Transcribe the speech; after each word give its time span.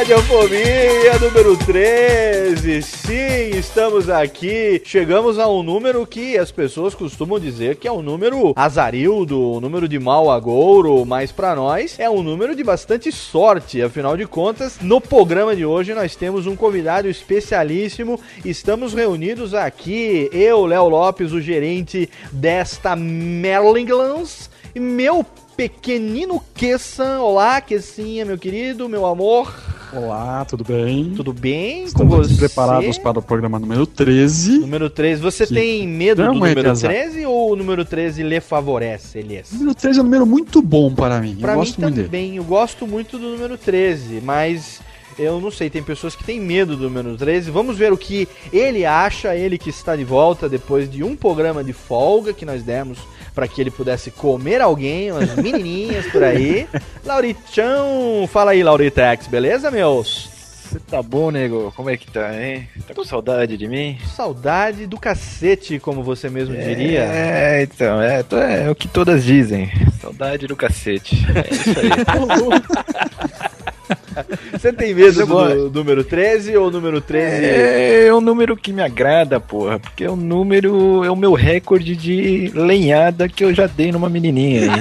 Radiofobia 0.00 1.18
número 1.20 1.58
13. 1.58 2.80
Sim, 2.80 3.50
estamos 3.58 4.08
aqui. 4.08 4.80
Chegamos 4.82 5.38
a 5.38 5.46
um 5.46 5.62
número 5.62 6.06
que 6.06 6.38
as 6.38 6.50
pessoas 6.50 6.94
costumam 6.94 7.38
dizer 7.38 7.76
que 7.76 7.86
é 7.86 7.92
um 7.92 8.00
número 8.00 8.54
azarildo, 8.56 9.38
um 9.38 9.60
número 9.60 9.86
de 9.86 9.98
mau 9.98 10.30
agouro, 10.30 11.04
mas 11.04 11.30
para 11.30 11.54
nós 11.54 11.98
é 11.98 12.08
um 12.08 12.22
número 12.22 12.56
de 12.56 12.64
bastante 12.64 13.12
sorte. 13.12 13.82
Afinal 13.82 14.16
de 14.16 14.26
contas, 14.26 14.78
no 14.80 15.02
programa 15.02 15.54
de 15.54 15.66
hoje 15.66 15.92
nós 15.92 16.16
temos 16.16 16.46
um 16.46 16.56
convidado 16.56 17.06
especialíssimo. 17.06 18.18
Estamos 18.42 18.94
reunidos 18.94 19.52
aqui, 19.52 20.30
eu, 20.32 20.64
Léo 20.64 20.88
Lopes, 20.88 21.30
o 21.30 21.42
gerente 21.42 22.08
desta 22.32 22.96
Merlinglans, 22.96 24.48
e 24.74 24.80
meu 24.80 25.26
pequenino 25.54 26.42
Kessan. 26.54 27.20
Olá, 27.20 27.60
Kessinha, 27.60 28.24
meu 28.24 28.38
querido, 28.38 28.88
meu 28.88 29.04
amor. 29.04 29.52
Olá, 29.92 30.44
tudo 30.44 30.62
bem? 30.62 31.12
Tudo 31.16 31.32
bem 31.32 31.84
Estamos 31.84 32.14
com 32.14 32.22
você? 32.22 32.34
preparados 32.36 32.96
para 32.98 33.18
o 33.18 33.22
programa 33.22 33.58
número 33.58 33.86
13. 33.86 34.58
Número 34.60 34.88
13. 34.88 35.20
Você 35.20 35.46
Que 35.46 35.54
tem 35.54 35.88
medo 35.88 36.22
do 36.22 36.30
é 36.30 36.32
número 36.32 36.70
azar. 36.70 36.90
13 36.92 37.26
ou 37.26 37.52
o 37.52 37.56
número 37.56 37.84
13 37.84 38.22
lhe 38.22 38.40
favorece, 38.40 39.18
Elias? 39.18 39.50
O 39.50 39.56
número 39.56 39.74
13 39.74 39.98
é 39.98 40.02
um 40.02 40.04
número 40.04 40.26
muito 40.26 40.62
bom 40.62 40.94
para 40.94 41.20
mim. 41.20 41.36
Eu 41.40 41.48
mim 41.48 41.54
gosto 41.54 41.80
muito 41.80 41.94
dele. 41.94 42.06
também, 42.08 42.36
eu 42.36 42.44
gosto 42.44 42.86
muito 42.86 43.18
do 43.18 43.30
número 43.30 43.58
13, 43.58 44.20
mas 44.22 44.80
eu 45.18 45.40
não 45.40 45.50
sei, 45.50 45.68
tem 45.68 45.82
pessoas 45.82 46.14
que 46.14 46.22
têm 46.22 46.40
medo 46.40 46.76
do 46.76 46.84
número 46.84 47.16
13. 47.16 47.50
Vamos 47.50 47.76
ver 47.76 47.92
o 47.92 47.96
que 47.96 48.28
ele 48.52 48.84
acha, 48.86 49.34
ele 49.34 49.58
que 49.58 49.70
está 49.70 49.96
de 49.96 50.04
volta 50.04 50.48
depois 50.48 50.88
de 50.88 51.02
um 51.02 51.16
programa 51.16 51.64
de 51.64 51.72
folga 51.72 52.32
que 52.32 52.46
nós 52.46 52.62
demos 52.62 52.98
para 53.34 53.46
que 53.48 53.60
ele 53.60 53.70
pudesse 53.70 54.10
comer 54.10 54.60
alguém, 54.60 55.10
umas 55.12 55.34
menininhas 55.36 56.06
por 56.06 56.22
aí. 56.22 56.66
Lauritão, 57.04 58.28
fala 58.32 58.50
aí, 58.52 58.62
Lauritex, 58.62 59.26
beleza, 59.26 59.70
meus? 59.70 60.28
Você 60.70 60.78
tá 60.78 61.02
bom, 61.02 61.32
nego? 61.32 61.72
Como 61.74 61.90
é 61.90 61.96
que 61.96 62.08
tá, 62.08 62.32
hein? 62.32 62.68
Tá 62.86 62.94
com 62.94 63.02
saudade 63.04 63.56
de 63.56 63.66
mim? 63.66 63.98
Saudade 64.14 64.86
do 64.86 64.96
cacete, 65.00 65.80
como 65.80 66.00
você 66.04 66.30
mesmo 66.30 66.54
diria. 66.56 67.00
É, 67.00 67.62
então, 67.64 68.00
é, 68.00 68.22
to- 68.22 68.36
é 68.36 68.70
o 68.70 68.74
que 68.76 68.86
todas 68.86 69.24
dizem. 69.24 69.68
Saudade 70.00 70.46
do 70.46 70.54
cacete. 70.54 71.16
É 71.34 71.52
isso 71.52 71.70
aí. 71.70 71.90
Você 74.52 74.72
tem 74.72 74.94
medo 74.94 75.26
do, 75.26 75.70
número 75.70 76.04
13 76.04 76.56
ou 76.56 76.70
número 76.70 77.00
13? 77.00 77.44
É, 77.44 78.06
é 78.06 78.14
um 78.14 78.20
número 78.20 78.56
que 78.56 78.72
me 78.72 78.82
agrada, 78.82 79.40
porra, 79.40 79.78
porque 79.78 80.04
é 80.04 80.10
um 80.10 80.16
número, 80.16 81.04
é 81.04 81.10
o 81.10 81.16
meu 81.16 81.34
recorde 81.34 81.96
de 81.96 82.50
lenhada 82.54 83.28
que 83.28 83.44
eu 83.44 83.54
já 83.54 83.66
dei 83.66 83.92
numa 83.92 84.08
menininha 84.08 84.72
aí. 84.72 84.80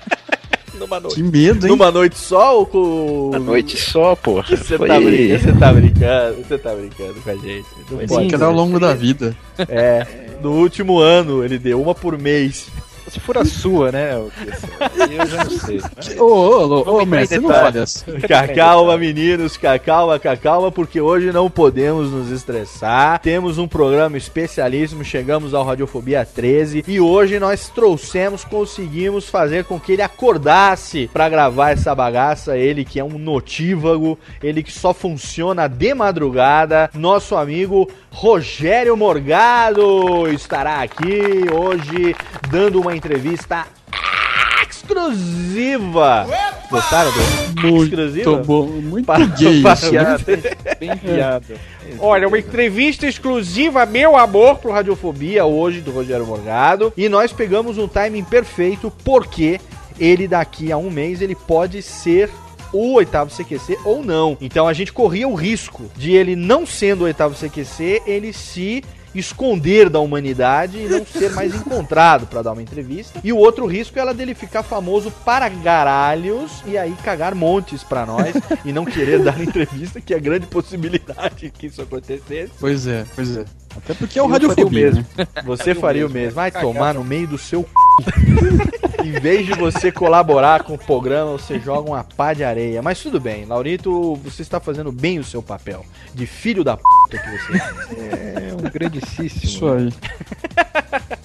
Numa 0.80 0.98
noite. 0.98 1.16
Que 1.16 1.22
medo, 1.22 1.66
hein? 1.66 1.72
Numa 1.72 1.90
noite 1.90 2.16
só 2.16 2.58
ou 2.58 2.64
com. 2.66 3.28
Uma 3.28 3.38
noite 3.38 3.76
só, 3.76 4.16
porra. 4.16 4.56
Você 4.56 4.78
Foi- 4.78 4.88
tá 4.88 4.98
brincando, 4.98 5.38
você 5.38 5.52
tá 5.52 5.72
brincando, 5.74 6.36
você 6.36 6.58
tá 6.58 6.74
brincando 6.74 7.14
com 7.20 7.30
a 7.30 7.34
gente. 7.34 7.66
Não 7.76 7.84
Foi 7.84 7.96
pode. 7.98 8.08
Pode 8.08 8.28
quedar 8.28 8.46
ao 8.46 8.52
longo 8.52 8.80
da 8.80 8.94
vida. 8.94 9.36
É, 9.68 10.06
no 10.42 10.52
último 10.52 10.98
ano 10.98 11.44
ele 11.44 11.58
deu 11.58 11.82
uma 11.82 11.94
por 11.94 12.16
mês. 12.16 12.68
Se 13.10 13.18
for 13.20 13.38
a 13.38 13.44
sua, 13.44 13.90
né? 13.90 14.10
que- 14.36 15.10
Eu 15.20 15.26
já 15.26 15.44
não 15.44 15.50
sei. 15.50 15.80
Ô, 16.18 16.24
ô, 16.24 16.66
ô, 16.88 17.02
ô, 17.02 17.06
mestre, 17.06 17.38
não 17.40 17.50
fale 17.50 17.78
assim. 17.80 18.04
Ca- 18.28 18.48
Calma, 18.48 18.96
meninos, 18.96 19.56
ca- 19.56 19.78
calma, 19.78 20.18
ca- 20.18 20.36
calma, 20.36 20.70
porque 20.70 21.00
hoje 21.00 21.32
não 21.32 21.50
podemos 21.50 22.10
nos 22.10 22.30
estressar. 22.30 23.18
Temos 23.20 23.58
um 23.58 23.66
programa 23.66 24.16
especialíssimo, 24.16 25.04
chegamos 25.04 25.54
ao 25.54 25.64
Radiofobia 25.64 26.24
13 26.24 26.84
e 26.86 27.00
hoje 27.00 27.38
nós 27.40 27.68
trouxemos, 27.68 28.44
conseguimos 28.44 29.28
fazer 29.28 29.64
com 29.64 29.78
que 29.80 29.92
ele 29.92 30.02
acordasse 30.02 31.10
pra 31.12 31.28
gravar 31.28 31.70
essa 31.70 31.94
bagaça. 31.94 32.56
Ele 32.56 32.84
que 32.84 33.00
é 33.00 33.04
um 33.04 33.18
notívago, 33.18 34.18
ele 34.42 34.62
que 34.62 34.72
só 34.72 34.94
funciona 34.94 35.66
de 35.68 35.92
madrugada. 35.94 36.88
Nosso 36.94 37.34
amigo 37.36 37.90
Rogério 38.12 38.96
Morgado 38.96 40.28
estará 40.32 40.82
aqui 40.82 41.20
hoje 41.52 42.14
dando 42.50 42.80
uma 42.80 42.94
entrevista 43.00 43.66
exclusiva. 44.68 46.26
Gostaram 46.70 47.10
do 47.12 47.82
exclusiva? 47.84 48.30
Muito 48.30 48.46
bom, 48.46 48.66
muito 48.66 49.06
Para- 49.06 49.24
gay 49.24 49.62
para-. 49.62 49.76
Piada, 49.76 50.18
bem 50.78 50.96
piada. 50.98 51.54
Olha, 51.98 52.28
uma 52.28 52.38
entrevista 52.38 53.06
exclusiva, 53.06 53.84
meu 53.86 54.16
amor, 54.16 54.58
pro 54.58 54.70
Radiofobia 54.70 55.44
hoje 55.46 55.80
do 55.80 55.90
Rogério 55.90 56.26
Morgado. 56.26 56.92
E 56.96 57.08
nós 57.08 57.32
pegamos 57.32 57.78
um 57.78 57.88
timing 57.88 58.22
perfeito, 58.22 58.92
porque 59.02 59.58
ele 59.98 60.28
daqui 60.28 60.70
a 60.70 60.76
um 60.76 60.90
mês 60.90 61.20
ele 61.22 61.34
pode 61.34 61.82
ser 61.82 62.30
o 62.72 62.92
oitavo 62.94 63.30
CQC 63.34 63.78
ou 63.84 64.04
não. 64.04 64.36
Então 64.40 64.68
a 64.68 64.72
gente 64.72 64.92
corria 64.92 65.26
o 65.26 65.34
risco 65.34 65.90
de 65.96 66.12
ele 66.12 66.36
não 66.36 66.64
sendo 66.66 67.00
o 67.00 67.04
oitavo 67.04 67.34
CQC, 67.34 68.02
ele 68.06 68.32
se 68.32 68.84
esconder 69.14 69.88
da 69.88 70.00
humanidade 70.00 70.78
e 70.78 70.88
não 70.88 71.04
ser 71.04 71.30
mais 71.32 71.54
encontrado 71.54 72.26
pra 72.26 72.42
dar 72.42 72.52
uma 72.52 72.62
entrevista. 72.62 73.20
E 73.22 73.32
o 73.32 73.36
outro 73.36 73.66
risco 73.66 73.98
é 73.98 74.02
ela 74.02 74.14
dele 74.14 74.34
ficar 74.34 74.62
famoso 74.62 75.10
para 75.24 75.48
garalhos 75.48 76.62
e 76.66 76.76
aí 76.78 76.94
cagar 77.02 77.34
montes 77.34 77.82
pra 77.82 78.06
nós 78.06 78.34
e 78.64 78.72
não 78.72 78.84
querer 78.84 79.22
dar 79.22 79.40
entrevista, 79.40 80.00
que 80.00 80.14
é 80.14 80.20
grande 80.20 80.46
possibilidade 80.46 81.50
que 81.50 81.66
isso 81.66 81.82
acontecesse. 81.82 82.52
Pois 82.58 82.86
é, 82.86 83.04
pois 83.14 83.36
é. 83.36 83.44
Até 83.76 83.94
porque 83.94 84.18
é 84.18 84.22
o 84.22 84.26
Eu 84.26 84.48
faria 84.48 84.66
o 84.66 84.70
mesmo. 84.70 85.06
né? 85.16 85.26
Você 85.44 85.74
faria 85.74 86.06
o 86.06 86.10
mesmo. 86.10 86.34
Vai 86.34 86.50
tomar 86.50 86.94
no 86.94 87.04
meio 87.04 87.26
do 87.26 87.38
seu 87.38 87.62
c... 87.62 88.80
Em 89.04 89.12
vez 89.12 89.46
de 89.46 89.54
você 89.54 89.90
colaborar 89.90 90.62
com 90.62 90.74
o 90.74 90.78
programa, 90.78 91.32
você 91.32 91.58
joga 91.58 91.88
uma 91.88 92.04
pá 92.04 92.34
de 92.34 92.44
areia. 92.44 92.82
Mas 92.82 93.00
tudo 93.00 93.18
bem, 93.18 93.46
Laurito, 93.46 94.14
você 94.16 94.42
está 94.42 94.60
fazendo 94.60 94.92
bem 94.92 95.18
o 95.18 95.24
seu 95.24 95.42
papel. 95.42 95.84
De 96.14 96.26
filho 96.26 96.62
da 96.62 96.76
p 96.76 96.82
que 97.18 97.30
você 97.30 97.56
é. 97.98 98.50
É 98.50 98.54
um 98.54 98.70
grandíssimo. 98.70 99.28
Isso 99.44 99.68
aí. 99.68 99.92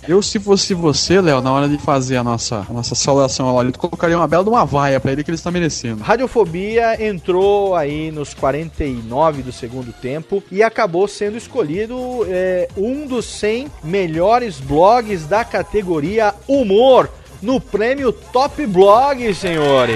Eu, 0.07 0.21
se 0.21 0.39
fosse 0.39 0.73
você, 0.73 1.19
Léo, 1.19 1.41
na 1.41 1.51
hora 1.51 1.67
de 1.67 1.77
fazer 1.79 2.17
a 2.17 2.23
nossa, 2.23 2.65
a 2.69 2.73
nossa 2.73 2.93
saudação 2.93 3.47
ao 3.47 3.55
Laurito, 3.55 3.79
colocaria 3.79 4.15
uma 4.15 4.27
bela 4.27 4.43
de 4.43 4.49
uma 4.49 4.63
vaia 4.63 4.99
pra 4.99 5.11
ele 5.11 5.23
que 5.23 5.31
ele 5.31 5.35
está 5.35 5.49
merecendo. 5.49 6.03
Radiofobia 6.03 7.03
entrou 7.03 7.75
aí 7.75 8.11
nos 8.11 8.33
49 8.33 9.41
do 9.41 9.51
segundo 9.51 9.91
tempo 9.91 10.43
e 10.51 10.61
acabou 10.61 11.07
sendo 11.07 11.37
escolhido 11.37 11.97
é, 12.27 12.67
um 12.77 13.07
dos 13.07 13.25
100 13.25 13.67
melhores 13.83 14.59
blogs 14.59 15.25
da 15.25 15.43
categoria 15.43 16.35
Humor 16.47 17.09
no 17.41 17.59
prêmio 17.59 18.11
Top 18.11 18.63
Blog, 18.67 19.33
senhores. 19.33 19.95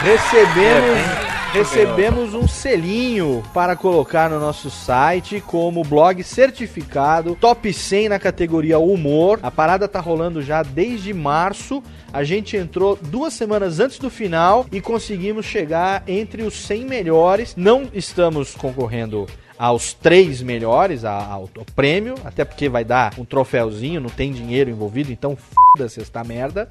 Recebemos. 0.00 1.31
Recebemos 1.52 2.32
um 2.32 2.48
selinho 2.48 3.42
para 3.52 3.76
colocar 3.76 4.30
no 4.30 4.40
nosso 4.40 4.70
site 4.70 5.38
como 5.38 5.84
blog 5.84 6.24
certificado 6.24 7.36
top 7.38 7.70
100 7.70 8.08
na 8.08 8.18
categoria 8.18 8.78
humor. 8.78 9.38
A 9.42 9.50
parada 9.50 9.86
tá 9.86 10.00
rolando 10.00 10.40
já 10.40 10.62
desde 10.62 11.12
março. 11.12 11.82
A 12.10 12.24
gente 12.24 12.56
entrou 12.56 12.98
duas 13.02 13.34
semanas 13.34 13.80
antes 13.80 13.98
do 13.98 14.08
final 14.08 14.64
e 14.72 14.80
conseguimos 14.80 15.44
chegar 15.44 16.02
entre 16.08 16.42
os 16.42 16.54
100 16.54 16.86
melhores. 16.86 17.54
Não 17.54 17.86
estamos 17.92 18.54
concorrendo 18.54 19.26
aos 19.58 19.92
três 19.92 20.40
melhores, 20.40 21.04
ao, 21.04 21.50
prêmio, 21.76 22.14
até 22.24 22.46
porque 22.46 22.66
vai 22.66 22.82
dar 22.82 23.12
um 23.18 23.26
troféuzinho, 23.26 24.00
não 24.00 24.10
tem 24.10 24.32
dinheiro 24.32 24.70
envolvido, 24.70 25.12
então 25.12 25.36
foda-se 25.36 25.61
esta 25.80 26.22
merda. 26.22 26.68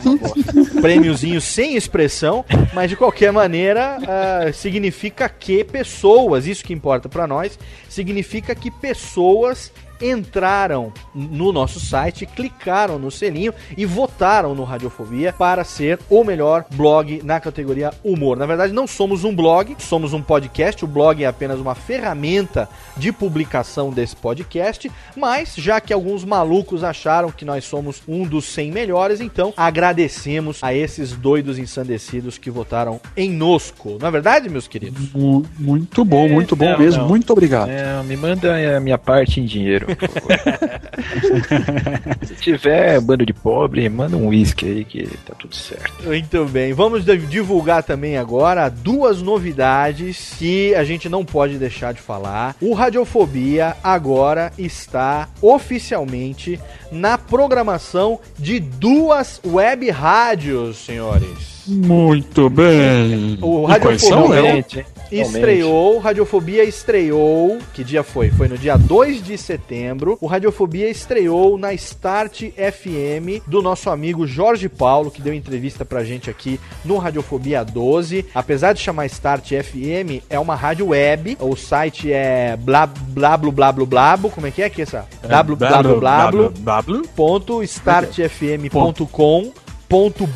Prêmiozinho 0.80 1.40
sem 1.40 1.76
expressão, 1.76 2.44
mas 2.74 2.90
de 2.90 2.96
qualquer 2.96 3.32
maneira 3.32 3.98
ah, 4.06 4.52
significa 4.52 5.28
que 5.28 5.64
pessoas, 5.64 6.46
isso 6.46 6.64
que 6.64 6.72
importa 6.72 7.08
pra 7.08 7.26
nós, 7.26 7.58
significa 7.88 8.54
que 8.54 8.70
pessoas 8.70 9.72
entraram 10.00 10.92
no 11.14 11.52
nosso 11.52 11.78
site, 11.80 12.26
clicaram 12.26 12.98
no 12.98 13.10
selinho 13.10 13.52
e 13.76 13.84
votaram 13.84 14.54
no 14.54 14.64
Radiofobia 14.64 15.32
para 15.32 15.64
ser 15.64 15.98
o 16.08 16.24
melhor 16.24 16.64
blog 16.74 17.20
na 17.24 17.38
categoria 17.40 17.92
humor. 18.04 18.36
Na 18.36 18.46
verdade, 18.46 18.72
não 18.72 18.86
somos 18.86 19.24
um 19.24 19.34
blog, 19.34 19.76
somos 19.78 20.12
um 20.12 20.22
podcast. 20.22 20.84
O 20.84 20.88
blog 20.88 21.22
é 21.22 21.26
apenas 21.26 21.58
uma 21.60 21.74
ferramenta 21.74 22.68
de 22.96 23.12
publicação 23.12 23.90
desse 23.90 24.14
podcast, 24.16 24.90
mas 25.16 25.54
já 25.56 25.80
que 25.80 25.92
alguns 25.92 26.24
malucos 26.24 26.84
acharam 26.84 27.30
que 27.30 27.44
nós 27.44 27.64
somos 27.64 28.02
um 28.06 28.24
dos 28.26 28.44
100 28.46 28.70
melhores, 28.72 29.20
então 29.20 29.52
agradecemos 29.56 30.58
a 30.62 30.72
esses 30.74 31.12
doidos 31.12 31.58
ensandecidos 31.58 32.38
que 32.38 32.50
votaram 32.50 33.00
em 33.16 33.30
nosco. 33.30 33.96
Não 34.00 34.08
é 34.08 34.10
verdade, 34.10 34.48
meus 34.48 34.68
queridos? 34.68 35.12
Mu- 35.12 35.44
Muito 35.58 36.04
bom, 36.04 36.28
muito 36.28 36.54
bom 36.54 36.70
não, 36.70 36.78
mesmo. 36.78 37.02
não. 37.02 37.08
Muito 37.08 37.32
obrigado. 37.32 37.70
É, 37.70 38.02
me 38.02 38.16
manda 38.16 38.76
a 38.76 38.80
minha 38.80 38.98
parte 38.98 39.40
em 39.40 39.44
dinheiro. 39.44 39.86
Se 42.24 42.34
tiver 42.36 43.00
bando 43.00 43.24
de 43.24 43.32
pobre, 43.32 43.88
manda 43.88 44.16
um 44.16 44.28
uísque 44.28 44.66
aí 44.66 44.84
que 44.84 45.06
tá 45.26 45.34
tudo 45.38 45.54
certo. 45.54 45.92
Muito 46.04 46.44
bem, 46.46 46.72
vamos 46.72 47.04
di- 47.04 47.16
divulgar 47.18 47.82
também 47.82 48.16
agora 48.16 48.68
duas 48.68 49.22
novidades 49.22 50.34
que 50.38 50.74
a 50.74 50.84
gente 50.84 51.08
não 51.08 51.24
pode 51.24 51.58
deixar 51.58 51.92
de 51.94 52.00
falar. 52.00 52.56
O 52.60 52.74
Radiofobia 52.74 53.76
agora 53.82 54.52
está 54.58 55.28
oficialmente 55.40 56.60
na 56.92 57.16
programação 57.18 58.18
de 58.38 58.58
duas 58.60 59.40
web 59.46 59.88
rádios, 59.90 60.78
senhores. 60.78 61.64
Muito 61.66 62.48
bem. 62.50 63.38
O 63.40 63.66
quais 63.80 64.02
são, 64.02 64.28
Radiofobia-? 64.28 64.84
Realmente. 65.10 65.38
Estreou, 65.38 65.98
Radiofobia 65.98 66.64
estreou. 66.64 67.58
Que 67.74 67.82
dia 67.82 68.02
foi? 68.02 68.30
Foi 68.30 68.48
no 68.48 68.56
dia 68.56 68.76
2 68.76 69.22
de 69.22 69.36
setembro. 69.36 70.16
O 70.20 70.26
Radiofobia 70.26 70.88
estreou 70.88 71.58
na 71.58 71.74
Start 71.74 72.44
FM 72.52 73.44
do 73.46 73.60
nosso 73.60 73.90
amigo 73.90 74.26
Jorge 74.26 74.68
Paulo, 74.68 75.10
que 75.10 75.20
deu 75.20 75.34
entrevista 75.34 75.84
pra 75.84 76.04
gente 76.04 76.30
aqui 76.30 76.60
no 76.84 76.98
Radiofobia 76.98 77.64
12. 77.64 78.26
Apesar 78.34 78.72
de 78.72 78.80
chamar 78.80 79.06
Start 79.06 79.48
FM, 79.48 80.22
é 80.30 80.38
uma 80.38 80.54
rádio 80.54 80.88
web. 80.88 81.36
O 81.40 81.56
site 81.56 82.12
é 82.12 82.56
blá 82.56 82.86
blá 82.86 83.36
blá 83.36 83.52
blá 83.52 83.72
blá 83.72 83.86
blá. 83.86 84.30
Como 84.30 84.46
é 84.46 84.50
que 84.50 84.62
é 84.62 84.70
que 84.70 84.80
é 84.80 84.84
essa? 84.84 85.06
blá 85.26 85.42
blá 85.42 85.56
blá 85.56 85.82
blá 85.82 85.82
blá 85.82 86.30
blá 86.30 86.48
blá 86.50 86.82
blá. 86.82 87.02
ponto 87.16 87.62
startfm.com 87.62 88.68
ponto 88.68 89.06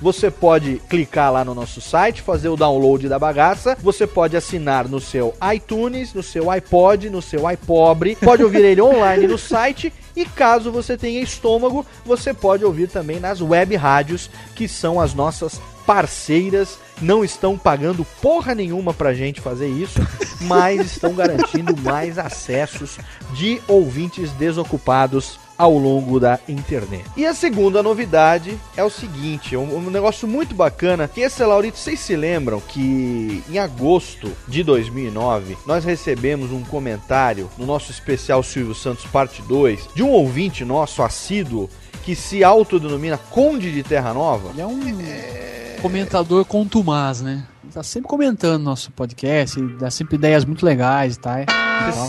Você 0.00 0.30
pode 0.30 0.80
clicar 0.88 1.32
lá 1.32 1.44
no 1.44 1.54
nosso 1.54 1.80
site, 1.80 2.22
fazer 2.22 2.48
o 2.48 2.56
download 2.56 3.08
da 3.08 3.18
bagaça, 3.18 3.76
você 3.80 4.06
pode 4.06 4.36
assinar 4.36 4.88
no 4.88 5.00
seu 5.00 5.34
iTunes, 5.54 6.12
no 6.12 6.22
seu 6.22 6.50
iPod, 6.50 7.08
no 7.10 7.22
seu 7.22 7.48
iPobre, 7.50 8.16
pode 8.16 8.42
ouvir 8.42 8.64
ele 8.64 8.80
online 8.82 9.26
no 9.26 9.38
site 9.38 9.92
e 10.14 10.24
caso 10.24 10.72
você 10.72 10.96
tenha 10.96 11.20
estômago, 11.20 11.84
você 12.04 12.32
pode 12.32 12.64
ouvir 12.64 12.88
também 12.88 13.20
nas 13.20 13.40
web 13.40 13.76
rádios, 13.76 14.30
que 14.54 14.66
são 14.66 15.00
as 15.00 15.14
nossas 15.14 15.60
parceiras, 15.86 16.78
não 17.00 17.24
estão 17.24 17.56
pagando 17.56 18.04
porra 18.20 18.54
nenhuma 18.54 18.92
pra 18.92 19.14
gente 19.14 19.40
fazer 19.40 19.68
isso, 19.68 20.00
mas 20.42 20.84
estão 20.84 21.14
garantindo 21.14 21.76
mais 21.80 22.18
acessos 22.18 22.98
de 23.32 23.60
ouvintes 23.68 24.32
desocupados 24.32 25.38
ao 25.56 25.76
longo 25.76 26.20
da 26.20 26.38
internet. 26.48 27.04
E 27.16 27.24
a 27.24 27.34
segunda 27.34 27.82
novidade 27.82 28.58
é 28.76 28.84
o 28.84 28.90
seguinte, 28.90 29.54
é 29.54 29.58
um, 29.58 29.76
um 29.76 29.90
negócio 29.90 30.28
muito 30.28 30.54
bacana, 30.54 31.08
que 31.08 31.20
esse 31.20 31.42
Laurito, 31.44 31.78
vocês 31.78 32.00
se 32.00 32.16
lembram 32.16 32.60
que 32.60 33.42
em 33.48 33.58
agosto 33.58 34.30
de 34.46 34.62
2009, 34.62 35.56
nós 35.66 35.84
recebemos 35.84 36.52
um 36.52 36.62
comentário 36.62 37.50
no 37.56 37.66
nosso 37.66 37.90
especial 37.90 38.42
Silvio 38.42 38.74
Santos 38.74 39.04
parte 39.06 39.42
2, 39.42 39.88
de 39.94 40.02
um 40.02 40.10
ouvinte 40.10 40.64
nosso 40.64 41.02
assíduo, 41.02 41.70
que 42.04 42.14
se 42.14 42.44
autodenomina 42.44 43.18
Conde 43.18 43.72
de 43.72 43.82
Terra 43.82 44.14
Nova. 44.14 44.50
Ele 44.50 44.60
é 44.60 44.66
um 44.66 44.80
comentador 45.82 46.44
contumaz, 46.44 47.20
né? 47.20 47.44
Tá 47.76 47.82
sempre 47.82 48.08
comentando 48.08 48.62
nosso 48.62 48.90
podcast, 48.90 49.60
dá 49.78 49.90
sempre 49.90 50.14
ideias 50.14 50.46
muito 50.46 50.64
legais 50.64 51.16
e 51.16 51.18
tal. 51.18 51.34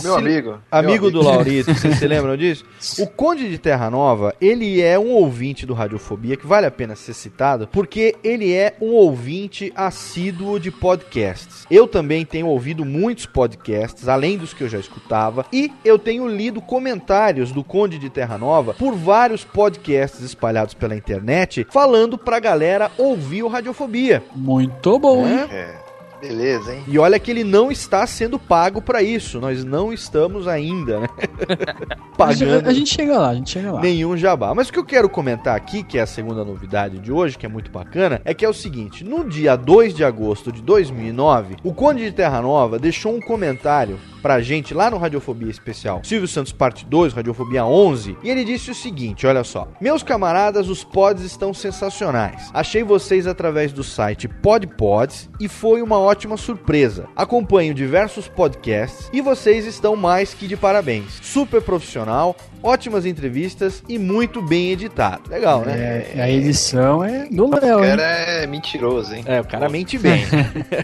Meu 0.02 0.16
amigo. 0.16 0.58
Amigo 0.70 1.10
do 1.10 1.22
Laurito, 1.22 1.74
vocês 1.74 1.98
se 1.98 2.06
lembram 2.06 2.34
disso? 2.38 2.64
O 2.98 3.06
Conde 3.06 3.50
de 3.50 3.58
Terra 3.58 3.90
Nova, 3.90 4.34
ele 4.40 4.80
é 4.80 4.98
um 4.98 5.10
ouvinte 5.10 5.66
do 5.66 5.74
Radiofobia, 5.74 6.38
que 6.38 6.46
vale 6.46 6.66
a 6.66 6.70
pena 6.70 6.96
ser 6.96 7.12
citado, 7.12 7.68
porque 7.70 8.16
ele 8.24 8.52
é 8.52 8.76
um 8.80 8.92
ouvinte 8.92 9.70
assíduo 9.76 10.58
de 10.58 10.70
podcasts. 10.70 11.66
Eu 11.70 11.86
também 11.86 12.24
tenho 12.24 12.46
ouvido 12.46 12.82
muitos 12.84 13.26
podcasts, 13.26 14.08
além 14.08 14.38
dos 14.38 14.54
que 14.54 14.64
eu 14.64 14.68
já 14.70 14.78
escutava, 14.78 15.44
e 15.52 15.70
eu 15.84 15.98
tenho 15.98 16.26
lido 16.26 16.62
comentários 16.62 17.52
do 17.52 17.62
Conde 17.62 17.98
de 17.98 18.08
Terra 18.08 18.38
Nova 18.38 18.72
por 18.72 18.94
vários 18.94 19.44
podcasts 19.44 20.22
espalhados 20.22 20.72
pela 20.72 20.96
internet, 20.96 21.66
falando 21.70 22.16
pra 22.16 22.40
galera 22.40 22.90
ouvir 22.96 23.42
o 23.42 23.48
Radiofobia. 23.48 24.22
Muito 24.34 24.98
bom, 24.98 25.28
hein? 25.28 25.57
eh, 25.58 25.87
Beleza, 26.20 26.74
hein? 26.74 26.82
E 26.88 26.98
olha 26.98 27.18
que 27.18 27.30
ele 27.30 27.44
não 27.44 27.70
está 27.70 28.06
sendo 28.06 28.38
pago 28.38 28.82
pra 28.82 29.02
isso. 29.02 29.40
Nós 29.40 29.64
não 29.64 29.92
estamos 29.92 30.48
ainda, 30.48 31.00
né? 31.00 31.08
A 32.18 32.32
gente- 32.32 32.46
Pagando 32.48 32.68
A 32.68 32.72
gente 32.72 32.92
chega 32.92 33.16
lá, 33.16 33.28
a 33.28 33.34
gente 33.34 33.48
chega 33.50 33.70
lá. 33.70 33.80
nenhum 33.80 34.16
jabá. 34.16 34.52
Mas 34.52 34.68
o 34.68 34.72
que 34.72 34.78
eu 34.80 34.84
quero 34.84 35.08
comentar 35.08 35.54
aqui, 35.54 35.84
que 35.84 35.96
é 35.98 36.02
a 36.02 36.06
segunda 36.06 36.44
novidade 36.44 36.98
de 36.98 37.12
hoje, 37.12 37.38
que 37.38 37.46
é 37.46 37.48
muito 37.48 37.70
bacana, 37.70 38.20
é 38.24 38.34
que 38.34 38.44
é 38.44 38.48
o 38.48 38.52
seguinte: 38.52 39.04
no 39.04 39.22
dia 39.28 39.54
2 39.54 39.94
de 39.94 40.02
agosto 40.02 40.50
de 40.50 40.60
2009, 40.60 41.56
o 41.62 41.72
Conde 41.72 42.04
de 42.04 42.10
Terra 42.10 42.42
Nova 42.42 42.76
deixou 42.76 43.14
um 43.14 43.20
comentário 43.20 44.00
pra 44.20 44.40
gente 44.40 44.74
lá 44.74 44.90
no 44.90 44.98
Radiofobia 44.98 45.48
Especial 45.48 46.00
Silvio 46.02 46.26
Santos 46.26 46.50
Parte 46.50 46.84
2, 46.84 47.12
Radiofobia 47.12 47.64
11, 47.64 48.18
e 48.24 48.28
ele 48.28 48.44
disse 48.44 48.72
o 48.72 48.74
seguinte: 48.74 49.24
olha 49.24 49.44
só. 49.44 49.68
Meus 49.80 50.02
camaradas, 50.02 50.68
os 50.68 50.82
pods 50.82 51.22
estão 51.22 51.54
sensacionais. 51.54 52.50
Achei 52.52 52.82
vocês 52.82 53.28
através 53.28 53.72
do 53.72 53.84
site 53.84 54.26
PodPods 54.26 55.30
e 55.38 55.46
foi 55.46 55.82
uma 55.82 55.98
ótima 56.08 56.36
surpresa. 56.36 57.06
Acompanho 57.14 57.74
diversos 57.74 58.26
podcasts 58.26 59.10
e 59.12 59.20
vocês 59.20 59.66
estão 59.66 59.94
mais 59.94 60.32
que 60.32 60.48
de 60.48 60.56
parabéns. 60.56 61.20
Super 61.22 61.60
profissional, 61.60 62.34
ótimas 62.62 63.06
entrevistas 63.06 63.82
e 63.88 63.98
muito 63.98 64.40
bem 64.42 64.72
editado. 64.72 65.30
Legal, 65.30 65.62
né? 65.62 66.06
É, 66.14 66.22
a 66.22 66.30
edição 66.30 67.02
é 67.04 67.26
do 67.30 67.48
Léo, 67.48 67.78
O 67.78 67.84
hein? 67.84 67.90
cara 67.90 68.02
é 68.02 68.46
mentiroso, 68.46 69.14
hein? 69.14 69.24
É, 69.26 69.40
o 69.40 69.44
cara 69.44 69.68
mente 69.68 69.98
bem. 69.98 70.24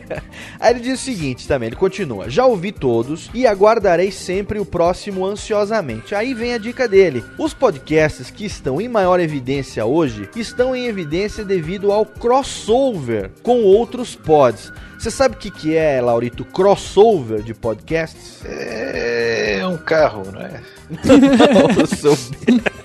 Aí 0.61 0.73
ele 0.73 0.81
diz 0.81 1.00
o 1.00 1.04
seguinte 1.04 1.47
também, 1.49 1.69
ele 1.69 1.76
continua: 1.76 2.31
Já 2.31 2.47
ouvi 2.47 2.73
todos 2.73 3.31
e 3.35 3.47
aguardarei 3.47 4.11
sempre 4.11 4.59
o 4.59 4.64
próximo 4.64 5.25
ansiosamente. 5.26 6.14
Aí 6.14 6.35
vem 6.35 6.54
a 6.54 6.59
dica 6.59 6.87
dele: 6.88 7.25
os 7.38 7.54
podcasts 7.54 8.31
que 8.31 8.45
estão 8.45 8.81
em 8.81 8.88
maior 8.88 9.21
evidência 9.21 9.85
hoje 9.85 10.28
estão 10.37 10.75
em 10.75 10.87
evidência 10.87 11.45
devido 11.45 11.93
ao 11.93 12.04
crossover 12.07 13.31
com 13.43 13.62
outros 13.62 14.14
pods. 14.14 14.73
Você 14.99 15.11
sabe 15.11 15.35
o 15.35 15.38
que, 15.38 15.50
que 15.50 15.76
é, 15.76 16.00
Laurito, 16.00 16.45
crossover 16.45 17.43
de 17.43 17.52
podcasts? 17.52 18.40
É 18.45 19.62
um 19.66 19.76
carro, 19.76 20.23
não 20.33 20.40
é? 20.40 20.61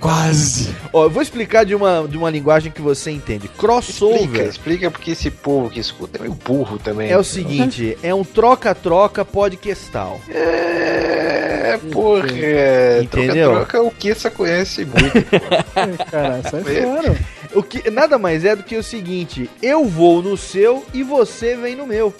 Quase. 0.00 0.74
Ó, 0.92 1.04
eu 1.04 1.10
vou 1.10 1.22
explicar 1.22 1.64
de 1.64 1.74
uma, 1.74 2.06
de 2.08 2.16
uma 2.16 2.30
linguagem 2.30 2.72
que 2.72 2.80
você 2.80 3.10
entende. 3.10 3.44
Explica, 3.46 3.58
Crossover 3.58 4.48
explica 4.48 4.90
porque 4.90 5.10
esse 5.12 5.30
povo 5.30 5.70
que 5.70 5.78
escuta 5.78 6.18
é 6.18 6.22
meio 6.22 6.34
burro 6.34 6.78
também. 6.78 7.10
é 7.10 7.18
o 7.18 7.24
seguinte, 7.24 7.96
é 8.02 8.14
um 8.14 8.24
troca-troca 8.24 9.24
podcastal. 9.24 10.20
É, 10.28 11.78
porra, 11.92 12.26
é, 12.32 13.00
Entendeu? 13.02 13.50
troca-troca 13.50 13.82
o 13.82 13.90
que 13.90 14.10
essa 14.10 14.30
conhece 14.30 14.84
muito. 14.84 15.12
Cara, 16.10 16.42
sai 16.42 16.62
fora. 16.62 17.16
O 17.54 17.62
que 17.62 17.90
nada 17.90 18.18
mais 18.18 18.44
é 18.44 18.56
do 18.56 18.62
que 18.62 18.76
o 18.76 18.82
seguinte: 18.82 19.48
eu 19.62 19.84
vou 19.84 20.22
no 20.22 20.36
seu 20.36 20.84
e 20.92 21.02
você 21.02 21.56
vem 21.56 21.76
no 21.76 21.86
meu. 21.86 22.12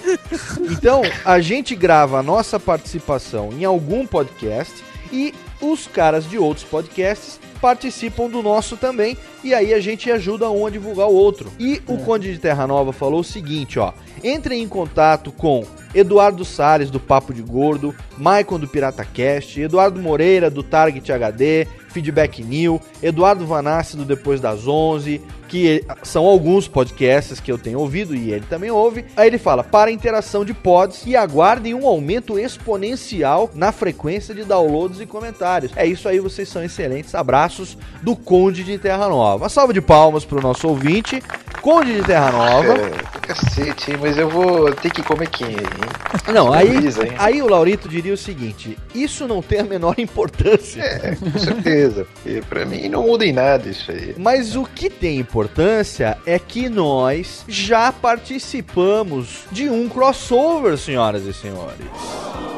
Então, 0.71 1.03
a 1.25 1.41
gente 1.41 1.75
grava 1.75 2.19
a 2.19 2.23
nossa 2.23 2.61
participação 2.61 3.51
em 3.59 3.65
algum 3.65 4.07
podcast 4.07 4.92
e 5.13 5.35
os 5.61 5.87
caras 5.87 6.29
de 6.29 6.39
outros 6.39 6.65
podcasts 6.65 7.39
participam 7.61 8.29
do 8.29 8.43
nosso 8.43 8.77
também 8.77 9.17
e 9.45 9.55
aí 9.55 9.73
a 9.73 9.81
gente 9.81 10.11
ajuda 10.11 10.51
um 10.51 10.67
a 10.67 10.71
divulgar 10.71 11.07
o 11.07 11.15
outro. 11.15 11.53
E 11.59 11.81
o 11.87 11.99
Conde 11.99 12.33
de 12.33 12.39
Terra 12.39 12.67
Nova 12.67 12.93
falou 12.93 13.21
o 13.21 13.25
seguinte, 13.25 13.79
ó: 13.79 13.93
entrem 14.25 14.63
em 14.63 14.69
contato 14.69 15.31
com 15.31 15.65
Eduardo 15.95 16.45
Salles 16.45 16.91
do 16.91 17.01
Papo 17.01 17.33
de 17.33 17.43
Gordo, 17.43 17.95
Maicon 18.17 18.59
do 18.59 18.69
Pirata 18.69 19.05
Cast, 19.05 19.61
Eduardo 19.61 20.01
Moreira 20.01 20.51
do 20.51 20.63
Target 20.63 21.13
HD, 21.13 21.67
Feedback 21.93 22.43
New, 22.43 22.81
Eduardo 23.03 23.47
Vanassi 23.47 23.97
do 23.97 24.05
Depois 24.05 24.41
das 24.41 24.67
11, 24.67 25.21
que 25.49 25.85
são 26.03 26.25
alguns 26.25 26.67
podcasts 26.67 27.39
que 27.39 27.53
eu 27.53 27.59
tenho 27.59 27.79
ouvido 27.79 28.15
e 28.15 28.33
ele 28.33 28.47
também 28.49 28.71
ouve. 28.71 29.05
Aí 29.17 29.27
ele 29.27 29.37
fala: 29.37 29.63
para 29.63 29.91
interação 29.91 30.45
de 30.45 30.55
pods 30.55 31.03
e 31.07 31.15
aguardem 31.15 31.75
um 31.75 31.87
aumento 31.87 32.39
exponencial 32.39 33.51
na 33.55 33.71
frequência 33.71 34.35
de 34.35 34.45
downloads 34.45 35.01
e 35.01 35.07
comentários. 35.07 35.73
É 35.77 35.87
isso 35.87 36.09
aí, 36.09 36.19
vocês 36.19 36.49
são 36.49 36.65
excelentes. 36.65 37.15
Abraços 37.15 37.77
do 38.03 38.17
Conde 38.17 38.65
de 38.65 38.79
Terra 38.79 39.09
Nova. 39.09 39.45
Uma 39.45 39.49
salva 39.51 39.75
de 39.75 39.83
palmas 39.83 40.25
pro 40.25 40.41
nosso 40.41 40.67
ouvinte, 40.67 41.23
Conde 41.61 41.97
de 41.97 42.03
Terra 42.03 42.33
Nova. 42.33 42.73
É, 42.73 42.91
cacete, 43.27 43.97
mas 44.01 44.17
eu 44.17 44.29
vou 44.29 44.73
ter 44.73 44.91
que 44.91 45.03
comer 45.03 45.29
quem 45.29 45.49
Não, 46.33 46.53
aí, 46.53 46.71
aí 47.19 47.43
o 47.43 47.49
Laurito 47.49 47.89
diria 47.89 48.15
o 48.15 48.17
seguinte: 48.17 48.79
isso 48.95 49.27
não 49.27 49.43
tem 49.43 49.61
a 49.61 49.65
menor 49.65 49.95
importância. 49.99 50.81
É, 50.83 51.17
com 51.17 51.39
certeza. 51.39 52.07
Porque 52.15 52.43
pra 52.49 52.65
mim 52.65 52.89
não 52.89 53.07
muda 53.07 53.25
em 53.25 53.33
nada 53.33 53.69
isso 53.69 53.91
aí. 53.91 54.15
Mas 54.19 54.57
o 54.57 54.65
que 54.65 54.89
tem 54.89 55.19
importância 55.19 56.17
é 56.27 56.39
que 56.39 56.69
nós 56.69 57.45
já 57.49 57.93
participamos 57.93 59.45
de 59.51 59.69
um 59.69 59.89
crossover, 59.89 60.77
senhoras 60.79 61.25
e 61.27 61.33
senhores. 61.33 61.87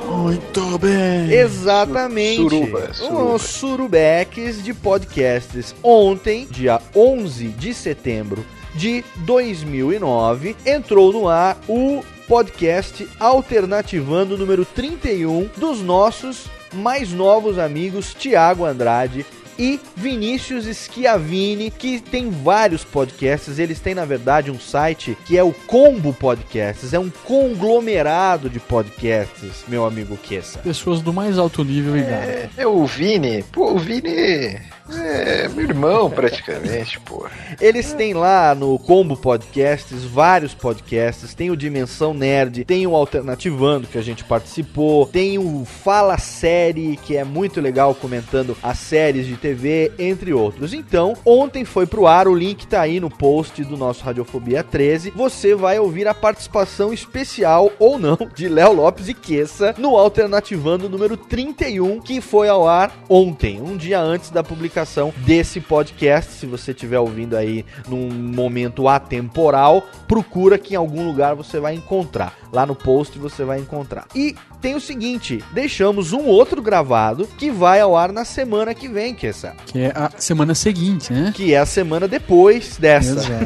Muito 0.06 0.78
bem. 0.78 1.32
Exatamente. 1.32 2.36
Suruba, 2.36 2.92
suruba. 2.92 3.34
Os 3.34 3.42
surubeques 3.42 4.62
de 4.62 4.74
podcasts. 4.74 5.74
Ontem, 5.82 6.46
dia 6.50 6.80
11 6.94 7.48
de 7.48 7.72
setembro 7.72 8.44
de 8.74 9.04
2009, 9.18 10.56
entrou 10.66 11.12
no 11.12 11.28
ar 11.28 11.56
o 11.68 12.02
podcast 12.28 13.08
Alternativando 13.18 14.36
número 14.36 14.64
31 14.64 15.48
dos 15.56 15.80
nossos 15.80 16.46
mais 16.72 17.12
novos 17.12 17.58
amigos 17.58 18.14
Tiago 18.14 18.64
Andrade 18.64 19.24
e 19.58 19.78
Vinícius 19.96 20.66
Schiavini, 20.66 21.70
que 21.70 22.00
tem 22.00 22.28
vários 22.30 22.82
podcasts. 22.82 23.58
Eles 23.58 23.78
têm, 23.78 23.94
na 23.94 24.04
verdade, 24.04 24.50
um 24.50 24.58
site 24.58 25.16
que 25.24 25.38
é 25.38 25.42
o 25.42 25.52
Combo 25.52 26.12
Podcasts. 26.12 26.92
É 26.92 26.98
um 26.98 27.10
conglomerado 27.10 28.50
de 28.50 28.58
podcasts, 28.58 29.64
meu 29.68 29.86
amigo 29.86 30.16
Kessa. 30.16 30.58
Pessoas 30.58 31.00
do 31.00 31.12
mais 31.12 31.38
alto 31.38 31.64
nível 31.64 31.96
e. 31.96 32.00
É, 32.00 32.50
é 32.56 32.66
o 32.66 32.84
Vini. 32.84 33.44
Pô, 33.52 33.72
o 33.72 33.78
Vini 33.78 34.60
é 34.90 35.48
meu 35.48 35.64
irmão 35.64 36.10
praticamente, 36.10 37.00
pô. 37.00 37.26
Eles 37.60 37.92
têm 37.94 38.12
lá 38.12 38.54
no 38.54 38.78
Combo 38.78 39.16
Podcasts 39.16 40.04
vários 40.04 40.52
podcasts. 40.52 41.32
Tem 41.32 41.50
o 41.50 41.56
Dimensão 41.56 42.12
Nerd, 42.12 42.64
tem 42.64 42.86
o 42.86 42.94
Alternativando 42.94 43.86
que 43.86 43.96
a 43.96 44.02
gente 44.02 44.24
participou, 44.24 45.06
tem 45.06 45.38
o 45.38 45.64
Fala 45.64 46.18
Série, 46.18 46.98
que 47.02 47.16
é 47.16 47.24
muito 47.24 47.60
legal 47.60 47.94
comentando 47.94 48.56
as 48.62 48.78
séries 48.78 49.26
de 49.26 49.36
TV, 49.36 49.90
entre 49.98 50.32
outros. 50.32 50.74
Então, 50.74 51.14
ontem 51.24 51.64
foi 51.64 51.86
pro 51.86 52.06
ar, 52.06 52.28
o 52.28 52.34
link 52.34 52.66
tá 52.66 52.82
aí 52.82 53.00
no 53.00 53.08
post 53.08 53.64
do 53.64 53.76
nosso 53.76 54.04
Radiofobia 54.04 54.62
13. 54.62 55.10
Você 55.10 55.54
vai 55.54 55.78
ouvir 55.78 56.06
a 56.06 56.14
participação 56.14 56.92
especial 56.92 57.72
ou 57.78 57.98
não 57.98 58.18
de 58.34 58.48
Léo 58.48 58.74
Lopes 58.74 59.08
e 59.08 59.14
Queça 59.14 59.74
no 59.78 59.96
Alternativando 59.96 60.88
número 60.88 61.16
31, 61.16 62.00
que 62.00 62.20
foi 62.20 62.48
ao 62.48 62.68
ar 62.68 62.92
ontem, 63.08 63.62
um 63.62 63.76
dia 63.76 64.00
antes 64.00 64.30
da 64.30 64.42
publicação 64.42 64.73
desse 65.18 65.60
podcast. 65.60 66.32
Se 66.32 66.46
você 66.46 66.72
estiver 66.72 66.98
ouvindo 66.98 67.36
aí 67.36 67.64
num 67.88 68.10
momento 68.10 68.88
atemporal, 68.88 69.86
procura 70.08 70.58
que 70.58 70.74
em 70.74 70.76
algum 70.76 71.06
lugar 71.06 71.34
você 71.34 71.60
vai 71.60 71.74
encontrar. 71.74 72.34
Lá 72.52 72.64
no 72.64 72.74
post 72.74 73.18
você 73.18 73.44
vai 73.44 73.58
encontrar. 73.58 74.06
E 74.14 74.34
tem 74.60 74.74
o 74.74 74.80
seguinte, 74.80 75.44
deixamos 75.52 76.12
um 76.12 76.24
outro 76.24 76.62
gravado 76.62 77.26
que 77.38 77.50
vai 77.50 77.80
ao 77.80 77.96
ar 77.96 78.12
na 78.12 78.24
semana 78.24 78.74
que 78.74 78.88
vem, 78.88 79.14
Kessa. 79.14 79.54
Que 79.66 79.80
é 79.80 79.92
a 79.94 80.10
semana 80.16 80.54
seguinte, 80.54 81.12
né? 81.12 81.32
Que 81.34 81.52
é 81.52 81.58
a 81.58 81.66
semana 81.66 82.08
depois 82.08 82.76
dessa. 82.78 83.10
Exato. 83.10 83.44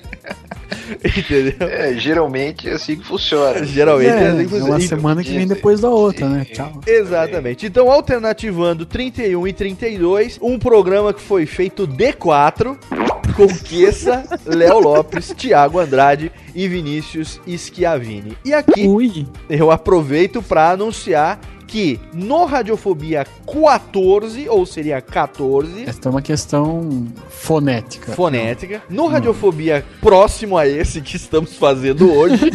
Entendeu? 1.04 1.68
É, 1.68 1.94
geralmente 1.94 2.68
é 2.68 2.72
assim 2.72 2.96
que 2.96 3.04
funciona. 3.06 3.64
Geralmente 3.64 4.10
É, 4.10 4.22
é 4.22 4.26
assim 4.28 4.36
que 4.38 4.42
é 4.42 4.48
funciona. 4.48 4.64
uma 4.70 4.76
Então, 4.76 4.88
semana 4.88 5.24
que 5.24 5.30
vem 5.30 5.46
depois 5.46 5.80
da 5.80 5.88
outra, 5.90 6.28
né? 6.28 6.44
Tchau. 6.44 6.80
Exatamente. 6.86 7.66
Então, 7.66 7.90
alternativando 7.90 8.86
31 8.86 9.46
e 9.48 9.52
32, 9.52 10.38
um 10.40 10.58
programa 10.58 11.12
que 11.12 11.20
foi 11.20 11.46
feito 11.46 11.86
D4 11.86 12.76
com 13.34 13.46
Queça, 13.48 14.24
Léo 14.46 14.78
Lopes, 14.80 15.34
Thiago 15.36 15.78
Andrade 15.78 16.32
e 16.54 16.66
Vinícius 16.68 17.38
Schiavini. 17.46 18.36
E 18.44 18.54
aqui 18.54 18.86
Ui. 18.88 19.26
eu 19.50 19.70
aproveito 19.70 20.40
para 20.40 20.70
anunciar 20.70 21.38
que 21.66 21.98
no 22.12 22.44
Radiofobia 22.44 23.26
14, 23.46 24.48
ou 24.48 24.64
seria 24.64 25.00
14, 25.00 25.84
Esta 25.86 26.08
é 26.08 26.10
uma 26.10 26.22
questão 26.22 27.06
fonética. 27.28 28.12
fonética, 28.12 28.82
no 28.88 29.06
Radiofobia 29.06 29.84
próximo 30.00 30.56
a 30.56 30.66
esse 30.66 31.00
que 31.00 31.16
estamos 31.16 31.54
fazendo 31.56 32.12
hoje, 32.12 32.50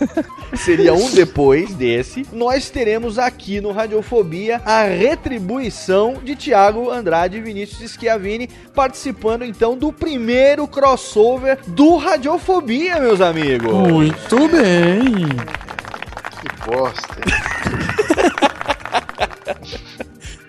seria 0.56 0.94
um 0.94 1.10
depois 1.10 1.74
desse, 1.74 2.26
nós 2.32 2.70
teremos 2.70 3.18
aqui 3.18 3.60
no 3.60 3.72
Radiofobia 3.72 4.60
a 4.64 4.84
retribuição 4.84 6.14
de 6.22 6.34
Thiago 6.34 6.90
Andrade 6.90 7.36
e 7.36 7.40
Vinícius 7.40 7.92
Schiavini 7.92 8.48
participando 8.74 9.44
então 9.44 9.76
do 9.76 9.92
primeiro 9.92 10.66
crossover 10.66 11.58
do 11.66 11.96
Radiofobia, 11.96 12.98
meus 13.00 13.20
amigos. 13.20 13.72
Muito 13.72 14.48
bem. 14.48 15.28
Que 16.40 16.70
bosta. 16.70 17.93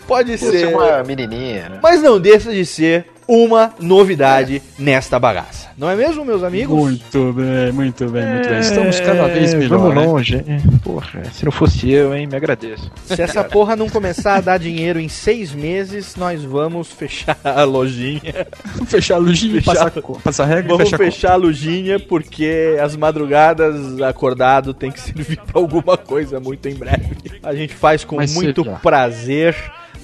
Pode 0.08 0.38
ser 0.38 0.52
ser, 0.52 0.68
uma 0.68 1.04
menininha, 1.04 1.70
né? 1.70 1.80
mas 1.82 2.02
não 2.02 2.20
deixa 2.20 2.52
de 2.52 2.66
ser 2.66 3.06
uma 3.28 3.74
novidade 3.80 4.62
nesta 4.78 5.18
bagaça. 5.20 5.66
Não 5.76 5.90
é 5.90 5.96
mesmo, 5.96 6.24
meus 6.24 6.44
amigos? 6.44 6.78
Muito 6.78 7.34
bem, 7.34 7.72
muito 7.74 8.08
bem, 8.08 8.24
muito 8.34 8.48
bem. 8.48 8.60
Estamos 8.60 9.00
cada 9.00 9.28
vez 9.28 9.52
É, 9.54 9.58
melhor. 9.58 9.80
Vamos 9.80 9.96
né? 9.96 10.06
longe. 10.06 10.36
hein? 10.48 10.62
Porra, 10.84 11.24
se 11.34 11.44
não 11.44 11.52
fosse 11.52 11.90
eu, 11.92 12.16
hein, 12.16 12.28
me 12.28 12.36
agradeço. 12.38 12.90
Se 13.04 13.20
essa 13.20 13.44
porra 13.44 13.76
não 13.76 13.90
começar 13.90 14.36
a 14.36 14.42
dar 14.42 14.60
dinheiro 14.60 15.00
em 15.00 15.10
seis 15.10 15.52
meses, 15.54 16.16
nós 16.16 16.44
vamos 16.44 16.92
fechar 16.92 17.36
a 17.44 17.64
lojinha. 17.64 18.48
Vamos 18.76 18.92
fechar 18.92 19.16
a 19.16 19.18
lujinha 19.18 19.58
e 19.58 19.62
Fechar- 19.64 19.90
passar, 19.92 20.20
passar 20.24 20.46
regra 20.46 20.68
Vamos 20.70 20.84
fechar 20.92 20.98
fechar 21.00 21.32
a 21.32 21.36
lojinha 21.36 22.00
porque 22.00 22.78
as 22.80 22.96
madrugadas 22.96 24.00
acordado 24.04 24.72
tem 24.72 24.92
que 24.92 25.00
servir 25.02 25.38
pra 25.52 25.60
alguma 25.60 25.98
coisa 25.98 26.40
muito 26.40 26.70
em 26.70 26.76
breve. 26.76 27.10
A 27.42 27.56
gente 27.56 27.74
faz 27.74 28.06
com 28.06 28.18
Mas 28.18 28.34
muito 28.36 28.64
prazer, 28.84 29.56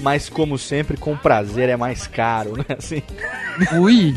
mas 0.01 0.29
como 0.29 0.57
sempre, 0.57 0.97
com 0.97 1.15
prazer 1.15 1.69
é 1.69 1.77
mais 1.77 2.07
caro, 2.07 2.57
né? 2.57 2.65
Assim. 2.77 3.01
Ui, 3.79 4.15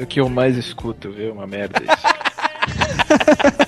O 0.00 0.06
que 0.06 0.20
eu 0.20 0.28
mais 0.28 0.56
escuto, 0.56 1.10
viu? 1.10 1.32
Uma 1.32 1.46
merda 1.46 1.82
isso. 1.82 2.14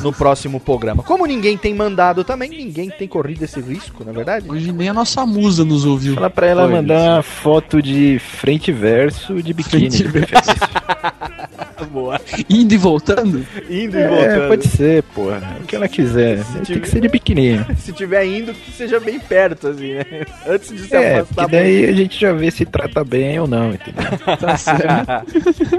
no 0.02 0.14
próximo 0.14 0.60
programa. 0.60 1.04
Como 1.04 1.26
ninguém 1.26 1.58
tem 1.58 1.74
mandado 1.74 2.24
também, 2.24 2.50
ninguém 2.50 2.90
tem 2.90 3.08
corrido 3.08 3.44
esse 3.44 3.60
risco, 3.60 4.04
na 4.04 4.12
é 4.12 4.14
verdade? 4.14 4.50
hoje 4.50 4.72
nem 4.72 4.90
a 4.90 4.94
nossa 4.94 5.26
musa 5.26 5.64
nos 5.64 5.86
ouviu. 5.86 6.16
Fala 6.16 6.30
pra 6.30 6.48
ela 6.48 6.64
Foi, 6.64 6.72
mandar 6.74 7.16
uma 7.16 7.24
foto 7.24 7.82
de 7.82 8.20
frente 8.20 8.70
e 8.70 8.74
verso 8.74 9.42
de 9.42 9.54
biquíni. 9.54 9.90
Frente 9.90 10.04
e. 10.04 11.67
Boa. 11.86 12.20
Indo 12.50 12.74
e 12.74 12.78
voltando? 12.78 13.46
Indo 13.70 13.98
e 13.98 14.02
É, 14.02 14.08
voltando. 14.08 14.48
pode 14.50 14.68
ser, 14.68 15.04
porra. 15.04 15.58
O 15.62 15.64
que 15.66 15.76
ela 15.76 15.88
quiser. 15.88 16.44
Se 16.44 16.54
Tem 16.54 16.62
tiver- 16.64 16.80
que 16.82 16.90
ser 16.90 17.00
de 17.02 17.08
biquininho. 17.08 17.66
Se 17.78 17.92
tiver 17.94 18.26
indo, 18.26 18.54
que 18.54 18.72
seja 18.72 19.00
bem 19.00 19.20
perto, 19.20 19.68
assim, 19.70 19.94
né? 19.94 20.06
Antes 20.48 20.70
de 20.70 20.80
se 20.88 20.96
É, 20.96 21.20
afastar. 21.20 21.48
daí 21.48 21.86
a 21.86 21.92
gente 21.94 22.20
já 22.20 22.32
vê 22.34 22.50
se 22.52 22.66
trata 22.66 23.04
bem 23.04 23.40
ou 23.40 23.48
não, 23.48 23.72
entendeu? 23.72 24.38
Tá 24.40 24.58
certo. 24.58 24.88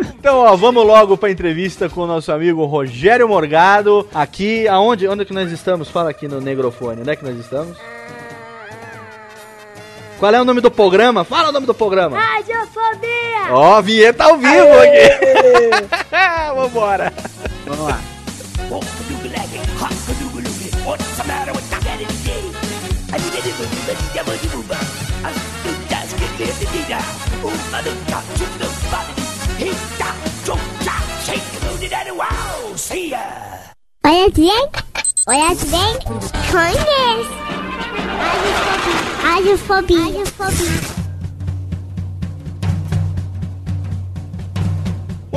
Então, 0.19 0.39
ó, 0.39 0.57
vamos 0.57 0.85
logo 0.87 1.17
pra 1.17 1.31
entrevista 1.31 1.89
com 1.89 2.03
o 2.03 2.07
nosso 2.07 2.31
amigo 2.33 2.65
Rogério 2.65 3.29
Morgado. 3.29 4.07
Aqui, 4.13 4.67
aonde? 4.69 5.07
Onde 5.09 5.23
é 5.23 5.25
que 5.25 5.33
nós 5.33 5.51
estamos? 5.53 5.89
Fala 5.89 6.11
aqui 6.11 6.27
no 6.29 6.41
Negrofone. 6.41 7.01
Onde 7.01 7.11
é 7.11 7.17
que 7.17 7.25
nós 7.25 7.39
estamos? 7.39 7.77
Qual 10.19 10.35
é 10.35 10.41
o 10.41 10.45
nome 10.45 10.61
do 10.61 10.71
programa? 10.71 11.23
Fala 11.23 11.51
o 11.51 11.53
nome 11.53 11.67
do 11.67 11.75
programa. 11.75 12.19
Radiofobia! 12.19 13.53
Ó, 13.53 13.81
vinheta 13.81 14.25
ao 14.25 14.37
vivo 14.37 14.73
aqui. 14.79 16.09
Vambora. 16.57 17.13
Vamos 17.65 17.89
lá. 17.89 18.01
Olha 34.05 34.31
bem, 34.31 34.71
olha 35.29 35.55
bem, 35.55 35.99
conhece. 36.51 37.68
Radiofobia, 37.99 39.25
radiofobia, 39.25 39.99
radiofobia. 40.05 40.98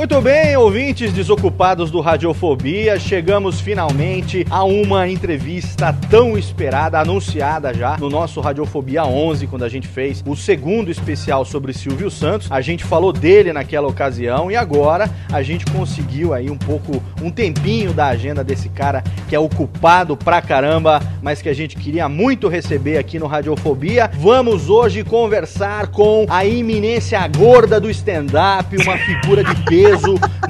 Muito 0.02 0.20
bem, 0.20 0.56
ouvintes 0.56 1.12
desocupados 1.12 1.88
do 1.88 2.00
Radiofobia, 2.00 2.98
chegamos 2.98 3.60
finalmente 3.60 4.44
a 4.50 4.64
uma 4.64 5.08
entrevista 5.08 5.96
tão 6.10 6.36
esperada, 6.36 6.98
anunciada 6.98 7.72
já 7.72 7.96
no 7.96 8.10
nosso 8.10 8.40
Radiofobia 8.40 9.04
11, 9.04 9.46
quando 9.46 9.64
a 9.64 9.68
gente 9.68 9.86
fez 9.86 10.20
o 10.26 10.34
segundo 10.34 10.90
especial 10.90 11.44
sobre 11.44 11.72
Silvio 11.72 12.10
Santos. 12.10 12.50
A 12.50 12.60
gente 12.60 12.82
falou 12.82 13.12
dele 13.12 13.52
naquela 13.52 13.86
ocasião 13.86 14.50
e 14.50 14.56
agora 14.56 15.08
a 15.32 15.40
gente 15.40 15.64
conseguiu 15.66 16.34
aí 16.34 16.50
um 16.50 16.58
pouco, 16.58 17.00
um 17.22 17.30
tempinho 17.30 17.92
da 17.92 18.08
agenda 18.08 18.42
desse 18.42 18.68
cara 18.70 19.04
que 19.28 19.36
é 19.36 19.38
ocupado 19.38 20.16
pra 20.16 20.42
caramba, 20.42 21.00
mas 21.22 21.40
que 21.40 21.48
a 21.48 21.54
gente 21.54 21.76
queria 21.76 22.08
muito 22.08 22.48
receber 22.48 22.98
aqui 22.98 23.20
no 23.20 23.28
Radiofobia. 23.28 24.10
Vamos 24.18 24.68
hoje 24.68 25.04
conversar 25.04 25.86
com 25.92 26.26
a 26.28 26.44
iminência 26.44 27.24
gorda 27.28 27.80
do 27.80 27.88
stand-up, 27.88 28.76
uma 28.78 28.98
figura 28.98 29.44
de 29.44 29.54
peso 29.62 29.91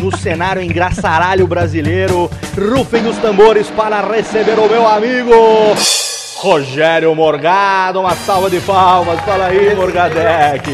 no 0.01 0.17
cenário 0.17 0.63
engraçaralho 0.63 1.47
brasileiro. 1.47 2.31
Rufem 2.57 3.07
os 3.07 3.17
tambores 3.19 3.69
para 3.71 4.01
receber 4.01 4.59
o 4.59 4.69
meu 4.69 4.87
amigo 4.87 5.33
Rogério 6.37 7.15
Morgado. 7.15 8.01
Uma 8.01 8.15
salva 8.15 8.51
de 8.51 8.61
palmas. 8.61 9.21
Fala 9.21 9.47
aí, 9.47 9.75
Morgadec. 9.75 10.71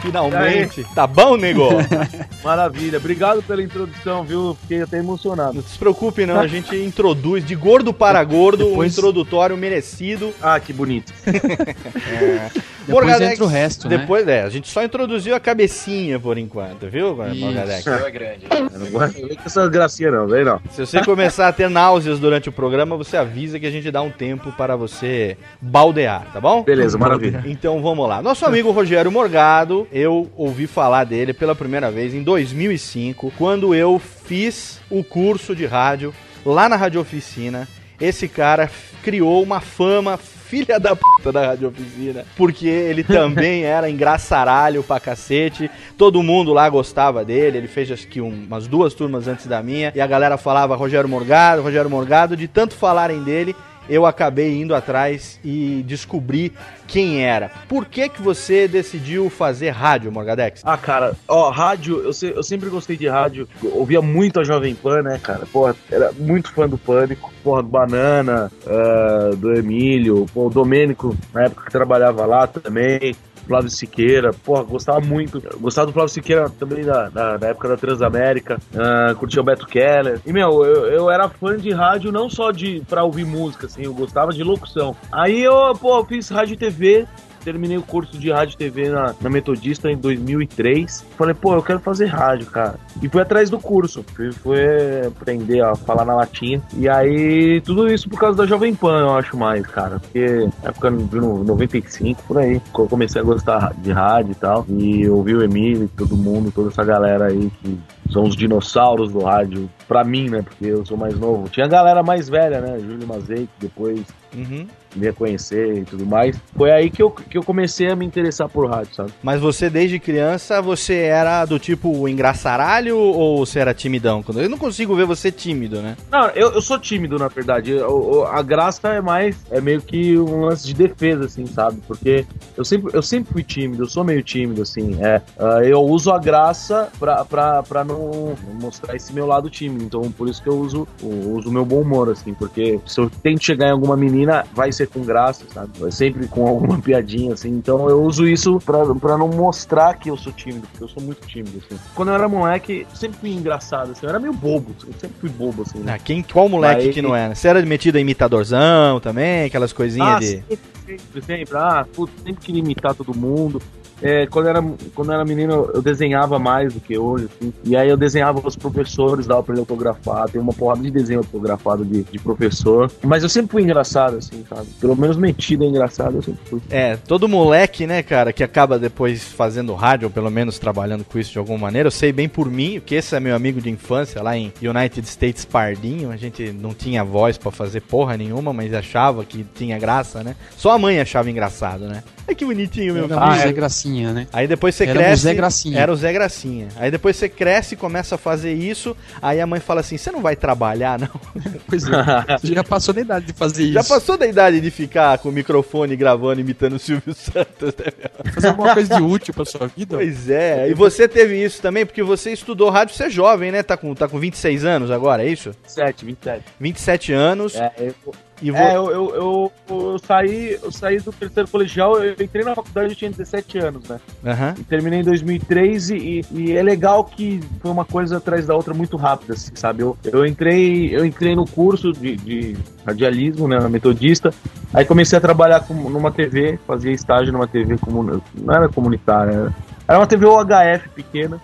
Finalmente. 0.00 0.84
Tá 0.94 1.06
bom, 1.06 1.36
nego? 1.36 1.68
Maravilha, 2.44 2.98
obrigado 2.98 3.42
pela 3.42 3.62
introdução, 3.62 4.22
viu? 4.24 4.56
Fiquei 4.60 4.82
até 4.82 4.98
emocionado. 4.98 5.54
Não 5.54 5.62
se 5.62 5.76
preocupe, 5.76 6.24
não. 6.24 6.38
A 6.38 6.46
gente 6.46 6.76
introduz 6.76 7.44
de 7.44 7.54
gordo 7.56 7.92
para 7.92 8.22
gordo 8.22 8.66
Depois- 8.66 8.92
um 8.92 8.98
introdutório 8.98 9.56
merecido. 9.56 10.32
Ah, 10.40 10.60
que 10.60 10.72
bonito. 10.72 11.12
Depois 11.24 12.52
Morgadex, 12.88 13.32
entra 13.32 13.44
o 13.44 13.48
resto, 13.48 13.88
né? 13.88 13.98
Depois, 13.98 14.26
é, 14.28 14.42
a 14.42 14.48
gente 14.48 14.68
só 14.68 14.84
introduziu 14.84 15.34
a 15.34 15.40
cabecinha 15.40 16.18
por 16.18 16.38
enquanto, 16.38 16.88
viu, 16.88 17.12
Isso. 17.30 17.40
Morgadex? 17.40 17.86
é 17.86 18.10
grande. 18.10 18.46
Eu 18.50 18.78
não 18.78 18.90
gosto 18.90 19.26
vem 19.26 19.36
com 19.36 19.42
essas 19.44 19.68
gracinhas, 19.68 20.12
não, 20.12 20.26
vem 20.26 20.44
não. 20.44 20.60
Se 20.70 20.84
você 20.84 21.02
começar 21.04 21.48
a 21.48 21.52
ter 21.52 21.68
náuseas 21.68 22.18
durante 22.18 22.48
o 22.48 22.52
programa, 22.52 22.96
você 22.96 23.16
avisa 23.16 23.58
que 23.58 23.66
a 23.66 23.70
gente 23.70 23.90
dá 23.90 24.02
um 24.02 24.10
tempo 24.10 24.52
para 24.52 24.76
você 24.76 25.36
baldear, 25.60 26.26
tá 26.32 26.40
bom? 26.40 26.62
Beleza, 26.62 26.96
maravilha. 26.98 27.42
Então 27.46 27.82
vamos 27.82 28.08
lá. 28.08 28.22
Nosso 28.22 28.44
amigo 28.44 28.70
Rogério 28.70 29.10
Morgado, 29.10 29.86
eu 29.92 30.30
ouvi 30.36 30.66
falar 30.66 31.04
dele 31.04 31.32
pela 31.32 31.54
primeira 31.54 31.90
vez 31.90 32.14
em 32.14 32.22
2005, 32.22 33.32
quando 33.36 33.74
eu 33.74 33.98
fiz 33.98 34.80
o 34.90 35.02
curso 35.02 35.54
de 35.54 35.66
rádio 35.66 36.14
lá 36.44 36.68
na 36.68 36.76
Rádio 36.76 37.00
Oficina. 37.00 37.66
Esse 38.00 38.28
cara 38.28 38.70
criou 39.02 39.42
uma 39.42 39.60
fama 39.60 40.16
filha 40.16 40.78
da 40.78 40.94
puta 40.94 41.32
da 41.32 41.46
Rádio 41.46 41.68
Oficina, 41.68 42.24
porque 42.36 42.68
ele 42.68 43.02
também 43.02 43.64
era 43.66 43.90
engraçaralho 43.90 44.82
pra 44.82 45.00
cacete. 45.00 45.68
Todo 45.98 46.22
mundo 46.22 46.52
lá 46.52 46.68
gostava 46.68 47.24
dele. 47.24 47.58
Ele 47.58 47.66
fez 47.68 47.90
acho 47.90 48.06
que 48.06 48.20
um- 48.20 48.44
umas 48.46 48.68
duas 48.68 48.94
turmas 48.94 49.26
antes 49.26 49.46
da 49.46 49.62
minha 49.62 49.92
e 49.94 50.00
a 50.00 50.06
galera 50.06 50.36
falava 50.36 50.76
Rogério 50.76 51.08
Morgado, 51.08 51.62
Rogério 51.62 51.90
Morgado. 51.90 52.36
De 52.36 52.46
tanto 52.46 52.74
falarem 52.76 53.22
dele, 53.24 53.56
eu 53.88 54.04
acabei 54.06 54.54
indo 54.60 54.74
atrás 54.74 55.38
e 55.44 55.84
descobri 55.86 56.52
quem 56.86 57.24
era. 57.24 57.50
Por 57.68 57.84
que 57.86 58.08
que 58.08 58.22
você 58.22 58.68
decidiu 58.68 59.28
fazer 59.28 59.70
rádio, 59.70 60.10
Morgadex? 60.12 60.62
Ah, 60.64 60.76
cara, 60.76 61.14
ó, 61.26 61.50
rádio, 61.50 62.00
eu, 62.02 62.12
se- 62.12 62.32
eu 62.34 62.42
sempre 62.42 62.68
gostei 62.68 62.96
de 62.96 63.08
rádio, 63.08 63.48
ouvia 63.62 64.00
muito 64.00 64.38
a 64.40 64.44
Jovem 64.44 64.74
Pan, 64.74 65.02
né, 65.02 65.18
cara? 65.22 65.46
Porra, 65.52 65.74
era 65.90 66.12
muito 66.12 66.52
fã 66.52 66.68
do 66.68 66.78
Pânico, 66.78 67.32
porra, 67.42 67.62
do 67.62 67.68
Banana, 67.68 68.50
ah, 68.66 69.30
do 69.36 69.52
Emílio, 69.54 70.26
o 70.34 70.48
Domênico, 70.50 71.16
na 71.34 71.44
época 71.44 71.64
que 71.66 71.72
trabalhava 71.72 72.24
lá 72.26 72.46
também. 72.46 73.14
Flávio 73.46 73.70
Siqueira, 73.70 74.32
porra, 74.32 74.62
gostava 74.64 75.00
muito. 75.00 75.42
Eu 75.44 75.58
Gostava 75.58 75.86
do 75.86 75.92
Flávio 75.92 76.12
Siqueira 76.12 76.50
também 76.50 76.84
da, 76.84 77.08
da, 77.08 77.36
da 77.36 77.48
época 77.48 77.68
da 77.68 77.76
Transamérica. 77.76 78.58
ah, 78.76 79.14
curtia 79.14 79.40
o 79.40 79.44
Beto 79.44 79.66
Keller. 79.66 80.20
E, 80.26 80.32
meu, 80.32 80.64
eu, 80.64 80.86
eu 80.86 81.10
era 81.10 81.28
fã 81.28 81.56
de 81.56 81.70
rádio 81.70 82.10
não 82.12 82.28
só 82.28 82.50
de 82.50 82.82
pra 82.88 83.04
ouvir 83.04 83.24
música, 83.24 83.66
assim, 83.66 83.84
eu 83.84 83.94
gostava 83.94 84.32
de 84.32 84.42
locução. 84.42 84.96
Aí 85.10 85.42
eu, 85.42 85.74
pô, 85.80 86.04
fiz 86.04 86.28
rádio 86.28 86.54
e 86.54 86.56
TV, 86.56 87.06
terminei 87.46 87.78
o 87.78 87.82
curso 87.82 88.18
de 88.18 88.32
rádio 88.32 88.54
e 88.54 88.56
TV 88.56 88.88
na, 88.90 89.14
na 89.20 89.30
Metodista 89.30 89.88
em 89.88 89.96
2003. 89.96 91.04
Falei, 91.16 91.32
pô, 91.32 91.54
eu 91.54 91.62
quero 91.62 91.78
fazer 91.78 92.06
rádio, 92.06 92.46
cara. 92.46 92.74
E 93.00 93.08
fui 93.08 93.22
atrás 93.22 93.48
do 93.48 93.60
curso. 93.60 94.04
Fui, 94.14 94.32
fui 94.32 94.58
aprender 95.06 95.60
a 95.62 95.76
falar 95.76 96.04
na 96.04 96.16
latinha. 96.16 96.60
E 96.76 96.88
aí, 96.88 97.60
tudo 97.60 97.86
isso 97.86 98.08
por 98.08 98.18
causa 98.18 98.36
da 98.36 98.46
Jovem 98.46 98.74
Pan, 98.74 98.98
eu 99.00 99.10
acho 99.14 99.36
mais, 99.36 99.64
cara. 99.64 100.00
Porque 100.00 100.48
época 100.64 100.90
de 100.90 101.16
no- 101.20 101.44
95, 101.44 102.20
por 102.24 102.38
aí, 102.38 102.60
eu 102.76 102.88
comecei 102.88 103.20
a 103.20 103.24
gostar 103.24 103.72
de 103.78 103.92
rádio 103.92 104.32
e 104.32 104.34
tal. 104.34 104.66
E 104.68 105.08
ouvi 105.08 105.34
o 105.36 105.42
Emílio, 105.44 105.88
todo 105.96 106.16
mundo, 106.16 106.50
toda 106.50 106.68
essa 106.70 106.82
galera 106.82 107.26
aí 107.26 107.48
que 107.62 107.78
são 108.10 108.24
os 108.24 108.34
dinossauros 108.34 109.12
do 109.12 109.20
rádio. 109.20 109.70
Pra 109.86 110.02
mim, 110.02 110.28
né? 110.28 110.42
Porque 110.42 110.66
eu 110.66 110.84
sou 110.84 110.96
mais 110.96 111.16
novo. 111.16 111.48
Tinha 111.48 111.68
galera 111.68 112.02
mais 112.02 112.28
velha, 112.28 112.60
né? 112.60 112.80
Júlio 112.80 113.06
Mazei, 113.06 113.48
depois 113.60 114.00
Uhum. 114.34 114.66
Me 114.96 115.12
conhecer 115.12 115.78
e 115.78 115.84
tudo 115.84 116.04
mais. 116.06 116.36
Foi 116.56 116.70
aí 116.70 116.90
que 116.90 117.02
eu, 117.02 117.10
que 117.10 117.36
eu 117.38 117.42
comecei 117.42 117.90
a 117.90 117.96
me 117.96 118.04
interessar 118.04 118.48
por 118.48 118.68
rádio, 118.68 118.94
sabe? 118.94 119.12
Mas 119.22 119.40
você, 119.40 119.68
desde 119.70 119.98
criança, 119.98 120.60
você 120.62 120.94
era 120.94 121.44
do 121.44 121.58
tipo 121.58 122.08
engraçaralho 122.08 122.96
ou 122.98 123.44
você 123.44 123.58
era 123.58 123.74
timidão? 123.74 124.24
Eu 124.34 124.48
não 124.48 124.58
consigo 124.58 124.94
ver 124.94 125.06
você 125.06 125.30
tímido, 125.30 125.80
né? 125.80 125.96
Não, 126.10 126.28
eu, 126.30 126.52
eu 126.52 126.60
sou 126.62 126.78
tímido, 126.78 127.18
na 127.18 127.28
verdade. 127.28 127.70
Eu- 127.72 127.80
eu- 128.12 128.26
a 128.26 128.42
graça 128.42 128.88
é 128.88 129.00
mais, 129.00 129.36
é 129.50 129.60
meio 129.60 129.80
que 129.80 130.18
um 130.18 130.44
lance 130.46 130.66
de 130.66 130.74
defesa, 130.74 131.24
assim, 131.26 131.46
sabe? 131.46 131.80
Porque 131.86 132.24
eu 132.56 132.64
sempre, 132.64 132.90
eu 132.94 133.02
sempre 133.02 133.32
fui 133.32 133.42
tímido, 133.42 133.84
eu 133.84 133.88
sou 133.88 134.04
meio 134.04 134.22
tímido, 134.22 134.62
assim. 134.62 134.96
É, 135.02 135.20
Ah, 135.38 135.60
eu 135.64 135.80
uso 135.82 136.10
a 136.10 136.18
graça 136.18 136.88
pra, 136.98 137.24
pra, 137.24 137.62
pra 137.62 137.84
não 137.84 138.34
mostrar 138.60 138.94
esse 138.96 139.12
meu 139.12 139.26
lado 139.26 139.48
tímido. 139.50 139.84
Então, 139.84 140.00
por 140.12 140.28
isso 140.28 140.42
que 140.42 140.48
eu 140.48 140.58
uso 140.58 140.86
eu 141.02 141.32
uso 141.34 141.48
o 141.48 141.52
meu 141.52 141.64
bom 141.64 141.80
humor, 141.80 142.08
assim. 142.10 142.32
Porque 142.34 142.78
se 142.86 143.00
eu 143.00 143.10
tento 143.22 143.44
chegar 143.44 143.68
em 143.68 143.72
alguma 143.72 143.96
menina, 143.96 144.44
vai 144.54 144.72
ser 144.72 144.85
com 144.86 145.00
graça, 145.02 145.44
sabe? 145.52 145.70
Vai 145.78 145.90
sempre 145.92 146.26
com 146.28 146.46
alguma 146.46 146.78
piadinha, 146.82 147.34
assim. 147.34 147.48
Então, 147.50 147.88
eu 147.88 148.02
uso 148.02 148.26
isso 148.26 148.58
pra, 148.64 148.84
pra 148.94 149.16
não 149.18 149.28
mostrar 149.28 149.94
que 149.94 150.10
eu 150.10 150.16
sou 150.16 150.32
tímido, 150.32 150.66
porque 150.68 150.84
eu 150.84 150.88
sou 150.88 151.02
muito 151.02 151.26
tímido, 151.26 151.58
assim. 151.64 151.80
Quando 151.94 152.08
eu 152.08 152.14
era 152.14 152.28
moleque, 152.28 152.86
eu 152.90 152.96
sempre 152.96 153.18
fui 153.18 153.30
engraçado, 153.32 153.92
assim. 153.92 154.04
Eu 154.04 154.10
era 154.10 154.18
meio 154.18 154.32
bobo, 154.32 154.74
eu 154.86 154.92
sempre 154.98 155.16
fui 155.20 155.28
bobo, 155.30 155.62
assim. 155.62 155.78
né? 155.80 155.94
Ah, 155.94 155.98
quem, 155.98 156.22
qual 156.22 156.48
moleque 156.48 156.82
Aí- 156.88 156.92
que 156.92 157.02
não 157.02 157.14
era? 157.14 157.34
Você 157.34 157.48
era 157.48 157.60
metido 157.64 157.96
a 157.96 158.00
imitadorzão 158.00 159.00
também? 159.00 159.44
Aquelas 159.44 159.72
coisinhas 159.72 160.08
Ah, 160.08 160.18
de. 160.18 160.26
sempre, 160.26 160.58
sempre, 160.86 161.22
sempre. 161.22 161.56
Ah, 161.56 161.86
putz, 161.94 162.12
sempre 162.22 162.44
queria 162.44 162.60
imitar 162.60 162.94
todo 162.94 163.14
mundo. 163.16 163.60
É, 164.02 164.26
quando, 164.26 164.48
era, 164.48 164.62
quando 164.94 165.12
era 165.12 165.24
menino, 165.24 165.70
eu 165.72 165.80
desenhava 165.80 166.38
mais 166.38 166.72
do 166.72 166.80
que 166.80 166.98
hoje, 166.98 167.26
assim. 167.26 167.52
E 167.64 167.76
aí 167.76 167.88
eu 167.88 167.96
desenhava 167.96 168.40
os 168.46 168.56
professores, 168.56 169.26
dava 169.26 169.42
pra 169.42 169.54
ele 169.54 169.60
autografar. 169.60 170.28
Tem 170.28 170.40
uma 170.40 170.52
porrada 170.52 170.82
de 170.82 170.90
desenho 170.90 171.20
autografado 171.20 171.84
de, 171.84 172.02
de 172.04 172.18
professor. 172.18 172.90
Mas 173.02 173.22
eu 173.22 173.28
sempre 173.28 173.52
fui 173.52 173.62
engraçado, 173.62 174.16
assim, 174.16 174.44
sabe? 174.48 174.66
Pelo 174.80 174.96
menos 174.96 175.16
metido 175.16 175.64
a 175.64 175.66
engraçado, 175.66 176.16
eu 176.16 176.22
sempre 176.22 176.40
fui. 176.44 176.60
É, 176.70 176.96
todo 176.96 177.28
moleque, 177.28 177.86
né, 177.86 178.02
cara, 178.02 178.32
que 178.32 178.44
acaba 178.44 178.78
depois 178.78 179.24
fazendo 179.24 179.74
rádio, 179.74 180.08
ou 180.08 180.12
pelo 180.12 180.30
menos 180.30 180.58
trabalhando 180.58 181.04
com 181.04 181.18
isso 181.18 181.32
de 181.32 181.38
alguma 181.38 181.58
maneira, 181.58 181.86
eu 181.86 181.92
sei 181.92 182.12
bem 182.12 182.28
por 182.28 182.50
mim, 182.50 182.80
porque 182.80 182.96
esse 182.96 183.14
é 183.14 183.20
meu 183.20 183.34
amigo 183.34 183.60
de 183.60 183.70
infância 183.70 184.22
lá 184.22 184.36
em 184.36 184.52
United 184.62 185.06
States 185.08 185.44
Pardinho, 185.44 186.10
a 186.10 186.16
gente 186.16 186.52
não 186.52 186.74
tinha 186.74 187.02
voz 187.04 187.38
pra 187.38 187.50
fazer 187.50 187.80
porra 187.80 188.16
nenhuma, 188.16 188.52
mas 188.52 188.74
achava 188.74 189.24
que 189.24 189.44
tinha 189.54 189.78
graça, 189.78 190.22
né? 190.22 190.36
Só 190.56 190.72
a 190.72 190.78
mãe 190.78 191.00
achava 191.00 191.30
engraçado, 191.30 191.86
né? 191.86 192.02
Ai, 192.28 192.34
que 192.34 192.44
bonitinho, 192.44 192.94
meu 192.94 193.04
Era 193.04 193.14
filho. 193.20 193.32
o 193.32 193.42
Zé 193.42 193.52
Gracinha, 193.52 194.12
né? 194.12 194.26
Aí 194.32 194.48
depois 194.48 194.74
você 194.74 194.84
Era 194.84 194.92
o 194.92 195.02
cresce. 195.02 195.22
Zé 195.22 195.34
Gracinha. 195.34 195.78
Era 195.78 195.92
o 195.92 195.96
Zé 195.96 196.12
Gracinha. 196.12 196.68
Aí 196.76 196.90
depois 196.90 197.16
você 197.16 197.28
cresce 197.28 197.74
e 197.74 197.76
começa 197.76 198.16
a 198.16 198.18
fazer 198.18 198.52
isso. 198.52 198.96
Aí 199.22 199.40
a 199.40 199.46
mãe 199.46 199.60
fala 199.60 199.80
assim: 199.80 199.96
você 199.96 200.10
não 200.10 200.20
vai 200.20 200.34
trabalhar, 200.36 200.98
não? 200.98 201.08
Pois 201.68 201.84
é. 201.84 202.38
Você 202.38 202.54
já 202.54 202.64
passou 202.64 202.92
da 202.94 203.00
idade 203.00 203.26
de 203.26 203.32
fazer 203.32 203.64
isso. 203.64 203.72
Já 203.72 203.84
passou 203.84 204.16
da 204.16 204.26
idade 204.26 204.60
de 204.60 204.70
ficar 204.70 205.18
com 205.18 205.28
o 205.28 205.32
microfone 205.32 205.94
gravando, 205.96 206.40
imitando 206.40 206.74
o 206.74 206.78
Silvio 206.78 207.14
Santos, 207.14 207.74
né, 207.76 207.86
meu? 207.98 208.32
Fazer 208.32 208.48
alguma 208.48 208.74
coisa 208.74 208.96
de 208.96 209.02
útil 209.02 209.32
pra 209.34 209.44
sua 209.44 209.66
vida? 209.68 209.96
Pois 209.96 210.28
é. 210.30 210.68
E 210.68 210.74
você 210.74 211.06
teve 211.08 211.42
isso 211.42 211.60
também, 211.62 211.86
porque 211.86 212.02
você 212.02 212.32
estudou 212.32 212.70
rádio, 212.70 212.94
você 212.94 213.04
é 213.04 213.10
jovem, 213.10 213.50
né? 213.52 213.62
Tá 213.62 213.76
com, 213.76 213.94
tá 213.94 214.08
com 214.08 214.18
26 214.18 214.64
anos 214.64 214.90
agora, 214.90 215.24
é 215.24 215.28
isso? 215.28 215.50
27, 215.64 216.04
27. 216.04 216.44
27 216.60 217.12
anos. 217.12 217.54
É, 217.56 217.72
eu, 217.78 217.94
E 218.42 218.50
vo... 218.50 218.56
é, 218.56 218.76
eu, 218.76 218.90
eu, 218.90 219.14
eu, 219.14 219.52
eu 219.68 219.98
saí, 219.98 220.58
eu 220.62 220.70
saí 220.70 220.98
do 220.98 221.12
terceiro 221.12 221.48
colegial, 221.48 222.02
eu 222.02 222.12
entrei 222.12 222.44
na 222.44 222.54
faculdade, 222.54 222.90
eu 222.90 222.96
tinha 222.96 223.10
17 223.10 223.58
anos, 223.58 223.88
né? 223.88 223.98
Aham. 224.24 224.54
E 224.58 224.64
terminei 224.64 225.00
em 225.00 225.04
2003 225.04 225.90
e, 225.90 226.24
e 226.30 226.52
é 226.52 226.62
legal 226.62 227.04
que 227.04 227.40
foi 227.60 227.70
uma 227.70 227.84
coisa 227.84 228.18
atrás 228.18 228.46
da 228.46 228.54
outra 228.54 228.74
muito 228.74 228.96
rápida, 228.96 229.34
assim, 229.34 229.52
sabe? 229.54 229.82
Eu, 229.82 229.96
eu 230.04 230.26
entrei 230.26 230.94
eu 230.94 231.04
entrei 231.04 231.34
no 231.34 231.46
curso 231.46 231.92
de, 231.92 232.16
de 232.16 232.56
radialismo, 232.84 233.48
né, 233.48 233.58
metodista, 233.68 234.32
aí 234.72 234.84
comecei 234.84 235.16
a 235.16 235.20
trabalhar 235.20 235.60
com, 235.60 235.74
numa 235.74 236.10
TV, 236.10 236.58
fazia 236.66 236.92
estágio 236.92 237.32
numa 237.32 237.48
TV, 237.48 237.78
comun, 237.78 238.20
não 238.34 238.54
era 238.54 238.68
comunitária, 238.68 239.32
era, 239.32 239.54
era 239.88 239.98
uma 239.98 240.06
TV 240.06 240.26
UHF 240.26 240.88
pequena, 240.94 241.40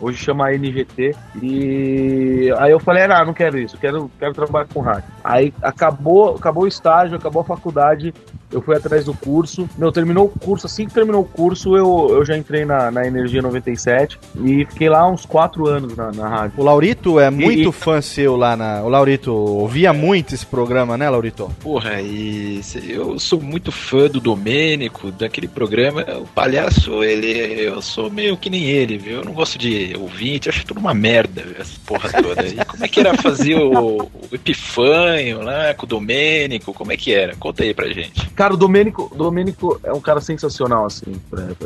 hoje 0.00 0.18
chama 0.18 0.52
NGT, 0.52 1.14
e 1.42 2.52
aí 2.58 2.70
eu 2.72 2.80
falei, 2.80 3.04
ah, 3.04 3.24
não 3.24 3.32
quero 3.34 3.58
isso, 3.58 3.76
quero, 3.78 4.10
quero 4.18 4.34
trabalhar 4.34 4.66
com 4.72 4.80
rádio. 4.80 5.04
Aí 5.22 5.52
acabou, 5.62 6.34
acabou 6.36 6.64
o 6.64 6.68
estágio, 6.68 7.16
acabou 7.16 7.42
a 7.42 7.44
faculdade, 7.44 8.12
eu 8.52 8.62
fui 8.62 8.76
atrás 8.76 9.04
do 9.04 9.12
curso. 9.14 9.68
Meu, 9.76 9.90
terminou 9.90 10.26
o 10.26 10.28
curso. 10.38 10.66
Assim 10.66 10.86
que 10.86 10.94
terminou 10.94 11.22
o 11.22 11.24
curso, 11.24 11.76
eu, 11.76 12.08
eu 12.10 12.24
já 12.24 12.36
entrei 12.36 12.64
na, 12.64 12.90
na 12.92 13.04
Energia 13.06 13.42
97 13.42 14.18
e 14.44 14.64
fiquei 14.66 14.88
lá 14.88 15.06
uns 15.10 15.26
quatro 15.26 15.66
anos 15.66 15.96
na, 15.96 16.12
na 16.12 16.28
rádio. 16.28 16.52
O 16.56 16.62
Laurito 16.64 17.18
é 17.18 17.28
muito 17.28 17.70
E- 17.70 17.72
fã 17.72 18.00
seu 18.00 18.36
lá 18.36 18.56
na. 18.56 18.82
O 18.82 18.88
Laurito 18.88 19.32
ouvia 19.34 19.92
muito 19.92 20.32
esse 20.32 20.46
programa, 20.46 20.96
né, 20.96 21.10
Laurito? 21.10 21.50
Porra, 21.60 22.00
e 22.00 22.60
eu 22.88 23.18
sou 23.18 23.40
muito 23.40 23.72
fã 23.72 24.06
do 24.06 24.20
Domênico, 24.20 25.10
daquele 25.10 25.48
programa. 25.48 26.02
O 26.20 26.26
palhaço, 26.28 27.02
ele. 27.02 27.26
Eu 27.66 27.82
sou 27.82 28.08
meio 28.10 28.36
que 28.36 28.48
nem 28.48 28.62
ele, 28.64 28.96
viu? 28.96 29.18
Eu 29.18 29.24
não 29.24 29.32
gosto 29.32 29.58
de 29.58 29.65
ouvinte, 29.98 30.48
acho 30.48 30.64
tudo 30.66 30.80
uma 30.80 30.94
merda, 30.94 31.44
essa 31.58 31.78
porra 31.86 32.10
toda. 32.22 32.46
E 32.46 32.64
como 32.64 32.84
é 32.84 32.88
que 32.88 33.00
era 33.00 33.16
fazer 33.16 33.56
o, 33.56 34.02
o 34.02 34.10
Epifanho 34.32 35.42
lá 35.42 35.74
com 35.74 35.86
o 35.86 35.88
Domênico? 35.88 36.72
Como 36.72 36.92
é 36.92 36.96
que 36.96 37.12
era? 37.12 37.34
Conta 37.36 37.62
aí 37.62 37.74
pra 37.74 37.88
gente. 37.88 38.28
Cara, 38.30 38.54
o 38.54 38.56
Domênico, 38.56 39.12
Domênico 39.14 39.80
é 39.82 39.92
um 39.92 40.00
cara 40.00 40.20
sensacional, 40.20 40.86
assim. 40.86 41.14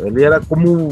Ele 0.05 0.23
era 0.23 0.41
como 0.41 0.89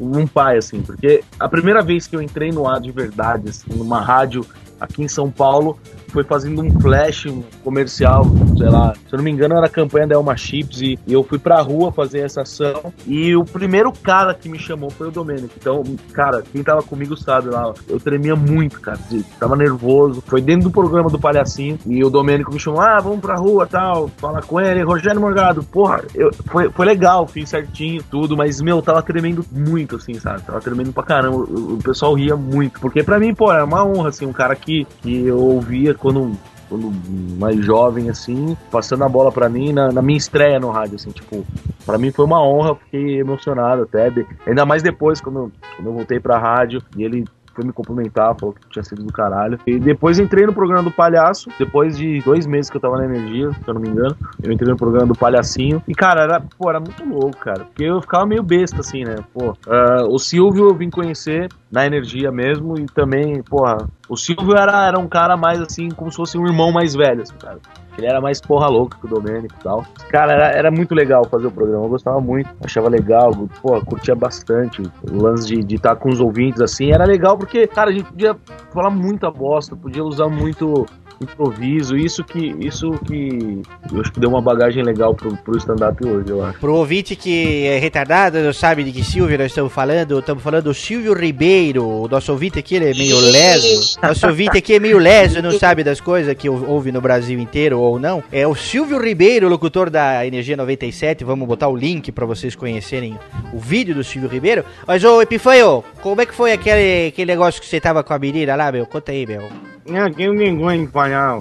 um, 0.00 0.18
um 0.18 0.26
pai, 0.26 0.58
assim, 0.58 0.82
porque 0.82 1.22
a 1.38 1.48
primeira 1.48 1.82
vez 1.82 2.06
que 2.06 2.16
eu 2.16 2.22
entrei 2.22 2.50
no 2.50 2.68
ar 2.68 2.80
de 2.80 2.90
verdade, 2.90 3.50
assim, 3.50 3.72
numa 3.74 4.00
rádio 4.00 4.44
aqui 4.80 5.02
em 5.02 5.08
São 5.08 5.30
Paulo, 5.30 5.78
foi 6.12 6.24
fazendo 6.24 6.62
um 6.62 6.80
flash, 6.80 7.26
comercial, 7.64 8.24
sei 8.56 8.68
lá, 8.68 8.94
se 8.94 9.12
eu 9.12 9.16
não 9.16 9.24
me 9.24 9.30
engano 9.30 9.56
era 9.56 9.66
a 9.66 9.70
campanha 9.70 10.06
da 10.06 10.14
Elma 10.14 10.36
Chips 10.36 10.80
e, 10.82 10.98
eu 11.08 11.24
fui 11.24 11.38
pra 11.38 11.60
rua 11.60 11.90
fazer 11.92 12.20
essa 12.20 12.42
ação 12.42 12.92
e 13.06 13.34
o 13.34 13.44
primeiro 13.44 13.92
cara 13.92 14.34
que 14.34 14.48
me 14.48 14.58
chamou 14.58 14.90
foi 14.90 15.08
o 15.08 15.10
Domênico. 15.10 15.54
Então, 15.58 15.82
cara, 16.12 16.42
quem 16.42 16.62
tava 16.62 16.82
comigo 16.82 17.16
sabe 17.16 17.48
lá, 17.48 17.72
eu 17.88 17.98
tremia 17.98 18.36
muito, 18.36 18.80
cara, 18.80 18.98
tava 19.38 19.56
nervoso. 19.56 20.22
Foi 20.26 20.40
dentro 20.40 20.64
do 20.64 20.70
programa 20.70 21.08
do 21.08 21.18
Palhacinho 21.18 21.78
e 21.86 22.04
o 22.04 22.10
Domênico 22.10 22.52
me 22.52 22.58
chamou, 22.58 22.80
ah, 22.80 23.00
vamos 23.00 23.20
pra 23.20 23.36
rua, 23.36 23.66
tal, 23.66 24.08
fala 24.18 24.42
com 24.42 24.60
ele, 24.60 24.82
Rogério 24.82 25.20
Morgado, 25.20 25.62
porra, 25.62 26.02
eu, 26.14 26.30
foi, 26.46 26.70
foi 26.70 26.86
legal, 26.86 27.26
fiz 27.26 27.48
certinho, 27.48 28.02
tudo, 28.10 28.36
mas, 28.36 28.60
meu, 28.60 28.82
tava 28.82 29.02
tremendo 29.02 29.44
muito, 29.50 29.96
assim, 29.96 30.14
sabe? 30.14 30.42
Tava 30.42 30.60
tremendo 30.60 30.92
pra 30.92 31.02
caramba, 31.02 31.36
o, 31.36 31.74
o 31.74 31.78
pessoal 31.78 32.14
ria 32.14 32.36
muito, 32.36 32.80
porque 32.80 33.02
pra 33.02 33.18
mim, 33.18 33.34
pô, 33.34 33.52
era 33.52 33.64
uma 33.64 33.84
honra, 33.84 34.08
assim, 34.08 34.26
um 34.26 34.32
cara 34.32 34.54
que, 34.54 34.86
que 35.02 35.26
eu 35.26 35.38
ouvia 35.38 35.94
quando 36.02 36.36
quando 36.68 36.90
mais 37.38 37.62
jovem, 37.62 38.08
assim, 38.08 38.56
passando 38.70 39.04
a 39.04 39.08
bola 39.08 39.30
pra 39.30 39.46
mim 39.46 39.74
na, 39.74 39.92
na 39.92 40.00
minha 40.00 40.16
estreia 40.16 40.58
no 40.58 40.70
rádio, 40.70 40.94
assim, 40.94 41.10
tipo, 41.10 41.44
pra 41.84 41.98
mim 41.98 42.10
foi 42.10 42.24
uma 42.24 42.42
honra, 42.42 42.74
fiquei 42.76 43.20
emocionado 43.20 43.82
até, 43.82 44.10
ainda 44.46 44.64
mais 44.64 44.82
depois, 44.82 45.20
quando, 45.20 45.52
quando 45.76 45.86
eu 45.86 45.92
voltei 45.92 46.18
pra 46.18 46.38
rádio, 46.38 46.82
e 46.96 47.04
ele 47.04 47.26
foi 47.54 47.64
me 47.64 47.72
cumprimentar, 47.72 48.34
falou 48.38 48.54
que 48.54 48.60
tinha 48.68 48.82
sido 48.82 49.02
do 49.02 49.12
caralho. 49.12 49.58
E 49.66 49.78
depois 49.78 50.18
entrei 50.18 50.46
no 50.46 50.52
programa 50.52 50.82
do 50.82 50.90
Palhaço, 50.90 51.50
depois 51.58 51.96
de 51.96 52.20
dois 52.20 52.46
meses 52.46 52.70
que 52.70 52.76
eu 52.76 52.80
tava 52.80 52.96
na 52.98 53.04
Energia, 53.04 53.50
se 53.52 53.58
eu 53.66 53.74
não 53.74 53.80
me 53.80 53.88
engano, 53.88 54.16
eu 54.42 54.52
entrei 54.52 54.70
no 54.70 54.76
programa 54.76 55.06
do 55.06 55.14
Palhacinho, 55.14 55.82
e 55.86 55.94
cara, 55.94 56.22
era, 56.22 56.40
pô, 56.40 56.68
era 56.68 56.80
muito 56.80 57.04
louco, 57.04 57.38
cara, 57.38 57.64
porque 57.64 57.84
eu 57.84 58.00
ficava 58.00 58.26
meio 58.26 58.42
besta, 58.42 58.80
assim, 58.80 59.04
né, 59.04 59.16
pô, 59.32 59.56
ah, 59.66 60.04
o 60.08 60.18
Silvio 60.18 60.68
eu 60.68 60.74
vim 60.74 60.90
conhecer 60.90 61.48
na 61.70 61.86
Energia 61.86 62.30
mesmo, 62.30 62.78
e 62.78 62.86
também, 62.86 63.42
porra, 63.42 63.88
o 64.08 64.16
Silvio 64.16 64.56
era, 64.56 64.86
era 64.86 64.98
um 64.98 65.08
cara 65.08 65.36
mais 65.36 65.60
assim, 65.60 65.88
como 65.90 66.10
se 66.10 66.16
fosse 66.16 66.38
um 66.38 66.46
irmão 66.46 66.70
mais 66.72 66.94
velho, 66.94 67.22
assim, 67.22 67.34
cara. 67.40 67.58
Ele 67.96 68.06
era 68.06 68.20
mais 68.20 68.40
porra 68.40 68.68
louca 68.68 68.96
que 68.98 69.06
o 69.06 69.08
Domênico 69.08 69.54
e 69.58 69.62
tal. 69.62 69.84
Cara, 70.08 70.32
era, 70.32 70.46
era 70.50 70.70
muito 70.70 70.94
legal 70.94 71.24
fazer 71.26 71.46
o 71.46 71.50
programa. 71.50 71.84
Eu 71.84 71.90
gostava 71.90 72.20
muito, 72.20 72.48
achava 72.64 72.88
legal, 72.88 73.32
pô, 73.60 73.80
curtia 73.82 74.14
bastante. 74.14 74.82
O 75.10 75.22
lance 75.22 75.62
de 75.62 75.74
estar 75.76 75.96
com 75.96 76.08
os 76.08 76.20
ouvintes 76.20 76.60
assim 76.60 76.92
era 76.92 77.04
legal 77.04 77.36
porque, 77.36 77.66
cara, 77.66 77.90
a 77.90 77.92
gente 77.92 78.04
podia 78.04 78.36
falar 78.72 78.90
muita 78.90 79.30
bosta, 79.30 79.76
podia 79.76 80.02
usar 80.02 80.28
muito 80.28 80.86
improviso. 81.24 81.96
Isso 81.96 82.22
que, 82.24 82.54
isso 82.60 82.92
que 83.06 83.60
eu 83.92 84.00
acho 84.00 84.12
que 84.12 84.20
deu 84.20 84.30
uma 84.30 84.40
bagagem 84.42 84.82
legal 84.82 85.14
pro, 85.14 85.36
pro 85.36 85.56
stand-up 85.58 86.04
hoje, 86.06 86.30
eu 86.30 86.44
acho. 86.44 86.58
Pro 86.58 86.74
ouvinte 86.74 87.14
que 87.16 87.66
é 87.66 87.78
retardado, 87.78 88.38
não 88.38 88.52
sabe 88.52 88.84
de 88.84 88.92
que 88.92 89.04
Silvio 89.04 89.36
nós 89.38 89.48
estamos 89.48 89.72
falando, 89.72 90.18
estamos 90.18 90.42
falando 90.42 90.64
do 90.64 90.74
Silvio 90.74 91.12
Ribeiro. 91.14 91.84
O 91.86 92.08
nosso 92.08 92.32
ouvinte 92.32 92.58
aqui 92.58 92.74
ele 92.76 92.90
é 92.90 92.94
meio 92.94 93.18
leso. 93.18 93.98
Nosso 94.02 94.26
ouvinte 94.26 94.58
aqui 94.58 94.74
é 94.74 94.80
meio 94.80 94.98
leso, 94.98 95.40
não 95.42 95.52
sabe 95.52 95.82
das 95.84 96.00
coisas 96.00 96.34
que 96.34 96.48
ou- 96.48 96.68
ouve 96.68 96.92
no 96.92 97.00
Brasil 97.00 97.38
inteiro 97.38 97.78
ou 97.78 97.98
não. 97.98 98.22
É 98.32 98.46
o 98.46 98.54
Silvio 98.54 98.98
Ribeiro, 99.02 99.48
locutor 99.48 99.90
da 99.90 100.26
Energia 100.26 100.56
97. 100.56 101.24
Vamos 101.24 101.46
botar 101.46 101.68
o 101.68 101.76
link 101.76 102.10
pra 102.12 102.26
vocês 102.26 102.54
conhecerem 102.54 103.18
o 103.52 103.58
vídeo 103.58 103.94
do 103.94 104.02
Silvio 104.04 104.28
Ribeiro. 104.28 104.64
Mas, 104.86 105.02
ô 105.04 105.20
Epifanho, 105.22 105.84
como 106.00 106.20
é 106.20 106.26
que 106.26 106.34
foi 106.34 106.52
aquele, 106.52 107.08
aquele 107.08 107.30
negócio 107.32 107.60
que 107.60 107.66
você 107.66 107.80
tava 107.80 108.02
com 108.02 108.12
a 108.12 108.18
menina 108.18 108.54
lá, 108.56 108.70
meu? 108.72 108.86
Conta 108.86 109.12
aí, 109.12 109.26
meu. 109.26 109.48
Não, 109.86 110.10
que 110.12 110.28
vergonha 110.30 110.86
de 110.86 110.92
falar. 110.92 111.40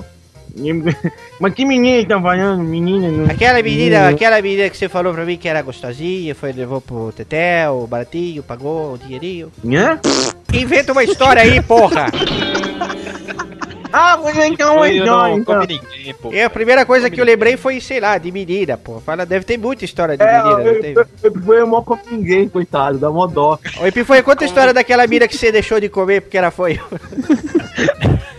Mas 1.40 1.54
que 1.54 1.64
menina 1.64 2.06
tá 2.08 2.22
falando? 2.22 2.62
Menina 2.62 3.10
não. 3.10 3.26
Aquela 3.32 3.62
menina, 3.64 4.10
aquela 4.10 4.42
menina 4.42 4.70
que 4.70 4.78
você 4.78 4.90
falou 4.90 5.14
pra 5.14 5.24
mim 5.24 5.38
que 5.38 5.48
era 5.48 5.62
gostosinha, 5.62 6.36
foi, 6.36 6.52
levou 6.52 6.82
pro 6.82 7.12
Tetel, 7.14 7.88
baratinho, 7.88 8.44
pagou 8.44 8.94
o 8.94 8.98
dinheirinho. 8.98 9.50
Hã? 9.66 9.98
Inventa 10.54 10.92
uma 10.92 11.04
história 11.06 11.42
aí, 11.42 11.62
porra! 11.62 12.08
Ah, 13.94 14.16
vou 14.16 14.30
então, 14.46 14.76
Foi, 14.78 14.92
eu 14.98 15.04
então, 15.04 15.18
não 15.28 15.38
então. 15.40 15.56
come 15.60 15.68
ninguém, 15.68 16.14
pô. 16.14 16.32
E 16.32 16.42
a 16.42 16.50
primeira 16.50 16.86
coisa 16.86 17.10
que 17.10 17.20
eu 17.20 17.26
lembrei 17.26 17.58
foi, 17.58 17.82
sei 17.82 18.00
lá, 18.00 18.18
de 18.18 18.32
menina, 18.32 18.78
pô. 18.78 19.02
Fala, 19.02 19.26
deve 19.26 19.44
ter 19.44 19.58
muita 19.58 19.84
história 19.84 20.16
de 20.16 20.24
É, 20.24 20.42
menina. 20.42 20.72
não 20.72 20.82
tem? 20.82 20.94
eu- 20.94 21.42
foi 21.44 21.66
mó 21.66 21.82
com 21.82 21.98
ninguém, 22.10 22.48
coitado, 22.48 22.98
dá 22.98 23.10
mó 23.12 23.28
dó. 23.28 23.60
Ô, 23.82 23.86
Epifanho, 23.86 24.24
conta 24.24 24.46
a 24.46 24.48
história 24.48 24.74
daquela 24.74 25.06
mina 25.08 25.28
que 25.28 25.36
você 25.36 25.52
deixou 25.52 25.78
de 25.78 25.90
comer 25.90 26.22
porque 26.22 26.38
ela 26.38 26.52
foi. 26.52 26.80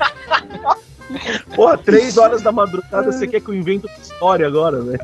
Porra, 1.55 1.79
três 1.79 2.17
horas 2.17 2.43
da 2.43 2.51
madrugada, 2.53 3.11
você 3.13 3.27
quer 3.27 3.41
que 3.41 3.49
eu 3.49 3.55
invente 3.55 3.87
uma 3.87 3.97
história 4.03 4.47
agora, 4.47 4.81
velho? 4.81 5.01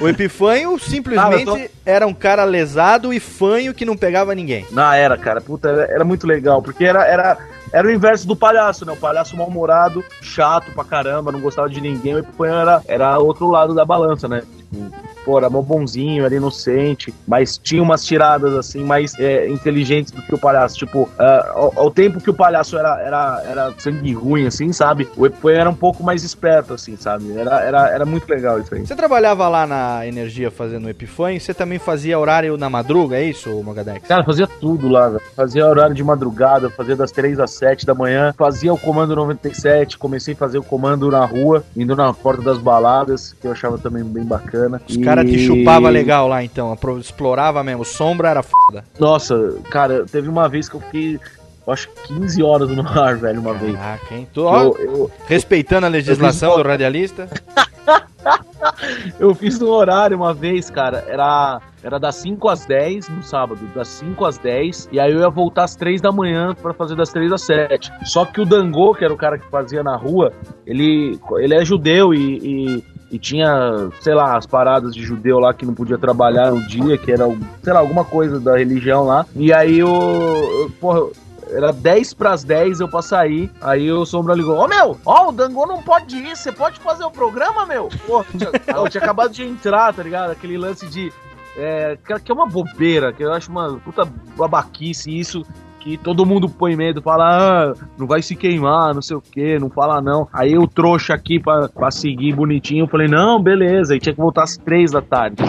O 0.00 0.08
Epifanho 0.08 0.78
simplesmente 0.78 1.50
Ah, 1.50 1.58
eu 1.58 1.70
era 1.84 2.06
um 2.06 2.14
cara 2.14 2.44
lesado 2.44 3.12
e 3.12 3.20
fanho 3.20 3.74
que 3.74 3.84
não 3.84 3.96
pegava 3.96 4.34
ninguém. 4.34 4.66
Não, 4.70 4.92
era, 4.92 5.16
cara, 5.16 5.40
puta, 5.40 5.68
era, 5.68 5.84
era 5.84 6.04
muito 6.04 6.26
legal, 6.26 6.62
porque 6.62 6.84
era, 6.84 7.04
era, 7.06 7.38
era 7.72 7.86
o 7.86 7.90
inverso 7.90 8.26
do 8.26 8.36
palhaço, 8.36 8.84
né? 8.84 8.92
O 8.92 8.96
palhaço 8.96 9.36
mal-humorado, 9.36 10.04
chato 10.20 10.72
pra 10.72 10.84
caramba, 10.84 11.32
não 11.32 11.40
gostava 11.40 11.68
de 11.68 11.80
ninguém, 11.80 12.14
o 12.14 12.18
Epifanho 12.18 12.54
era, 12.54 12.82
era 12.86 13.18
outro 13.18 13.48
lado 13.50 13.74
da 13.74 13.84
balança, 13.84 14.28
né? 14.28 14.42
Tipo, 14.72 14.90
pô, 15.24 15.38
era 15.38 15.50
mó 15.50 15.60
bonzinho, 15.60 16.24
era 16.24 16.34
inocente, 16.34 17.14
mas 17.26 17.58
tinha 17.58 17.82
umas 17.82 18.04
tiradas, 18.04 18.54
assim, 18.54 18.82
mais 18.82 19.14
é, 19.18 19.48
inteligentes 19.48 20.10
do 20.10 20.22
que 20.22 20.34
o 20.34 20.38
palhaço. 20.38 20.76
Tipo, 20.76 21.08
ah, 21.18 21.52
ao, 21.54 21.72
ao 21.76 21.90
tempo 21.90 22.20
que 22.20 22.30
o 22.30 22.34
palhaço 22.34 22.76
era, 22.78 23.00
era, 23.00 23.42
era 23.46 23.74
sangue 23.78 24.12
ruim, 24.12 24.46
assim, 24.46 24.72
sabe? 24.72 25.08
O 25.16 25.26
Epifanho 25.26 25.60
era 25.60 25.70
um 25.70 25.74
pouco 25.74 26.02
mais 26.02 26.24
esperto, 26.24 26.74
assim, 26.74 26.96
sabe? 26.96 27.36
Era, 27.36 27.60
era, 27.60 27.90
era 27.90 28.06
muito 28.06 28.28
legal 28.28 28.58
isso 28.58 28.74
aí. 28.74 28.86
Você 28.86 28.96
trabalhava 28.96 29.48
lá 29.48 29.66
na 29.66 30.06
Energia 30.06 30.50
fazendo 30.50 30.86
o 30.86 30.90
Epifanho, 30.90 31.40
você 31.40 31.52
também 31.52 31.78
fazia 31.78 32.18
horário 32.18 32.56
na 32.56 32.70
madruga, 32.70 33.16
é 33.16 33.24
isso, 33.24 33.50
Mogadex? 33.62 34.06
Cara, 34.08 34.24
fazia 34.24 34.46
tudo 34.46 34.88
lá, 34.88 35.08
velho. 35.08 35.22
Fazia 35.36 35.66
horário 35.66 35.94
de 35.94 36.02
madrugada, 36.02 36.70
fazia 36.70 36.96
das 36.96 37.12
3 37.12 37.38
às 37.38 37.52
7 37.52 37.84
da 37.84 37.94
manhã, 37.94 38.34
fazia 38.36 38.72
o 38.72 38.78
comando 38.78 39.14
97, 39.14 39.98
comecei 39.98 40.34
a 40.34 40.36
fazer 40.36 40.58
o 40.58 40.62
comando 40.62 41.10
na 41.10 41.24
rua, 41.24 41.62
indo 41.76 41.94
na 41.94 42.12
porta 42.12 42.42
das 42.42 42.58
baladas, 42.58 43.34
que 43.40 43.46
eu 43.46 43.52
achava 43.52 43.78
também 43.78 44.02
bem 44.04 44.24
bacana. 44.24 44.61
Os 44.88 44.96
caras 44.98 45.30
te 45.30 45.38
chupavam 45.38 45.90
legal 45.90 46.28
lá 46.28 46.42
então, 46.42 46.76
explorava 46.98 47.62
mesmo. 47.62 47.84
Sombra 47.84 48.30
era 48.30 48.42
foda. 48.42 48.84
Nossa, 48.98 49.56
cara, 49.70 50.04
teve 50.04 50.28
uma 50.28 50.48
vez 50.48 50.68
que 50.68 50.76
eu 50.76 50.80
fiquei, 50.80 51.20
eu 51.66 51.72
acho 51.72 51.88
que 51.88 52.14
15 52.14 52.42
horas 52.42 52.70
no 52.70 52.86
ar, 52.86 53.16
velho, 53.16 53.40
uma 53.40 53.54
vez. 53.54 53.74
Caraca, 53.74 54.14
hein? 54.14 54.28
Tô, 54.32 54.52
Eu, 54.54 54.76
eu, 54.78 55.10
respeitando 55.26 55.86
a 55.86 55.88
legislação 55.88 56.56
do 56.56 56.62
radialista. 56.62 57.28
eu 59.18 59.34
fiz 59.34 59.58
no 59.58 59.68
horário 59.68 60.16
uma 60.16 60.32
vez, 60.32 60.70
cara, 60.70 61.04
era, 61.08 61.60
era 61.82 61.98
das 61.98 62.16
5 62.16 62.48
às 62.48 62.66
10 62.66 63.08
no 63.08 63.22
sábado, 63.22 63.60
das 63.74 63.88
5 63.88 64.24
às 64.24 64.38
10, 64.38 64.88
e 64.92 65.00
aí 65.00 65.12
eu 65.12 65.20
ia 65.20 65.28
voltar 65.28 65.64
às 65.64 65.76
3 65.76 66.00
da 66.00 66.12
manhã 66.12 66.54
pra 66.54 66.72
fazer 66.72 66.94
das 66.94 67.10
3 67.10 67.32
às 67.32 67.42
7. 67.42 67.92
Só 68.04 68.24
que 68.24 68.40
o 68.40 68.44
Dangô, 68.44 68.94
que 68.94 69.04
era 69.04 69.12
o 69.12 69.16
cara 69.16 69.38
que 69.38 69.48
fazia 69.48 69.82
na 69.82 69.96
rua, 69.96 70.32
ele, 70.66 71.18
ele 71.38 71.54
é 71.54 71.64
judeu 71.64 72.14
e, 72.14 72.38
e, 72.38 72.84
e 73.12 73.18
tinha, 73.18 73.90
sei 74.00 74.14
lá, 74.14 74.38
as 74.38 74.46
paradas 74.46 74.94
de 74.94 75.02
judeu 75.02 75.38
lá 75.38 75.52
que 75.52 75.66
não 75.66 75.74
podia 75.74 75.98
trabalhar 75.98 76.50
no 76.50 76.66
dia, 76.66 76.96
que 76.96 77.12
era, 77.12 77.26
sei 77.62 77.72
lá, 77.72 77.80
alguma 77.80 78.06
coisa 78.06 78.40
da 78.40 78.56
religião 78.56 79.04
lá. 79.04 79.26
E 79.36 79.52
aí 79.52 79.80
eu, 79.80 80.72
porra, 80.80 81.10
era 81.50 81.72
10 81.72 82.14
pras 82.14 82.42
10 82.42 82.80
eu 82.80 82.88
pra 82.88 83.02
sair. 83.02 83.50
Aí 83.60 83.92
o 83.92 84.06
Sombra 84.06 84.34
ligou: 84.34 84.56
Ô 84.56 84.66
meu, 84.66 84.98
ó, 85.04 85.28
o 85.28 85.32
Dangô 85.32 85.66
não 85.66 85.82
pode 85.82 86.16
ir, 86.16 86.34
você 86.34 86.50
pode 86.50 86.80
fazer 86.80 87.04
o 87.04 87.10
programa, 87.10 87.66
meu? 87.66 87.90
Pô, 88.06 88.24
eu 88.74 88.88
tinha 88.88 89.02
acabado 89.02 89.30
de 89.30 89.44
entrar, 89.44 89.92
tá 89.92 90.02
ligado? 90.02 90.30
Aquele 90.30 90.56
lance 90.56 90.86
de. 90.86 91.12
É, 91.54 91.98
que 92.24 92.32
é 92.32 92.34
uma 92.34 92.46
bobeira, 92.46 93.12
que 93.12 93.22
eu 93.22 93.30
acho 93.30 93.50
uma 93.50 93.78
puta 93.78 94.08
babaquice 94.38 95.10
isso. 95.14 95.44
Que 95.82 95.96
todo 95.96 96.24
mundo 96.24 96.48
põe 96.48 96.76
medo, 96.76 97.02
fala, 97.02 97.72
ah, 97.72 97.74
não 97.98 98.06
vai 98.06 98.22
se 98.22 98.36
queimar, 98.36 98.94
não 98.94 99.02
sei 99.02 99.16
o 99.16 99.20
que, 99.20 99.58
não 99.58 99.68
fala 99.68 100.00
não. 100.00 100.28
Aí 100.32 100.52
eu 100.52 100.66
trouxa 100.66 101.12
aqui 101.12 101.40
pra, 101.40 101.68
pra 101.68 101.90
seguir 101.90 102.34
bonitinho, 102.34 102.84
eu 102.84 102.88
falei, 102.88 103.08
não, 103.08 103.42
beleza. 103.42 103.96
E 103.96 104.00
tinha 104.00 104.14
que 104.14 104.20
voltar 104.20 104.44
às 104.44 104.56
três 104.56 104.92
da 104.92 105.02
tarde, 105.02 105.42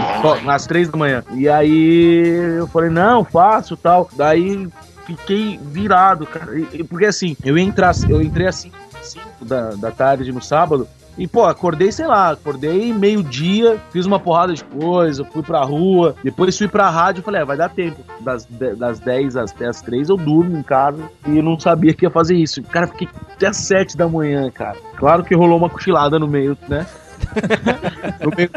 às 0.47 0.65
três 0.65 0.89
da 0.89 0.97
manhã. 0.97 1.23
E 1.35 1.47
aí 1.47 2.57
eu 2.57 2.67
falei, 2.67 2.89
não, 2.89 3.23
faço 3.23 3.77
tal. 3.77 4.09
Daí 4.15 4.67
fiquei 5.05 5.59
virado, 5.61 6.25
cara. 6.25 6.51
Porque 6.89 7.05
assim, 7.05 7.37
eu, 7.43 7.57
ia 7.57 7.63
entrar, 7.63 7.93
eu 8.09 8.21
entrei 8.21 8.47
assim, 8.47 8.71
5 9.01 9.45
da, 9.45 9.71
da 9.71 9.91
tarde 9.91 10.31
no 10.31 10.41
sábado. 10.41 10.87
E, 11.17 11.27
pô, 11.27 11.45
acordei, 11.45 11.91
sei 11.91 12.07
lá, 12.07 12.31
acordei 12.31 12.91
meio-dia, 12.91 13.79
fiz 13.91 14.05
uma 14.05 14.19
porrada 14.19 14.53
de 14.53 14.63
coisa, 14.63 15.23
fui 15.25 15.43
pra 15.43 15.63
rua, 15.63 16.15
depois 16.23 16.57
fui 16.57 16.67
pra 16.67 16.89
rádio 16.89 17.21
e 17.21 17.23
falei, 17.23 17.41
é, 17.41 17.45
vai 17.45 17.55
dar 17.55 17.69
tempo. 17.69 18.01
Das, 18.21 18.47
das 18.77 18.99
10 18.99 19.35
até 19.37 19.67
as 19.67 19.81
3 19.81 20.09
eu 20.09 20.17
durmo 20.17 20.57
em 20.57 20.63
casa 20.63 21.03
e 21.27 21.41
não 21.41 21.59
sabia 21.59 21.93
que 21.93 22.05
ia 22.05 22.11
fazer 22.11 22.35
isso. 22.35 22.63
Cara, 22.63 22.87
fiquei 22.87 23.07
até 23.31 23.47
as 23.47 23.57
7 23.57 23.95
da 23.95 24.07
manhã, 24.07 24.49
cara. 24.49 24.77
Claro 24.95 25.23
que 25.23 25.35
rolou 25.35 25.57
uma 25.57 25.69
cochilada 25.69 26.17
no 26.17 26.27
meio, 26.27 26.57
né? 26.67 26.85
no 28.21 28.31
meio 28.35 28.49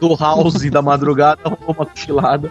do 0.00 0.16
house 0.16 0.70
da 0.70 0.80
madrugada 0.80 1.40
rolou 1.44 1.74
uma 1.76 1.86
cochilada. 1.86 2.50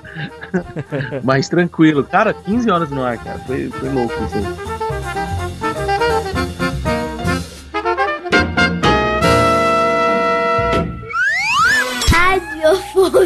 Mas 1.24 1.48
tranquilo. 1.48 2.04
Cara, 2.04 2.34
15 2.34 2.70
horas 2.70 2.90
no 2.90 3.04
ar, 3.04 3.18
cara. 3.18 3.40
Foi, 3.40 3.70
foi 3.70 3.90
louco 3.90 4.14
isso 4.26 4.38
aí. 4.38 4.83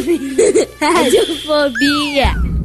Radiofobia. 0.80 2.57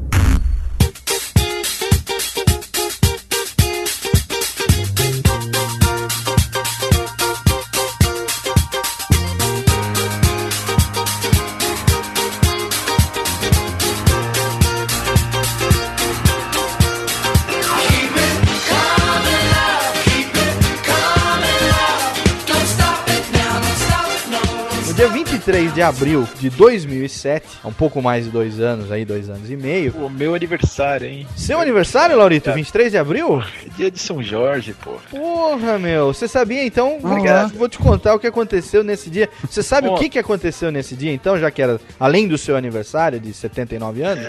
23 25.42 25.74
de 25.74 25.83
abril 25.83 26.28
de 26.38 26.48
2007, 26.50 27.59
há 27.64 27.66
um 27.68 27.72
pouco 27.72 28.00
mais 28.00 28.26
de 28.26 28.31
dois 28.31 28.61
anos 28.61 28.92
aí, 28.92 29.05
dois 29.05 29.28
anos 29.28 29.50
e 29.50 29.57
meio. 29.57 29.92
O 29.96 30.09
meu 30.09 30.37
aniversário, 30.37 31.09
hein? 31.09 31.26
Seu 31.37 31.59
aniversário, 31.61 32.16
Laurito? 32.16 32.52
23 32.52 32.92
de 32.92 32.98
abril? 32.98 33.42
É 33.66 33.68
dia 33.76 33.90
de 33.90 33.98
São 33.98 34.22
Jorge, 34.22 34.72
pô. 34.72 34.92
Porra, 35.11 35.81
meu. 35.81 36.14
Você 36.14 36.28
sabia 36.28 36.64
então? 36.64 36.96
Olá. 37.02 37.50
Vou 37.57 37.68
te 37.68 37.76
contar 37.76 38.14
o 38.14 38.20
que 38.20 38.26
aconteceu 38.28 38.85
nesse 38.85 39.11
dia. 39.11 39.28
Você 39.50 39.64
sabe 39.64 39.88
o 39.88 39.92
Ó. 39.92 39.98
que, 39.98 40.09
que 40.09 40.18
aconteceu 40.18 40.70
nesse 40.70 40.94
dia 40.94 41.12
então, 41.12 41.37
já 41.37 41.50
que 41.50 41.61
era 41.61 41.81
além 41.98 42.28
do 42.28 42.38
seu 42.38 42.57
aniversário 42.57 43.18
de 43.18 43.35
79 43.35 44.02
anos? 44.02 44.24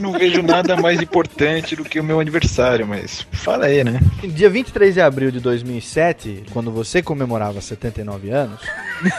Eu 0.00 0.04
não 0.04 0.12
vejo 0.18 0.42
nada 0.42 0.78
mais 0.78 0.98
importante 1.02 1.76
do 1.76 1.84
que 1.84 2.00
o 2.00 2.02
meu 2.02 2.18
aniversário, 2.20 2.86
mas 2.86 3.26
fala 3.32 3.66
aí, 3.66 3.84
né? 3.84 4.00
Dia 4.24 4.48
23 4.48 4.94
de 4.94 5.00
abril 5.02 5.30
de 5.30 5.40
2007, 5.40 6.44
quando 6.54 6.70
você 6.70 7.02
comemorava 7.02 7.60
79 7.60 8.30
anos, 8.30 8.60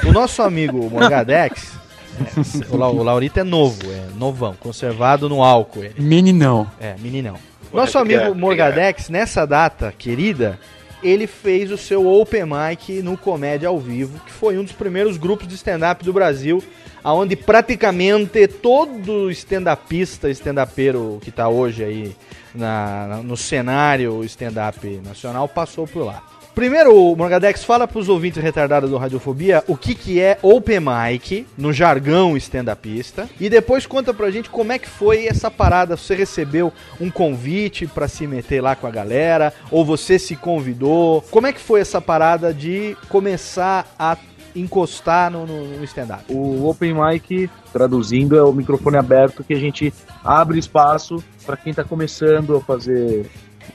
o 0.04 0.12
nosso 0.12 0.42
amigo 0.42 0.90
Morgadex, 0.90 1.74
é, 2.20 2.74
o, 2.74 2.78
La- 2.78 2.90
o 2.90 3.04
Laurito 3.04 3.40
é 3.40 3.44
novo, 3.44 3.80
é 3.92 4.08
novão, 4.18 4.56
conservado 4.60 5.30
no 5.30 5.44
álcool. 5.44 5.84
Ele. 5.84 5.94
Meninão. 6.00 6.66
É, 6.80 6.96
meninão. 7.00 7.36
Nosso 7.72 8.00
amigo 8.00 8.34
Morgadex, 8.34 9.08
nessa 9.08 9.46
data 9.46 9.94
querida, 9.96 10.60
ele 11.04 11.28
fez 11.28 11.72
o 11.72 11.78
seu 11.78 12.08
Open 12.08 12.44
Mic 12.46 13.02
no 13.02 13.18
Comédia 13.18 13.70
ao 13.70 13.80
Vivo, 13.80 14.20
que 14.26 14.32
foi 14.32 14.58
um 14.58 14.64
dos 14.64 14.74
primeiros 14.74 15.18
grupos 15.18 15.48
de 15.48 15.56
stand-up 15.56 16.04
do 16.04 16.14
Brasil, 16.14 16.64
aonde 17.04 17.36
praticamente 17.36 18.48
todo 18.48 19.30
stand-upista, 19.32 20.30
stand-upeiro 20.30 21.20
que 21.22 21.32
tá 21.32 21.48
hoje 21.50 21.84
aí 21.84 22.16
na- 22.54 23.22
no 23.24 23.36
cenário 23.38 24.24
stand-up 24.26 25.02
nacional 25.04 25.48
passou 25.48 25.88
por 25.88 26.06
lá. 26.06 26.24
Primeiro, 26.54 27.16
Morgadex, 27.16 27.64
fala 27.64 27.88
pros 27.88 28.10
ouvintes 28.10 28.44
retardados 28.44 28.90
do 28.90 28.98
Radiofobia 28.98 29.64
o 29.68 29.78
que, 29.78 29.96
que 29.96 30.20
é 30.20 30.38
Open 30.42 30.80
Mic, 30.82 31.48
no 31.58 31.72
jargão 31.72 32.36
stand-upista, 32.36 33.28
e 33.40 33.50
depois 33.50 33.86
conta 33.86 34.14
pra 34.14 34.30
gente 34.30 34.50
como 34.50 34.72
é 34.74 34.78
que 34.78 34.90
foi 34.90 35.28
essa 35.28 35.50
parada. 35.50 35.96
Você 35.96 36.14
recebeu 36.14 36.72
um 37.00 37.10
convite 37.10 37.88
pra 37.88 38.08
se 38.08 38.28
meter 38.28 38.62
lá 38.62 38.76
com 38.76 38.86
a 38.86 38.92
galera, 38.92 39.54
ou 39.72 39.86
você 39.86 40.20
se 40.20 40.36
convidou? 40.36 41.22
Como 41.32 41.48
é 41.48 41.54
que 41.54 41.60
foi 41.62 41.80
essa 41.80 42.02
parada 42.02 42.54
de 42.54 42.98
começar 43.08 43.88
a 43.98 44.18
encostar 44.54 45.32
no, 45.32 45.46
no- 45.48 45.78
no 45.78 45.84
stand-up? 45.86 46.26
O 46.28 46.68
Open 46.68 46.94
Mic, 46.94 47.50
traduzindo, 47.72 48.38
é 48.38 48.44
o 48.44 48.52
microfone 48.52 48.98
aberto 48.98 49.42
que 49.44 49.54
a 49.54 49.60
gente 49.60 49.94
abre 50.24 50.60
espaço 50.60 51.24
para 51.46 51.56
quem 51.56 51.74
tá 51.74 51.84
começando 51.86 52.58
a 52.58 52.62
fazer 52.62 53.26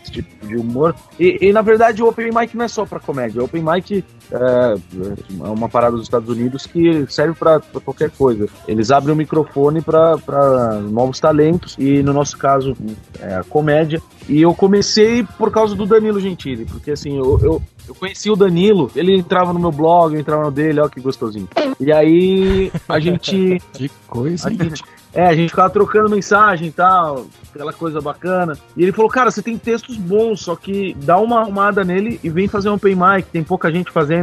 esse 0.03 0.13
tipo 0.13 0.47
de 0.47 0.57
humor. 0.57 0.95
E, 1.19 1.39
e, 1.41 1.53
na 1.53 1.63
verdade 1.63 2.03
o 2.03 2.09
Open 2.09 2.31
Mic 2.33 2.57
não 2.57 2.65
é 2.65 2.69
só 2.69 2.85
para 2.85 3.01
comédia. 3.01 3.41
O 3.41 3.45
Open 3.45 3.63
Mic 3.63 4.05
é, 4.33 4.75
é 4.75 5.49
uma 5.49 5.69
parada 5.69 5.97
dos 5.97 6.05
Estados 6.05 6.29
Unidos 6.29 6.67
que 6.67 7.07
serve 7.09 7.35
para 7.35 7.61
qualquer 7.85 8.11
coisa. 8.11 8.49
Eles 8.67 8.91
abrem 8.91 9.15
o 9.15 9.17
microfone 9.17 9.81
para 9.81 10.81
novos 10.91 11.21
talentos 11.21 11.77
e, 11.79 12.03
no 12.03 12.13
nosso 12.13 12.37
caso, 12.37 12.77
é 13.21 13.37
a 13.37 13.45
comédia. 13.45 14.01
E 14.29 14.43
eu 14.43 14.53
comecei 14.55 15.23
por 15.39 15.51
causa 15.53 15.75
do 15.75 15.87
Danilo 15.87 16.21
Gentili, 16.21 16.65
porque 16.65 16.91
assim, 16.91 17.17
eu, 17.17 17.39
eu, 17.41 17.63
eu 17.87 17.95
conheci 17.95 18.31
o 18.31 18.37
Danilo, 18.37 18.91
ele 18.97 19.17
entrava 19.17 19.53
no 19.53 19.59
meu 19.61 19.71
blog, 19.71 20.15
eu 20.15 20.21
entrava 20.21 20.45
no 20.45 20.51
dele, 20.51 20.81
ó 20.81 20.89
que 20.89 21.01
gostosinho. 21.01 21.49
E 21.79 21.93
aí 21.93 22.73
a 22.89 22.99
gente. 22.99 23.63
Que 23.73 23.91
coisa. 24.09 24.49
A 24.49 24.51
gente, 24.51 24.83
é, 25.17 25.27
a 25.27 25.35
gente 25.35 25.51
ficava 25.51 25.71
trocando 25.71 26.11
mensagem 26.11 26.69
e 26.69 26.71
tal, 26.71 27.27
aquela 27.55 27.73
coisa 27.73 28.01
bacana. 28.01 28.57
E 28.77 28.83
ele 28.83 28.93
falou, 28.93 29.11
cara, 29.11 29.31
você 29.31 29.43
tem 29.43 29.57
textos 29.57 29.97
bons, 29.97 30.41
só 30.41 30.55
que 30.55 30.95
dá 30.95 31.19
uma 31.19 31.41
arrumada 31.41 31.85
nele 31.85 32.21
e 32.23 32.29
vem 32.29 32.49
fazer 32.49 32.69
um 32.69 32.75
open 32.75 32.95
mic, 32.95 33.29
tem 33.31 33.43
pouca 33.43 33.71
gente 33.71 33.91
fazendo 33.91 34.16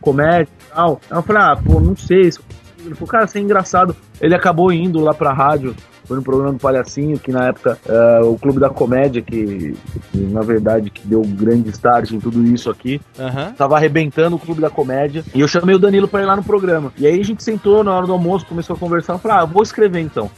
comédia 0.00 0.48
e 0.50 0.74
tal. 0.74 1.00
Aí 1.10 1.18
eu 1.18 1.22
falei, 1.22 1.42
ah, 1.42 1.56
pô, 1.56 1.80
não 1.80 1.96
sei. 1.96 2.30
Ele 2.80 2.94
falou, 2.94 3.08
cara, 3.08 3.26
você 3.26 3.38
é 3.38 3.42
engraçado. 3.42 3.94
Ele 4.20 4.34
acabou 4.34 4.72
indo 4.72 5.00
lá 5.00 5.12
pra 5.12 5.32
rádio 5.32 5.74
foi 6.08 6.16
no 6.16 6.22
programa 6.22 6.54
do 6.54 6.58
Palhacinho, 6.58 7.18
que 7.18 7.30
na 7.30 7.48
época 7.48 7.78
uh, 7.86 8.26
o 8.26 8.38
Clube 8.38 8.58
da 8.58 8.70
Comédia, 8.70 9.20
que, 9.20 9.76
que, 10.10 10.18
na 10.18 10.40
verdade 10.40 10.88
que 10.88 11.06
deu 11.06 11.20
um 11.20 11.30
grande 11.30 11.68
start 11.68 12.10
em 12.10 12.18
tudo 12.18 12.42
isso 12.46 12.70
aqui, 12.70 12.98
Aham. 13.18 13.52
tava 13.52 13.76
arrebentando 13.76 14.34
o 14.34 14.38
Clube 14.38 14.62
da 14.62 14.70
Comédia. 14.70 15.22
E 15.34 15.40
eu 15.40 15.46
chamei 15.46 15.74
o 15.74 15.78
Danilo 15.78 16.08
pra 16.08 16.22
ir 16.22 16.24
lá 16.24 16.34
no 16.34 16.42
programa. 16.42 16.94
E 16.96 17.06
aí 17.06 17.20
a 17.20 17.24
gente 17.24 17.44
sentou 17.44 17.84
na 17.84 17.92
hora 17.92 18.06
do 18.06 18.14
almoço, 18.14 18.46
começou 18.46 18.74
a 18.74 18.78
conversar. 18.78 19.12
Eu 19.12 19.18
falei, 19.18 19.36
ah, 19.36 19.40
eu 19.42 19.46
vou 19.48 19.62
escrever 19.62 20.00
então. 20.00 20.30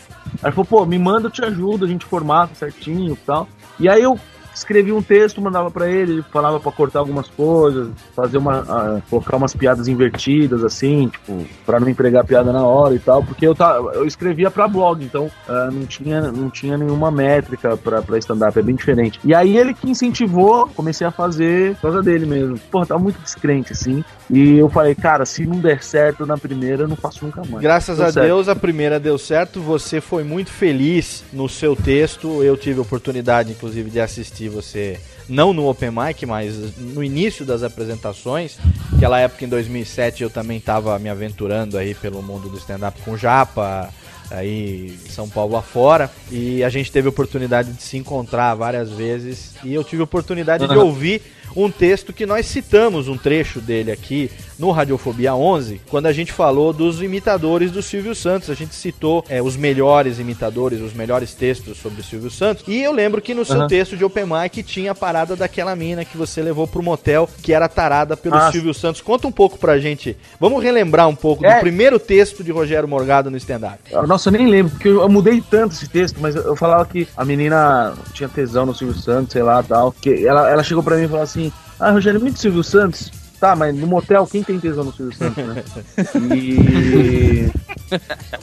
Aí 0.42 0.48
ele 0.48 0.52
falou, 0.52 0.66
pô, 0.66 0.84
me 0.84 0.98
manda, 0.98 1.28
eu 1.28 1.30
te 1.30 1.44
ajudo, 1.44 1.84
a 1.84 1.88
gente 1.88 2.04
formata 2.04 2.52
certinho 2.56 3.12
e 3.12 3.16
tal. 3.24 3.48
E 3.78 3.88
aí 3.88 4.02
eu 4.02 4.18
escrevi 4.60 4.92
um 4.92 5.02
texto, 5.02 5.40
mandava 5.40 5.70
pra 5.70 5.88
ele, 5.88 6.12
ele 6.12 6.22
falava 6.22 6.60
pra 6.60 6.70
cortar 6.72 7.00
algumas 7.00 7.28
coisas, 7.28 7.88
fazer 8.14 8.38
uma. 8.38 9.02
colocar 9.08 9.36
umas 9.36 9.54
piadas 9.54 9.88
invertidas, 9.88 10.62
assim, 10.64 11.08
tipo, 11.08 11.44
pra 11.66 11.80
não 11.80 11.88
entregar 11.88 12.20
a 12.20 12.24
piada 12.24 12.52
na 12.52 12.64
hora 12.64 12.94
e 12.94 12.98
tal, 12.98 13.22
porque 13.22 13.46
eu, 13.46 13.54
tá, 13.54 13.76
eu 13.94 14.06
escrevia 14.06 14.50
pra 14.50 14.68
blog, 14.68 15.04
então 15.04 15.30
ah, 15.48 15.70
não, 15.72 15.86
tinha, 15.86 16.20
não 16.32 16.50
tinha 16.50 16.76
nenhuma 16.76 17.10
métrica 17.10 17.76
pra, 17.76 18.02
pra 18.02 18.18
stand-up, 18.18 18.58
é 18.58 18.62
bem 18.62 18.74
diferente. 18.74 19.20
E 19.24 19.34
aí 19.34 19.56
ele 19.56 19.74
que 19.74 19.90
incentivou, 19.90 20.68
comecei 20.68 21.06
a 21.06 21.10
fazer 21.10 21.74
por 21.76 21.82
causa 21.82 22.02
dele 22.02 22.26
mesmo. 22.26 22.58
Pô, 22.70 22.84
tava 22.84 23.00
muito 23.00 23.20
descrente, 23.20 23.72
assim. 23.72 24.04
E 24.28 24.58
eu 24.58 24.68
falei, 24.68 24.94
cara, 24.94 25.26
se 25.26 25.44
não 25.44 25.58
der 25.58 25.82
certo 25.82 26.24
na 26.24 26.38
primeira, 26.38 26.84
eu 26.84 26.88
não 26.88 26.96
faço 26.96 27.24
nunca 27.24 27.42
mais. 27.44 27.62
Graças 27.62 27.96
Deu 27.96 28.06
a 28.06 28.12
certo. 28.12 28.26
Deus, 28.26 28.48
a 28.48 28.54
primeira 28.54 29.00
deu 29.00 29.18
certo. 29.18 29.60
Você 29.60 30.00
foi 30.00 30.22
muito 30.22 30.50
feliz 30.50 31.24
no 31.32 31.48
seu 31.48 31.74
texto. 31.74 32.42
Eu 32.42 32.56
tive 32.56 32.78
a 32.78 32.82
oportunidade, 32.82 33.50
inclusive, 33.50 33.90
de 33.90 34.00
assistir 34.00 34.48
você, 34.50 34.98
não 35.28 35.52
no 35.52 35.68
Open 35.68 35.90
Mic, 35.90 36.26
mas 36.26 36.76
no 36.76 37.02
início 37.02 37.44
das 37.44 37.62
apresentações. 37.62 38.58
Aquela 38.94 39.18
época, 39.20 39.44
em 39.44 39.48
2007, 39.48 40.22
eu 40.22 40.30
também 40.30 40.58
estava 40.58 40.98
me 40.98 41.08
aventurando 41.08 41.78
aí 41.78 41.94
pelo 41.94 42.22
mundo 42.22 42.48
do 42.48 42.58
stand-up 42.58 43.00
com 43.02 43.16
Japa, 43.16 43.88
aí 44.30 44.98
São 45.08 45.28
Paulo 45.28 45.56
afora. 45.56 46.10
E 46.30 46.62
a 46.62 46.68
gente 46.68 46.92
teve 46.92 47.06
a 47.06 47.10
oportunidade 47.10 47.72
de 47.72 47.82
se 47.82 47.96
encontrar 47.96 48.54
várias 48.54 48.90
vezes. 48.90 49.54
E 49.64 49.72
eu 49.72 49.82
tive 49.82 50.02
a 50.02 50.04
oportunidade 50.04 50.66
de 50.66 50.72
Aham. 50.72 50.84
ouvir 50.84 51.22
um 51.56 51.70
texto 51.70 52.12
que 52.12 52.26
nós 52.26 52.46
citamos 52.46 53.08
um 53.08 53.16
trecho 53.16 53.60
dele 53.60 53.90
aqui 53.90 54.30
no 54.58 54.70
Radiofobia 54.70 55.34
11, 55.34 55.80
quando 55.88 56.06
a 56.06 56.12
gente 56.12 56.32
falou 56.32 56.72
dos 56.72 57.00
imitadores 57.02 57.70
do 57.70 57.80
Silvio 57.82 58.14
Santos. 58.14 58.50
A 58.50 58.54
gente 58.54 58.74
citou 58.74 59.24
é, 59.28 59.40
os 59.40 59.56
melhores 59.56 60.18
imitadores, 60.18 60.80
os 60.82 60.92
melhores 60.92 61.32
textos 61.34 61.78
sobre 61.78 62.00
o 62.02 62.04
Silvio 62.04 62.30
Santos. 62.30 62.64
E 62.68 62.82
eu 62.82 62.92
lembro 62.92 63.22
que 63.22 63.32
no 63.32 63.42
seu 63.44 63.56
Aham. 63.56 63.68
texto 63.68 63.96
de 63.96 64.04
Open 64.04 64.24
Mic 64.26 64.62
tinha 64.62 64.92
a 64.92 64.94
parada 64.94 65.34
daquela 65.34 65.74
mina 65.74 66.04
que 66.04 66.16
você 66.16 66.42
levou 66.42 66.66
pro 66.66 66.82
motel, 66.82 67.28
que 67.42 67.54
era 67.54 67.68
tarada 67.68 68.16
pelo 68.18 68.34
Ah, 68.36 68.52
Silvio 68.52 68.74
Santos. 68.74 69.00
Conta 69.00 69.26
um 69.26 69.32
pouco 69.32 69.56
pra 69.58 69.78
gente. 69.78 70.14
Vamos 70.38 70.62
relembrar 70.62 71.08
um 71.08 71.16
pouco 71.16 71.42
do 71.42 71.48
É. 71.48 71.58
primeiro 71.60 71.98
texto 71.98 72.44
de 72.44 72.52
Rogério 72.52 72.86
Morgado 72.88 73.30
no 73.30 73.38
stand-up. 73.38 73.78
Nossa, 74.06 74.28
eu 74.28 74.32
nem 74.32 74.46
lembro, 74.46 74.72
porque 74.72 74.88
eu, 74.88 75.00
eu 75.00 75.08
mudei 75.08 75.42
tanto 75.50 75.72
esse 75.74 75.88
texto, 75.88 76.18
mas 76.20 76.36
eu, 76.36 76.42
eu 76.42 76.56
falava 76.56 76.84
que 76.84 77.08
a 77.16 77.24
menina 77.24 77.94
tinha 78.12 78.28
tesão 78.28 78.66
no 78.66 78.74
Silvio 78.74 79.00
Santos, 79.00 79.32
sei 79.32 79.42
lá, 79.42 79.62
tal. 79.62 79.92
Que 79.92 80.26
ela, 80.26 80.50
ela 80.50 80.62
chegou 80.62 80.82
pra 80.82 80.96
mim 80.96 81.04
e 81.04 81.08
falou 81.08 81.22
assim: 81.22 81.39
Ah, 81.80 81.90
Rogério, 81.92 82.20
muito 82.20 82.38
Silvio 82.38 82.62
Santos. 82.62 83.10
Tá, 83.40 83.56
mas 83.56 83.74
no 83.74 83.86
motel, 83.86 84.26
quem 84.26 84.42
tem 84.42 84.60
tesão 84.60 84.84
no 84.84 84.92
Silvio 84.92 85.16
Santos, 85.16 85.42
né? 85.46 85.64
E. 86.36 87.50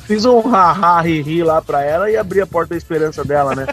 Fiz 0.08 0.26
um 0.26 0.40
ha-ha, 0.40 1.00
ri-ri 1.02 1.44
lá 1.44 1.62
pra 1.62 1.84
ela 1.84 2.10
e 2.10 2.18
abri 2.18 2.42
a 2.42 2.48
porta 2.48 2.72
da 2.72 2.78
esperança 2.78 3.24
dela, 3.24 3.56
né? 3.56 3.68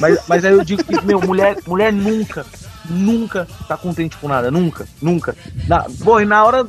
Mas, 0.00 0.20
mas 0.26 0.44
aí 0.44 0.52
eu 0.52 0.64
digo 0.64 0.82
que, 0.82 1.00
meu, 1.06 1.20
mulher, 1.20 1.56
mulher 1.66 1.92
nunca, 1.92 2.44
nunca 2.90 3.46
tá 3.68 3.76
contente 3.76 4.16
com 4.16 4.26
nada, 4.26 4.50
nunca, 4.50 4.86
nunca. 5.00 5.36
Na, 5.68 5.86
pô, 6.04 6.20
e 6.20 6.24
na 6.24 6.44
hora, 6.44 6.66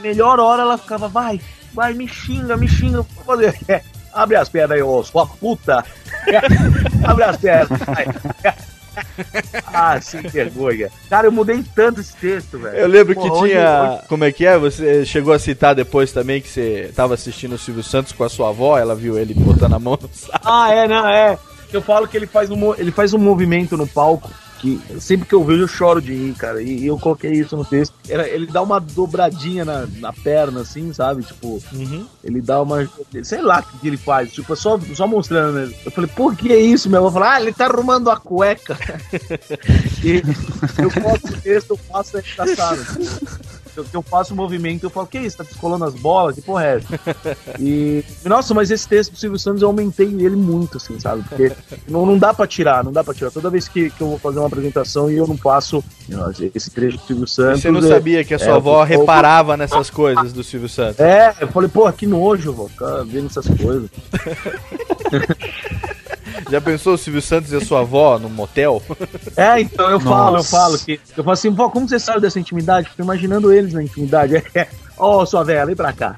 melhor 0.00 0.38
hora 0.38 0.62
ela 0.62 0.78
ficava, 0.78 1.08
vai, 1.08 1.40
vai, 1.74 1.92
me 1.92 2.06
xinga, 2.06 2.56
me 2.56 2.68
xinga, 2.68 3.02
fazer. 3.26 3.58
Abre 4.12 4.36
as 4.36 4.48
pernas 4.48 4.76
aí, 4.76 4.82
ô 4.82 5.02
sua 5.02 5.26
puta. 5.26 5.84
Abre 7.04 7.24
as 7.24 7.36
pernas. 7.36 7.78
vai. 7.80 8.06
Ah, 9.72 10.00
sem 10.00 10.22
vergonha. 10.22 10.90
Cara, 11.08 11.26
eu 11.28 11.32
mudei 11.32 11.64
tanto 11.74 12.00
esse 12.00 12.14
texto, 12.16 12.58
velho. 12.58 12.76
Eu 12.76 12.88
lembro 12.88 13.14
que 13.14 13.20
hoje- 13.28 13.52
tinha. 13.52 13.92
hoje- 13.98 14.08
Como 14.08 14.24
é 14.24 14.32
que 14.32 14.44
é? 14.44 14.58
Você 14.58 15.04
chegou 15.04 15.32
a 15.32 15.38
citar 15.38 15.74
depois 15.74 16.12
também 16.12 16.40
que 16.40 16.48
você 16.48 16.90
tava 16.94 17.14
assistindo 17.14 17.54
o 17.54 17.58
Silvio 17.58 17.82
Santos 17.82 18.12
com 18.12 18.24
a 18.24 18.28
sua 18.28 18.48
avó, 18.50 18.76
ela 18.78 18.94
viu 18.94 19.18
ele 19.18 19.32
botando 19.34 19.74
a 19.74 19.78
mão 19.78 19.98
no 20.00 20.08
saco. 20.12 20.40
Ah, 20.44 20.72
é, 20.72 20.88
não, 20.88 21.08
é. 21.08 21.38
Eu 21.72 21.80
falo 21.80 22.08
que 22.08 22.16
ele 22.16 22.26
faz 22.26 22.50
um, 22.50 22.74
ele 22.74 22.90
faz 22.90 23.14
um 23.14 23.18
movimento 23.18 23.76
no 23.76 23.86
palco 23.86 24.30
que 24.60 24.80
sempre 25.00 25.26
que 25.26 25.34
eu 25.34 25.42
vejo 25.42 25.62
eu 25.62 25.68
choro 25.68 26.00
de 26.02 26.12
rir, 26.14 26.34
cara. 26.34 26.62
E, 26.62 26.80
e 26.80 26.86
eu 26.86 26.98
coloquei 26.98 27.32
isso 27.32 27.56
no 27.56 27.64
texto. 27.64 27.94
Era- 28.08 28.28
ele 28.28 28.46
dá 28.46 28.60
uma 28.62 28.78
dobradinha 28.78 29.64
na, 29.64 29.86
na 29.98 30.12
perna, 30.12 30.60
assim, 30.60 30.92
sabe? 30.92 31.22
Tipo, 31.22 31.62
ele 32.22 32.40
dá 32.40 32.60
uma. 32.60 32.88
Sei 33.22 33.40
lá 33.40 33.60
o 33.60 33.78
que 33.78 33.86
ele 33.88 33.96
faz. 33.96 34.32
Tipo, 34.32 34.52
é 34.52 34.56
só, 34.56 34.78
só 34.94 35.06
mostrando 35.06 35.54
mesmo. 35.54 35.74
Eu 35.84 35.90
falei, 35.90 36.10
por 36.14 36.36
que 36.36 36.52
é 36.52 36.60
isso, 36.60 36.90
meu? 36.90 37.04
Eu 37.04 37.10
falei, 37.10 37.28
ah, 37.28 37.40
ele 37.40 37.52
tá 37.52 37.66
arrumando 37.66 38.10
a 38.10 38.16
cueca. 38.16 38.76
e 40.04 40.22
eu 40.82 40.90
posto 40.90 41.28
o 41.28 41.40
texto, 41.40 41.70
eu 41.70 41.76
faço 41.76 42.18
é 42.18 42.20
engraçado. 42.20 42.80
Eu, 43.80 43.86
eu 43.94 44.02
faço 44.02 44.34
o 44.34 44.36
movimento, 44.36 44.84
eu 44.84 44.90
falo, 44.90 45.06
que 45.06 45.18
isso? 45.18 45.38
Tá 45.38 45.44
descolando 45.44 45.84
as 45.84 45.94
bolas? 45.94 46.34
Que 46.34 46.42
porra 46.42 46.64
é 46.66 46.76
essa? 46.76 47.00
E. 47.58 48.04
Nossa, 48.24 48.54
mas 48.54 48.70
esse 48.70 48.86
texto 48.88 49.12
do 49.12 49.18
Silvio 49.18 49.38
Santos 49.38 49.62
eu 49.62 49.68
aumentei 49.68 50.06
ele 50.06 50.36
muito, 50.36 50.76
assim, 50.76 50.98
sabe? 50.98 51.22
Porque 51.28 51.52
não, 51.88 52.06
não 52.06 52.18
dá 52.18 52.32
pra 52.32 52.46
tirar, 52.46 52.84
não 52.84 52.92
dá 52.92 53.02
pra 53.04 53.14
tirar. 53.14 53.30
Toda 53.30 53.50
vez 53.50 53.68
que, 53.68 53.90
que 53.90 54.00
eu 54.00 54.08
vou 54.08 54.18
fazer 54.18 54.38
uma 54.38 54.46
apresentação 54.46 55.10
e 55.10 55.16
eu 55.16 55.26
não 55.26 55.36
passo 55.36 55.82
esse 56.54 56.70
trecho 56.70 56.98
do 56.98 57.06
Silvio 57.06 57.26
Santos. 57.26 57.62
Você 57.62 57.70
não 57.70 57.80
é- 57.80 57.88
sabia 57.88 58.24
que 58.24 58.34
a 58.34 58.38
sua 58.38 58.48
é, 58.48 58.52
avó 58.56 58.80
eu- 58.82 58.86
reparava 58.86 59.56
nessas 59.56 59.90
coisas 59.90 60.32
do 60.32 60.42
Silvio 60.44 60.68
Santos. 60.68 61.00
É, 61.00 61.34
eu 61.40 61.48
falei, 61.48 61.68
porra, 61.68 61.92
que 61.92 62.06
nojo, 62.06 62.52
vou 62.52 62.68
ficar 62.68 63.02
vendo 63.04 63.26
essas 63.26 63.46
coisas. 63.46 63.90
Já 66.50 66.60
pensou 66.60 66.94
o 66.94 66.98
Silvio 66.98 67.22
Santos 67.22 67.52
e 67.52 67.56
a 67.56 67.60
sua 67.64 67.80
avó 67.80 68.18
no 68.18 68.28
motel? 68.28 68.82
É, 69.36 69.60
então 69.60 69.88
eu 69.88 70.00
falo, 70.00 70.30
eu 70.30 70.32
Nossa. 70.38 70.56
falo 70.56 70.78
que. 70.78 71.00
Eu 71.16 71.22
falo 71.22 71.32
assim, 71.32 71.50
vó, 71.50 71.68
como 71.68 71.88
você 71.88 71.98
sabe 71.98 72.20
dessa 72.20 72.40
intimidade? 72.40 72.88
Fico 72.88 73.02
imaginando 73.02 73.52
eles 73.52 73.72
na 73.72 73.82
intimidade. 73.82 74.42
É, 74.54 74.66
Ó, 75.00 75.24
sua 75.24 75.42
velha, 75.42 75.64
vem 75.64 75.74
pra 75.74 75.92
cá. 75.94 76.16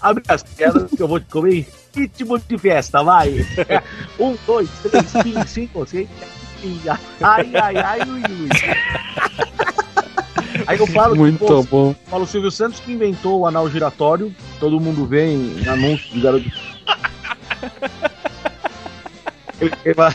Abre 0.00 0.22
as 0.28 0.42
pernas 0.42 0.90
que 0.90 1.02
eu 1.02 1.06
vou 1.06 1.20
te 1.20 1.26
comer 1.26 1.54
em 1.54 1.66
ritmo 1.94 2.38
de 2.38 2.56
festa, 2.56 3.02
vai. 3.02 3.46
Um, 4.18 4.36
dois, 4.46 4.70
três, 4.82 5.06
cinco, 5.06 5.48
cinco, 5.48 5.86
seis, 5.86 6.08
sete, 6.62 6.88
ai, 7.20 7.50
ai, 7.56 7.76
ai, 7.76 8.00
ui, 8.08 8.22
ui. 8.22 8.48
Aí 10.66 10.78
eu 10.78 10.86
falo 10.86 11.12
que, 11.12 11.18
Muito 11.18 11.44
pô, 11.44 11.62
bom. 11.64 11.94
Fala 12.06 12.24
o 12.24 12.26
Silvio 12.26 12.50
Santos 12.50 12.80
que 12.80 12.92
inventou 12.92 13.40
o 13.40 13.46
anal 13.46 13.68
giratório. 13.68 14.34
Todo 14.58 14.80
mundo 14.80 15.06
vê 15.06 15.26
em 15.26 15.68
anúncios 15.68 16.12
de 16.12 16.20
garoto. 16.20 16.50
Ele- 19.60 19.94
vai, 19.94 20.14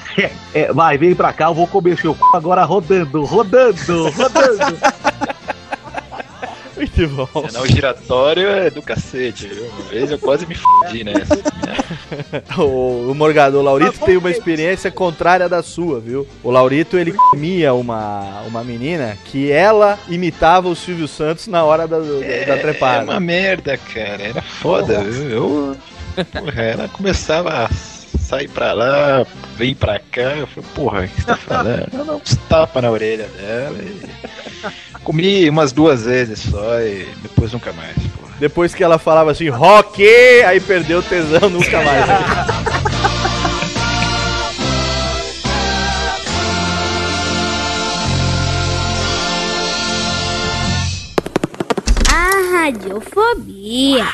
é, 0.54 0.74
vai, 0.74 0.98
vem 0.98 1.14
pra 1.16 1.32
cá, 1.34 1.46
eu 1.46 1.54
vou 1.54 1.68
comer 1.68 1.98
seu 2.00 2.14
c 2.16 2.20
agora 2.34 2.64
rodando, 2.64 3.24
rodando, 3.24 4.10
rodando. 4.10 4.78
Muito 6.76 7.08
bom. 7.08 7.42
Canal 7.44 7.66
giratório 7.68 8.50
é 8.50 8.70
do 8.70 8.82
cacete, 8.82 9.48
viu? 9.48 9.64
Uma 9.66 9.84
vez 9.90 10.12
eu 10.12 10.20
quase 10.20 10.46
me 10.46 10.56
fudi 10.56 11.04
nessa. 11.04 11.36
O, 12.58 13.12
o 13.12 13.16
Morgado, 13.16 13.58
o 13.58 13.62
Laurito 13.62 14.00
tem 14.06 14.16
uma 14.18 14.30
experiência 14.30 14.92
contrária 14.92 15.48
da 15.50 15.62
sua, 15.64 16.00
viu? 16.00 16.28
O 16.44 16.52
Laurito, 16.52 16.98
ele 16.98 17.12
comia 17.14 17.74
uma, 17.74 18.42
uma 18.46 18.64
menina 18.64 19.18
que 19.26 19.52
ela 19.52 19.98
imitava 20.08 20.68
o 20.70 20.76
Silvio 20.76 21.08
Santos 21.08 21.48
na 21.48 21.64
hora 21.64 21.88
da, 21.88 22.00
da 22.00 22.06
É 22.26 22.58
trepada. 22.58 23.04
uma 23.04 23.20
merda, 23.20 23.78
cara. 23.78 24.22
Era 24.22 24.42
foda, 24.42 25.02
viu? 25.04 25.30
Eu. 25.30 26.26
Porra, 26.26 26.62
ela 26.62 26.88
começava 26.90 27.50
a 27.66 27.70
sair 28.26 28.50
pra 28.50 28.74
lá, 28.74 29.26
vem 29.56 29.76
pra 29.76 30.00
cá. 30.00 30.36
Eu 30.36 30.48
falei, 30.48 30.70
porra, 30.74 31.02
o 31.02 31.08
que 31.08 31.22
você 31.22 31.28
tá 31.28 31.38
falando? 31.38 31.88
Eu 31.94 32.06
não, 32.06 32.18
uns 32.18 32.36
tapa 32.50 32.82
na 32.82 32.90
orelha 32.90 33.28
dela. 33.28 33.78
E... 33.80 34.10
Comi 35.04 35.48
umas 35.50 35.72
duas 35.72 36.06
vezes 36.06 36.40
só 36.40 36.82
e 36.82 37.08
depois 37.22 37.54
nunca 37.54 37.72
mais, 37.74 37.96
porra. 37.96 38.34
Depois 38.40 38.74
que 38.74 38.84
ela 38.84 38.98
falava 38.98 39.32
assim, 39.32 39.50
rock, 39.50 40.04
aí 40.46 40.60
perdeu 40.60 41.00
o 41.00 41.04
tesão 41.04 41.50
nunca 41.50 41.82
mais. 41.84 42.06
Radiofobia. 52.52 54.06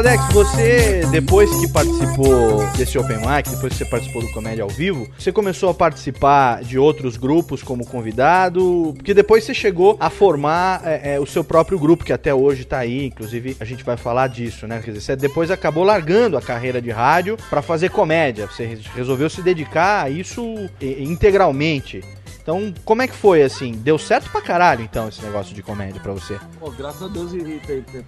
Morgadex, 0.00 0.32
você, 0.32 1.02
depois 1.10 1.50
que 1.60 1.70
participou 1.70 2.66
desse 2.74 2.96
Open 2.96 3.18
Mic, 3.18 3.50
depois 3.50 3.74
que 3.74 3.78
você 3.80 3.84
participou 3.84 4.22
do 4.22 4.32
Comédia 4.32 4.64
ao 4.64 4.70
Vivo, 4.70 5.06
você 5.18 5.30
começou 5.30 5.68
a 5.68 5.74
participar 5.74 6.64
de 6.64 6.78
outros 6.78 7.18
grupos 7.18 7.62
como 7.62 7.86
convidado, 7.86 8.94
porque 8.96 9.12
depois 9.12 9.44
você 9.44 9.52
chegou 9.52 9.98
a 10.00 10.08
formar 10.08 10.80
é, 10.86 11.16
é, 11.16 11.20
o 11.20 11.26
seu 11.26 11.44
próprio 11.44 11.78
grupo, 11.78 12.02
que 12.02 12.14
até 12.14 12.34
hoje 12.34 12.64
tá 12.64 12.78
aí, 12.78 13.04
inclusive 13.04 13.58
a 13.60 13.64
gente 13.66 13.84
vai 13.84 13.98
falar 13.98 14.28
disso, 14.28 14.66
né? 14.66 14.80
Quer 14.82 14.92
dizer, 14.92 15.02
você 15.02 15.16
depois 15.16 15.50
acabou 15.50 15.84
largando 15.84 16.38
a 16.38 16.40
carreira 16.40 16.80
de 16.80 16.90
rádio 16.90 17.36
para 17.50 17.60
fazer 17.60 17.90
comédia, 17.90 18.46
você 18.46 18.78
resolveu 18.96 19.28
se 19.28 19.42
dedicar 19.42 20.04
a 20.06 20.08
isso 20.08 20.42
integralmente. 20.80 22.02
Então, 22.42 22.72
como 22.84 23.02
é 23.02 23.08
que 23.08 23.14
foi, 23.14 23.42
assim? 23.42 23.72
Deu 23.72 23.98
certo 23.98 24.30
pra 24.30 24.40
caralho, 24.40 24.82
então, 24.82 25.08
esse 25.08 25.22
negócio 25.22 25.54
de 25.54 25.62
comédia 25.62 26.00
pra 26.00 26.12
você? 26.12 26.38
Pô, 26.58 26.70
graças 26.70 27.02
a 27.02 27.08
Deus 27.08 27.32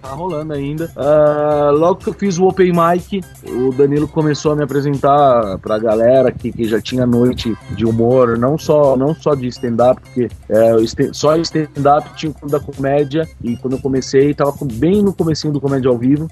tá 0.01 0.09
rolando 0.09 0.53
ainda. 0.53 0.91
Ah, 0.95 1.69
logo 1.71 1.95
que 1.95 2.09
eu 2.09 2.13
fiz 2.13 2.37
o 2.37 2.45
Open 2.45 2.71
Mic, 2.71 3.21
o 3.47 3.71
Danilo 3.73 4.07
começou 4.07 4.51
a 4.51 4.55
me 4.55 4.63
apresentar 4.63 5.57
pra 5.59 5.77
galera 5.77 6.31
que, 6.31 6.51
que 6.51 6.65
já 6.65 6.81
tinha 6.81 7.05
noite 7.05 7.55
de 7.71 7.85
humor, 7.85 8.37
não 8.37 8.57
só, 8.57 8.97
não 8.97 9.15
só 9.15 9.35
de 9.35 9.47
stand-up, 9.47 10.01
porque 10.01 10.29
é, 10.49 10.73
só 11.11 11.35
stand-up 11.37 12.09
tinha 12.15 12.33
da 12.47 12.59
comédia, 12.59 13.27
e 13.41 13.55
quando 13.55 13.73
eu 13.73 13.79
comecei, 13.79 14.33
tava 14.33 14.53
bem 14.73 15.01
no 15.01 15.13
comecinho 15.13 15.53
do 15.53 15.61
Comédia 15.61 15.89
ao 15.89 15.97
Vivo. 15.97 16.27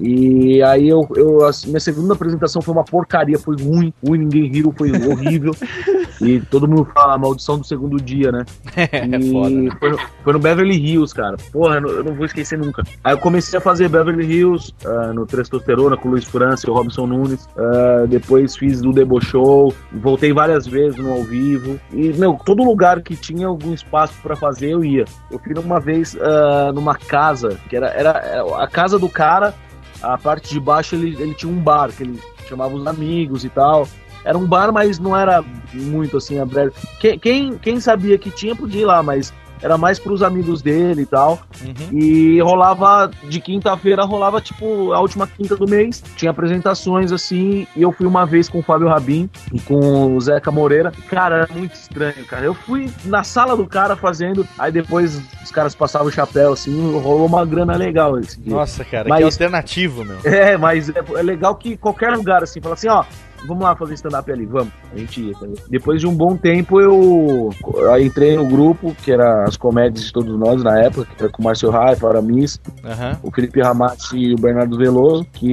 E 0.00 0.62
aí 0.62 0.88
eu, 0.88 1.08
eu 1.14 1.46
a 1.46 1.50
minha 1.66 1.80
segunda 1.80 2.14
apresentação 2.14 2.60
foi 2.60 2.74
uma 2.74 2.84
porcaria, 2.84 3.38
foi 3.38 3.56
ruim, 3.56 3.92
ruim, 4.04 4.18
ninguém 4.18 4.50
riu, 4.50 4.74
foi 4.76 4.90
horrível. 4.90 5.54
e 6.20 6.40
todo 6.40 6.66
mundo 6.66 6.88
fala 6.92 7.14
a 7.14 7.18
maldição 7.26 7.58
do 7.58 7.66
segundo 7.66 7.96
dia, 7.96 8.30
né? 8.32 8.44
É 8.92 9.06
E 9.18 9.30
foda, 9.32 9.50
né? 9.50 9.70
foi, 9.78 9.90
no- 9.90 9.98
foi 10.24 10.32
no 10.32 10.38
Beverly 10.38 10.76
Hills, 10.76 11.14
cara. 11.14 11.36
Porra, 11.52 11.76
eu 11.76 11.80
não, 11.80 11.90
eu 11.90 12.04
não 12.04 12.14
vou 12.14 12.26
esquecer 12.26 12.58
nunca. 12.58 12.82
Aí 13.04 13.12
eu 13.14 13.18
comecei 13.18 13.58
a 13.58 13.60
fazer 13.60 13.88
Beverly 13.88 14.24
Hills 14.26 14.72
ah, 14.84 15.12
no 15.12 15.26
Testosterona 15.26 15.96
com 15.96 16.08
o 16.08 16.10
Luiz 16.12 16.24
França 16.24 16.66
e 16.66 16.70
o 16.70 16.74
Robson 16.74 17.06
Nunes. 17.06 17.48
Ah, 17.56 18.04
depois 18.08 18.56
fiz 18.56 18.80
o 18.82 18.92
Debo 18.92 19.20
Show. 19.20 19.72
Voltei 19.92 20.32
várias 20.32 20.66
vezes 20.66 20.98
no 20.98 21.12
ao 21.12 21.22
vivo. 21.22 21.78
E, 21.92 22.12
meu, 22.14 22.38
todo 22.44 22.62
lugar 22.64 23.00
que 23.02 23.16
tinha 23.16 23.46
algum 23.46 23.72
espaço 23.72 24.14
pra 24.22 24.36
fazer, 24.36 24.70
eu 24.70 24.84
ia. 24.84 25.04
Eu 25.30 25.38
fui 25.38 25.52
uma 25.58 25.80
vez 25.80 26.16
ah, 26.20 26.72
numa 26.74 26.94
casa, 26.94 27.58
que 27.68 27.76
era, 27.76 27.88
era, 27.88 28.10
era 28.10 28.62
a 28.62 28.66
casa 28.68 28.98
do 28.98 29.08
cara. 29.08 29.54
A 30.02 30.18
parte 30.18 30.50
de 30.52 30.60
baixo 30.60 30.94
ele, 30.94 31.16
ele 31.20 31.34
tinha 31.34 31.50
um 31.50 31.56
bar, 31.58 31.90
que 31.90 32.02
ele 32.02 32.20
chamava 32.48 32.74
os 32.74 32.86
amigos 32.86 33.44
e 33.44 33.48
tal. 33.48 33.88
Era 34.26 34.36
um 34.36 34.44
bar, 34.44 34.72
mas 34.72 34.98
não 34.98 35.16
era 35.16 35.42
muito 35.72 36.16
assim 36.16 36.38
aberto. 36.40 36.74
Quem, 36.98 37.16
quem, 37.18 37.56
quem 37.58 37.78
sabia 37.80 38.18
que 38.18 38.30
tinha 38.30 38.56
podia 38.56 38.82
ir 38.82 38.84
lá, 38.84 39.00
mas 39.02 39.32
era 39.62 39.78
mais 39.78 39.98
pros 39.98 40.22
amigos 40.22 40.60
dele 40.60 41.02
e 41.02 41.06
tal. 41.06 41.38
Uhum. 41.64 41.98
E 41.98 42.40
rolava, 42.40 43.10
de 43.24 43.40
quinta-feira, 43.40 44.04
rolava 44.04 44.40
tipo 44.40 44.92
a 44.92 45.00
última 45.00 45.26
quinta 45.26 45.56
do 45.56 45.66
mês. 45.66 46.02
Tinha 46.16 46.30
apresentações 46.30 47.12
assim. 47.12 47.66
E 47.74 47.82
eu 47.82 47.92
fui 47.92 48.06
uma 48.06 48.26
vez 48.26 48.48
com 48.48 48.58
o 48.58 48.62
Fábio 48.62 48.88
Rabin 48.88 49.30
e 49.52 49.60
com 49.60 50.14
o 50.14 50.20
Zeca 50.20 50.50
Moreira. 50.50 50.92
Cara, 51.08 51.36
era 51.36 51.48
muito 51.54 51.74
estranho, 51.74 52.24
cara. 52.26 52.44
Eu 52.44 52.52
fui 52.54 52.90
na 53.04 53.24
sala 53.24 53.56
do 53.56 53.66
cara 53.66 53.96
fazendo. 53.96 54.46
Aí 54.58 54.70
depois 54.70 55.20
os 55.42 55.50
caras 55.50 55.74
passavam 55.74 56.08
o 56.08 56.12
chapéu 56.12 56.52
assim. 56.52 56.92
Rolou 57.00 57.26
uma 57.26 57.44
grana 57.46 57.76
legal 57.76 58.18
esse 58.18 58.38
dia. 58.40 58.54
Nossa, 58.54 58.84
cara, 58.84 59.08
Mas- 59.08 59.18
que 59.20 59.24
alternativo, 59.24 60.04
meu. 60.04 60.18
É, 60.24 60.56
mas 60.58 60.88
é, 60.90 61.02
é 61.16 61.22
legal 61.22 61.54
que 61.54 61.76
qualquer 61.76 62.10
lugar 62.12 62.42
assim, 62.42 62.60
fala 62.60 62.74
assim, 62.74 62.88
ó, 62.88 63.04
vamos 63.46 63.62
lá 63.64 63.76
fazer 63.76 63.94
stand-up 63.94 64.30
ali, 64.30 64.46
vamos. 64.46 64.72
A 64.92 64.98
gente 64.98 65.20
ia? 65.20 65.34
Depois 65.68 66.00
de 66.00 66.06
um 66.06 66.14
bom 66.14 66.36
tempo 66.36 66.80
eu, 66.80 67.50
eu 67.76 68.00
entrei 68.00 68.36
no 68.36 68.46
grupo, 68.46 68.94
que 69.02 69.12
era 69.12 69.44
as 69.44 69.56
comédias 69.56 70.06
de 70.06 70.12
todos 70.12 70.38
nós 70.38 70.62
na 70.62 70.78
época, 70.80 71.06
que 71.16 71.22
era 71.22 71.32
com 71.32 71.42
o 71.42 71.44
Márcio 71.44 71.70
Raifa, 71.70 72.08
Aramis, 72.08 72.60
Aham. 72.84 73.18
o 73.22 73.30
Felipe 73.30 73.60
Ramati 73.60 74.16
e 74.16 74.34
o 74.34 74.38
Bernardo 74.38 74.76
Veloso, 74.76 75.26
que 75.32 75.52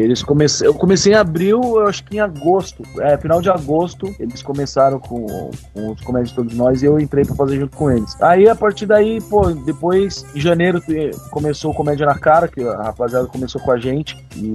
eles 0.00 0.22
comecei, 0.22 0.66
eu 0.66 0.74
comecei 0.74 1.12
em 1.12 1.16
abril, 1.16 1.60
eu 1.62 1.86
acho 1.86 2.04
que 2.04 2.16
em 2.16 2.20
agosto, 2.20 2.82
é, 3.00 3.16
final 3.16 3.40
de 3.40 3.50
agosto, 3.50 4.06
eles 4.18 4.42
começaram 4.42 4.98
com, 4.98 5.50
com 5.74 5.92
os 5.92 6.00
comédias 6.00 6.30
de 6.30 6.36
todos 6.36 6.54
nós 6.54 6.82
e 6.82 6.86
eu 6.86 6.98
entrei 6.98 7.24
pra 7.24 7.34
fazer 7.34 7.58
junto 7.58 7.76
com 7.76 7.90
eles. 7.90 8.16
Aí 8.20 8.48
a 8.48 8.54
partir 8.54 8.86
daí, 8.86 9.20
pô, 9.20 9.48
depois 9.50 10.24
em 10.34 10.40
janeiro 10.40 10.82
começou 11.30 11.70
o 11.70 11.74
Comédia 11.74 12.06
na 12.06 12.18
Cara, 12.18 12.48
que 12.48 12.62
a 12.62 12.82
rapaziada 12.82 13.26
começou 13.26 13.60
com 13.60 13.72
a 13.72 13.78
gente, 13.78 14.16
e 14.36 14.46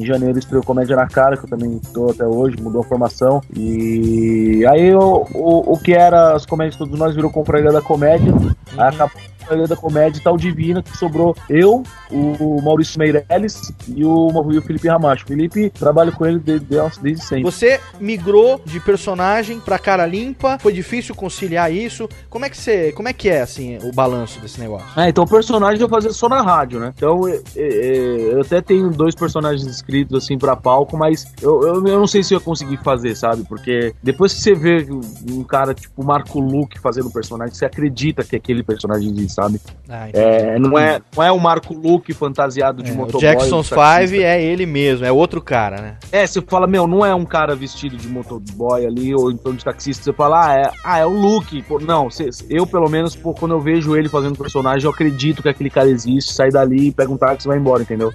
em 0.00 0.04
janeiro 0.04 0.38
estreou 0.38 0.62
Comédia 0.62 0.96
na 0.96 1.06
Cara, 1.06 1.36
que 1.36 1.44
eu 1.44 1.48
também 1.48 1.80
tô 1.92 2.03
até 2.10 2.26
hoje, 2.26 2.56
mudou 2.60 2.80
a 2.82 2.84
formação, 2.84 3.40
e 3.54 4.64
aí 4.68 4.88
eu- 4.88 5.26
o, 5.34 5.72
o 5.72 5.78
que 5.78 5.92
era 5.92 6.34
as 6.34 6.44
comédias 6.46 6.76
todos 6.76 6.98
nós 6.98 7.14
virou 7.14 7.30
Confraria 7.30 7.72
da 7.72 7.80
Comédia, 7.82 8.32
aí 8.76 8.88
acabou 8.94 9.20
da 9.68 9.76
Comédia 9.76 10.18
e 10.18 10.22
tal 10.22 10.36
Divina, 10.36 10.82
que 10.82 10.96
sobrou 10.96 11.36
eu, 11.48 11.82
o 12.10 12.60
Maurício 12.62 12.98
Meirelles 12.98 13.72
e 13.88 14.04
o, 14.04 14.52
e 14.52 14.58
o 14.58 14.62
Felipe 14.62 14.88
Ramacho. 14.88 15.26
Felipe, 15.26 15.70
trabalho 15.70 16.12
com 16.12 16.26
ele 16.26 16.38
desde, 16.38 16.66
desde, 17.00 17.24
sempre. 17.24 17.44
Você 17.44 17.80
migrou 18.00 18.60
de 18.64 18.80
personagem 18.80 19.60
pra 19.60 19.78
cara 19.78 20.06
limpa, 20.06 20.58
foi 20.58 20.72
difícil 20.72 21.14
conciliar 21.14 21.72
isso. 21.72 22.08
Como 22.28 22.44
é 22.44 22.50
que 22.50 22.56
você, 22.56 22.92
como 22.92 23.08
é 23.08 23.12
que 23.12 23.28
é 23.28 23.42
assim 23.42 23.78
o 23.82 23.92
balanço 23.92 24.40
desse 24.40 24.60
negócio? 24.60 24.88
É, 25.00 25.08
então 25.08 25.24
o 25.24 25.28
personagem 25.28 25.80
eu 25.80 25.88
fazia 25.88 26.12
só 26.12 26.28
na 26.28 26.42
rádio, 26.42 26.80
né? 26.80 26.92
Então 26.96 27.26
é, 27.26 27.40
é, 27.56 28.34
eu 28.34 28.40
até 28.40 28.60
tenho 28.60 28.90
dois 28.90 29.14
personagens 29.14 29.66
escritos 29.66 30.16
assim 30.22 30.38
pra 30.38 30.56
palco, 30.56 30.96
mas 30.96 31.32
eu, 31.40 31.62
eu, 31.62 31.86
eu 31.86 31.98
não 31.98 32.06
sei 32.06 32.22
se 32.22 32.34
eu 32.34 32.38
ia 32.38 32.44
conseguir 32.44 32.76
fazer, 32.78 33.14
sabe? 33.14 33.44
Porque 33.44 33.94
depois 34.02 34.32
que 34.34 34.40
você 34.40 34.54
vê 34.54 34.86
um 35.30 35.42
cara 35.42 35.74
tipo 35.74 36.04
Marco 36.04 36.40
Luke 36.40 36.78
fazendo 36.78 37.08
um 37.08 37.12
personagem, 37.12 37.54
você 37.54 37.64
acredita 37.64 38.22
que 38.24 38.36
é 38.36 38.38
aquele 38.38 38.62
personagem 38.62 39.10
existe, 39.10 39.33
sabe? 39.34 39.60
Ah. 39.88 40.08
É, 40.12 40.58
não, 40.58 40.78
é, 40.78 41.00
não 41.14 41.22
é 41.22 41.30
o 41.30 41.38
Marco 41.38 41.74
Luke 41.74 42.12
fantasiado 42.14 42.82
de 42.82 42.90
É, 42.90 42.94
o 42.94 42.96
motoboy. 42.96 43.20
Jackson's 43.20 43.66
de 43.66 43.74
taxista. 43.74 44.00
Five 44.08 44.22
é 44.22 44.42
ele 44.42 44.64
mesmo, 44.64 45.04
é 45.04 45.12
outro 45.12 45.42
cara, 45.42 45.76
né? 45.82 45.96
É, 46.10 46.26
você 46.26 46.40
fala, 46.40 46.66
meu, 46.66 46.86
não 46.86 47.04
é 47.04 47.14
um 47.14 47.24
cara 47.26 47.54
vestido 47.54 47.96
de 47.96 48.08
motoboy 48.08 48.86
ali, 48.86 49.14
ou 49.14 49.30
então 49.30 49.52
de 49.54 49.62
taxista, 49.64 50.02
você 50.04 50.12
fala, 50.12 50.46
ah, 50.46 50.54
é, 50.54 50.70
ah, 50.84 50.98
é 50.98 51.04
o 51.06 51.10
Luke. 51.10 51.62
Pô, 51.64 51.78
não, 51.78 52.08
cê- 52.10 52.30
eu, 52.48 52.66
pelo 52.66 52.88
menos, 52.88 53.14
pô, 53.14 53.34
quando 53.34 53.52
eu 53.52 53.60
vejo 53.60 53.94
ele 53.96 54.08
fazendo 54.08 54.38
personagem, 54.38 54.84
eu 54.84 54.90
acredito 54.90 55.42
que 55.42 55.48
aquele 55.48 55.68
cara 55.70 55.88
existe, 55.88 56.32
sai 56.32 56.50
dali, 56.50 56.90
pega 56.92 57.12
um 57.12 57.16
táxi 57.16 57.46
e 57.46 57.48
vai 57.48 57.58
embora, 57.58 57.82
entendeu? 57.82 58.12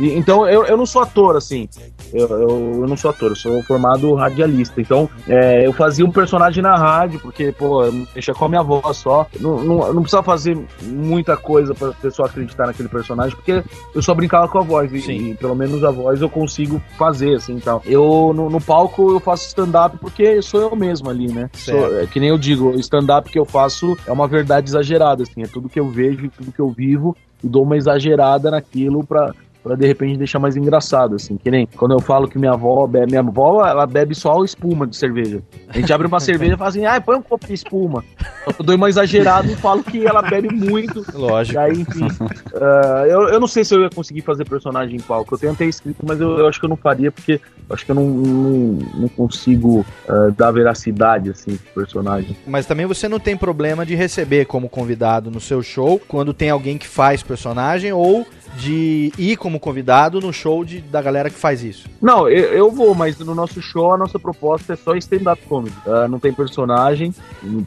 E- 0.00 0.12
então, 0.18 0.46
eu, 0.48 0.64
eu 0.66 0.76
não 0.76 0.84
sou 0.86 1.02
ator, 1.02 1.36
assim. 1.36 1.68
Eu, 2.12 2.28
eu, 2.28 2.48
eu 2.82 2.86
não 2.86 2.96
sou 2.96 3.10
ator, 3.10 3.30
eu 3.30 3.36
sou 3.36 3.62
formado 3.62 4.12
radialista. 4.14 4.80
Então, 4.80 5.08
é, 5.28 5.66
eu 5.66 5.72
fazia 5.72 6.04
um 6.04 6.10
personagem 6.10 6.62
na 6.62 6.74
rádio, 6.76 7.20
porque, 7.20 7.52
pô, 7.52 7.82
mexia 8.14 8.34
com 8.34 8.44
a 8.44 8.48
minha 8.48 8.62
voz 8.62 8.96
só. 8.98 9.26
Não, 9.40 9.62
não, 9.62 9.92
não 9.92 10.02
precisava 10.02 10.22
fazer 10.24 10.55
muita 10.82 11.36
coisa 11.36 11.74
pra 11.74 11.92
pessoa 11.92 12.28
acreditar 12.28 12.66
naquele 12.66 12.88
personagem, 12.88 13.34
porque 13.36 13.62
eu 13.94 14.02
só 14.02 14.14
brincava 14.14 14.48
com 14.48 14.58
a 14.58 14.62
voz. 14.62 14.92
E, 14.92 15.30
e 15.30 15.34
pelo 15.34 15.54
menos 15.54 15.82
a 15.84 15.90
voz 15.90 16.20
eu 16.20 16.28
consigo 16.30 16.80
fazer, 16.98 17.34
assim, 17.36 17.54
então. 17.54 17.80
Eu, 17.84 18.32
no, 18.34 18.48
no 18.50 18.60
palco, 18.60 19.10
eu 19.10 19.20
faço 19.20 19.46
stand-up 19.48 19.96
porque 19.98 20.40
sou 20.42 20.60
eu 20.60 20.76
mesmo 20.76 21.08
ali, 21.10 21.26
né? 21.32 21.50
Sou- 21.54 21.98
é 22.00 22.06
que 22.06 22.20
nem 22.20 22.28
eu 22.28 22.38
digo, 22.38 22.70
o 22.70 22.80
stand-up 22.80 23.30
que 23.30 23.38
eu 23.38 23.44
faço 23.44 23.96
é 24.06 24.12
uma 24.12 24.28
verdade 24.28 24.68
exagerada, 24.68 25.22
assim. 25.22 25.42
É 25.42 25.46
tudo 25.46 25.68
que 25.68 25.80
eu 25.80 25.88
vejo, 25.88 26.30
tudo 26.30 26.52
que 26.52 26.60
eu 26.60 26.70
vivo, 26.70 27.16
e 27.42 27.48
dou 27.48 27.62
uma 27.64 27.76
exagerada 27.76 28.50
naquilo 28.50 29.04
pra, 29.04 29.34
pra 29.66 29.74
de 29.74 29.84
repente 29.84 30.16
deixar 30.16 30.38
mais 30.38 30.56
engraçado, 30.56 31.16
assim. 31.16 31.36
Que 31.36 31.50
nem 31.50 31.66
quando 31.66 31.90
eu 31.90 32.00
falo 32.00 32.28
que 32.28 32.38
minha 32.38 32.52
avó 32.52 32.86
bebe, 32.86 33.06
minha 33.06 33.20
avó, 33.20 33.66
ela 33.66 33.84
bebe 33.84 34.14
só 34.14 34.44
espuma 34.44 34.86
de 34.86 34.96
cerveja. 34.96 35.42
A 35.68 35.76
gente 35.76 35.92
abre 35.92 36.06
uma 36.06 36.20
cerveja 36.20 36.54
e 36.54 36.56
fala 36.56 36.70
assim, 36.70 36.86
ah, 36.86 37.00
põe 37.00 37.16
um 37.16 37.22
copo 37.22 37.48
de 37.48 37.54
espuma. 37.54 38.04
Eu 38.46 38.64
dou 38.64 38.76
uma 38.76 38.88
exagerada 38.88 39.50
e 39.50 39.56
falo 39.56 39.82
que 39.82 40.06
ela 40.06 40.22
bebe 40.22 40.54
muito. 40.54 41.04
Lógico. 41.12 41.58
Aí, 41.58 41.80
enfim. 41.80 42.06
ah, 42.54 43.04
eu, 43.08 43.22
eu 43.22 43.40
não 43.40 43.48
sei 43.48 43.64
se 43.64 43.74
eu 43.74 43.82
ia 43.82 43.90
conseguir 43.90 44.22
fazer 44.22 44.48
personagem 44.48 44.94
em 44.94 45.00
palco. 45.00 45.34
Eu 45.34 45.38
tenho 45.38 45.52
até 45.52 45.64
escrito, 45.64 46.06
mas 46.06 46.20
eu, 46.20 46.38
eu 46.38 46.46
acho 46.46 46.60
que 46.60 46.64
eu 46.64 46.70
não 46.70 46.76
faria, 46.76 47.10
porque 47.10 47.40
acho 47.68 47.84
que 47.84 47.90
eu 47.90 47.96
não, 47.96 48.06
não, 48.08 48.78
não 48.94 49.08
consigo 49.08 49.84
ah, 50.08 50.30
dar 50.36 50.52
veracidade, 50.52 51.30
assim, 51.30 51.56
pro 51.56 51.82
personagem. 51.82 52.36
Mas 52.46 52.66
também 52.66 52.86
você 52.86 53.08
não 53.08 53.18
tem 53.18 53.36
problema 53.36 53.84
de 53.84 53.96
receber 53.96 54.44
como 54.44 54.68
convidado 54.68 55.28
no 55.28 55.40
seu 55.40 55.60
show 55.60 56.00
quando 56.06 56.32
tem 56.32 56.50
alguém 56.50 56.78
que 56.78 56.86
faz 56.86 57.20
personagem 57.20 57.92
ou 57.92 58.24
de 58.56 59.12
ir 59.18 59.36
como 59.36 59.60
convidado 59.60 60.20
no 60.20 60.32
show 60.32 60.64
de, 60.64 60.80
da 60.80 61.02
galera 61.02 61.30
que 61.30 61.38
faz 61.38 61.62
isso. 61.62 61.88
Não, 62.00 62.28
eu, 62.28 62.52
eu 62.52 62.70
vou, 62.70 62.94
mas 62.94 63.18
no 63.18 63.34
nosso 63.34 63.60
show 63.60 63.94
a 63.94 63.98
nossa 63.98 64.18
proposta 64.18 64.72
é 64.72 64.76
só 64.76 64.94
stand-up 64.96 65.42
comedy. 65.48 65.76
Ah, 65.86 66.08
não 66.08 66.18
tem 66.18 66.32
personagem, 66.32 67.14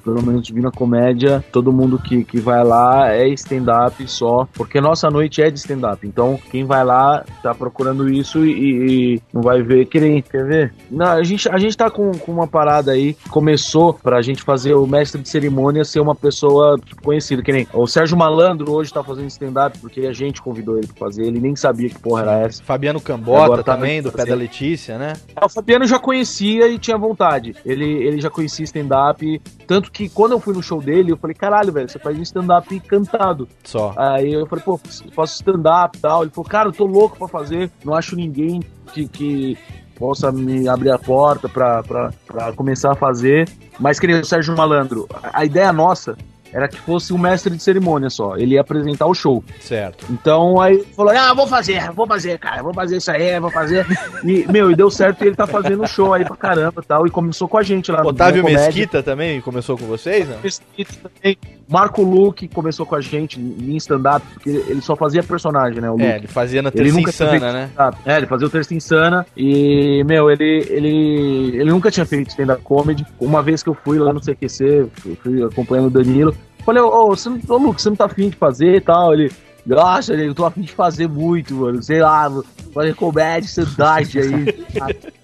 pelo 0.03 0.21
menos 0.21 0.43
Divina 0.43 0.71
Comédia, 0.71 1.43
todo 1.51 1.71
mundo 1.71 1.99
que, 1.99 2.23
que 2.23 2.39
vai 2.39 2.63
lá 2.63 3.11
é 3.13 3.27
stand-up 3.30 4.05
só, 4.07 4.47
porque 4.53 4.82
nossa 4.82 5.09
noite 5.09 5.41
é 5.41 5.49
de 5.49 5.59
stand-up. 5.59 6.05
Então, 6.05 6.39
quem 6.51 6.65
vai 6.65 6.84
lá 6.84 7.23
tá 7.41 7.53
procurando 7.53 8.09
isso 8.09 8.45
e, 8.45 9.15
e 9.15 9.21
não 9.34 9.41
vai 9.41 9.61
ver. 9.61 9.86
Querer, 9.86 10.21
quer 10.23 10.45
ver? 10.45 10.73
Não, 10.89 11.07
a 11.07 11.23
gente, 11.23 11.49
a 11.49 11.57
gente 11.57 11.75
tá 11.75 11.89
com, 11.89 12.11
com 12.11 12.32
uma 12.32 12.47
parada 12.47 12.91
aí, 12.91 13.13
que 13.13 13.30
começou 13.30 13.93
pra 13.93 14.21
gente 14.21 14.43
fazer 14.43 14.73
o 14.73 14.86
mestre 14.88 15.21
de 15.21 15.30
cerimônia 15.30 15.84
ser 15.84 15.99
uma 15.99 16.15
pessoa 16.15 16.77
tipo, 16.84 17.01
conhecida, 17.01 17.41
que 17.41 17.51
nem 17.51 17.67
o 17.73 17.88
Sérgio 17.88 18.17
Malandro 18.17 18.71
hoje 18.71 18.93
tá 18.93 19.03
fazendo 19.03 19.27
stand-up 19.27 19.77
porque 19.80 20.01
a 20.01 20.13
gente 20.13 20.41
convidou 20.41 20.68
ele 20.78 20.88
pra 20.88 20.95
fazer, 21.07 21.24
ele 21.24 21.39
nem 21.39 21.55
sabia 21.55 21.89
que 21.89 21.97
porra 21.99 22.22
era 22.22 22.39
essa. 22.39 22.63
Fabiano 22.63 23.01
Cambota 23.01 23.43
Agora 23.43 23.63
tá 23.63 23.76
também, 23.76 24.01
do 24.01 24.11
Pé 24.11 24.26
da 24.26 24.36
Letícia, 24.36 24.97
né? 24.97 25.13
Ah, 25.36 25.45
O 25.45 25.49
Fabiano 25.49 25.86
já 25.88 25.97
conhecia 25.97 26.67
e 26.67 26.78
tinha 26.78 26.97
vontade. 26.97 27.55
Ele, 27.65 27.86
ele 27.86 28.22
já 28.22 28.30
conhecia 28.30 28.63
stand-up. 28.65 29.41
Tanto 29.65 29.91
que 29.91 30.09
quando 30.09 30.34
eu 30.34 30.39
fui 30.39 30.53
no 30.53 30.61
show 30.61 30.82
dele, 30.82 31.11
eu 31.11 31.17
falei, 31.17 31.36
caralho, 31.36 31.72
velho, 31.74 31.89
você 31.89 31.99
faz 31.99 32.17
um 32.17 32.22
stand-up 32.22 32.80
cantado. 32.82 33.47
Só. 33.63 33.93
Aí 33.97 34.34
eu 34.34 34.45
falei, 34.45 34.63
pô, 34.63 34.80
faço 35.13 35.36
stand-up 35.36 35.97
e 35.97 36.01
tal. 36.01 36.24
Ele 36.24 36.32
falou, 36.32 36.49
cara, 36.49 36.70
eu 36.70 36.74
tô 36.74 36.86
louco 36.86 37.17
pra 37.17 37.28
fazer, 37.28 37.72
não 37.84 37.93
acho 37.93 38.15
ninguém 38.15 38.61
que, 38.93 39.07
que 39.07 39.57
possa 39.95 40.32
me 40.32 40.67
abrir 40.67 40.91
a 40.91 40.99
porta 40.99 41.49
pra 41.49 42.53
começar 42.55 42.91
a 42.91 42.95
fazer. 42.95 43.49
Mas 43.80 43.99
queria 43.99 44.20
o 44.20 44.26
Sérgio 44.26 44.55
Malandro. 44.55 45.07
A 45.11 45.39
a 45.39 45.45
ideia 45.45 45.72
nossa 45.72 46.17
era 46.52 46.68
que 46.68 46.80
fosse 46.80 47.14
um 47.14 47.18
mestre 47.18 47.56
de 47.56 47.62
cerimônia 47.62 48.10
só. 48.10 48.36
Ele 48.36 48.56
ia 48.56 48.62
apresentar 48.62 49.06
o 49.06 49.14
show. 49.14 49.43
Certo. 49.60 50.06
Então 50.10 50.60
aí 50.60 50.84
falou: 50.95 51.16
Ah, 51.16 51.34
vou 51.34 51.47
fazer, 51.47 51.91
vou 51.91 52.08
fazer, 52.08 52.39
cara, 52.39 52.64
vou 52.64 52.74
fazer 52.74 52.97
isso 52.97 53.12
aí, 53.12 53.39
vou 53.39 53.52
fazer. 53.52 53.86
E, 54.24 54.45
meu, 54.52 54.72
e 54.72 54.76
deu 54.76 54.89
certo 54.89 55.24
e 55.24 55.28
ele 55.28 55.36
tá 55.36 55.47
fazendo 55.47 55.86
show 55.88 56.14
aí 56.14 56.26
pra 56.26 56.36
caramba 56.36 56.82
e 56.82 56.86
tal. 56.86 57.08
E 57.08 57.10
começou 57.10 57.47
com 57.47 57.58
a 57.58 57.64
gente 57.64 57.91
lá 57.91 58.02
Otávio 58.02 58.43
Comédia. 58.43 58.66
Mesquita 58.66 59.04
também 59.04 59.41
começou 59.41 59.78
com 59.78 59.86
vocês, 59.86 60.28
né? 60.28 60.38
Mesquita 60.43 61.10
também. 61.10 61.38
Marco 61.70 62.01
Luque 62.01 62.47
começou 62.47 62.86
com 62.86 62.95
a 62.95 63.01
gente 63.01 63.39
em 63.39 63.76
stand-up, 63.78 64.26
porque 64.34 64.49
ele 64.49 64.82
só 64.82 64.95
fazia 64.95 65.22
personagem, 65.22 65.80
né? 65.80 65.89
O 65.91 65.99
É, 65.99 66.05
Luke. 66.05 66.17
ele 66.17 66.28
fazia 66.28 66.61
na 66.61 66.72
Terça 66.72 66.99
Insana, 66.99 67.51
né? 67.53 67.70
É, 68.05 68.17
ele 68.17 68.26
fazia 68.26 68.47
o 68.47 68.49
Terça 68.49 68.74
Insana 68.74 69.26
e, 69.38 70.03
meu, 70.05 70.32
ele, 70.32 70.65
ele, 70.70 71.51
ele 71.59 71.70
nunca 71.72 71.91
tinha 71.91 72.05
feito 72.05 72.30
stand-up 72.30 72.61
comedy. 72.63 73.05
Uma 73.20 73.43
vez 73.43 73.61
que 73.61 73.70
eu 73.70 73.76
fui 73.76 73.99
lá 73.99 74.11
no 74.11 74.20
CQC, 74.20 74.88
fui, 74.93 75.15
fui 75.22 75.43
acompanhando 75.43 75.88
o 75.88 75.91
Danilo, 75.91 76.36
falei, 76.65 76.82
ô, 76.82 76.88
ô, 76.88 77.09
você 77.15 77.30
não, 77.30 77.39
ô, 77.47 77.57
Luke, 77.57 77.80
você 77.82 77.89
não 77.89 77.95
tá 77.95 78.05
afim 78.05 78.30
de 78.30 78.36
fazer 78.36 78.76
e 78.78 78.82
tal? 78.82 79.13
Ele, 79.13 79.32
nossa, 79.65 80.13
eu 80.15 80.34
tô 80.34 80.45
afim 80.45 80.61
de 80.61 80.72
fazer 80.72 81.07
muito, 81.07 81.53
mano, 81.53 81.84
sei 81.84 82.01
lá, 82.01 82.32
fazer 82.74 82.95
comédia, 82.95 83.45
stand-up 83.47 84.17
aí. 84.17 85.09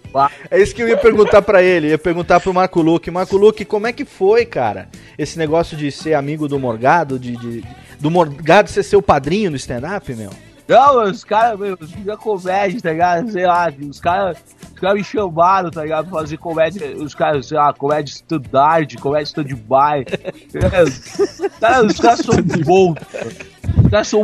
É 0.49 0.59
isso 0.61 0.73
que 0.73 0.81
eu 0.81 0.87
ia 0.87 0.97
perguntar 0.97 1.41
pra 1.41 1.61
ele, 1.61 1.89
ia 1.89 1.97
perguntar 1.97 2.39
pro 2.39 2.53
Marco 2.53 2.81
Luque. 2.81 3.11
Marco 3.11 3.37
Luque, 3.37 3.65
como 3.65 3.87
é 3.87 3.93
que 3.93 4.05
foi, 4.05 4.45
cara? 4.45 4.87
Esse 5.17 5.37
negócio 5.37 5.75
de 5.75 5.91
ser 5.91 6.13
amigo 6.13 6.47
do 6.47 6.59
Morgado, 6.59 7.17
de, 7.19 7.35
de- 7.37 7.63
do 7.99 8.09
Morgado 8.11 8.69
ser 8.69 8.83
seu 8.83 9.01
padrinho 9.01 9.49
no 9.51 9.55
stand-up, 9.57 10.13
meu? 10.15 10.29
Não, 10.67 11.03
os 11.03 11.23
caras, 11.23 11.59
meu, 11.59 11.77
os 11.79 11.91
da 12.03 12.17
comédia, 12.17 12.81
tá 12.81 12.91
ligado? 12.91 13.31
Sei 13.31 13.45
lá, 13.45 13.71
os 13.87 13.99
caras 13.99 14.37
os 14.73 14.79
cara 14.81 14.95
me 14.95 15.03
chamaram, 15.03 15.71
tá 15.71 15.83
ligado? 15.83 16.09
Pra 16.09 16.19
fazer 16.19 16.37
comédia, 16.37 16.97
os 16.97 17.15
caras, 17.15 17.47
sei 17.47 17.57
lá, 17.57 17.71
comédia 17.73 18.11
standard, 18.11 18.97
comédia 18.97 19.23
stand-by. 19.23 20.05
Os 21.87 21.99
caras 21.99 22.19
são 22.19 22.41
bons. 22.63 22.95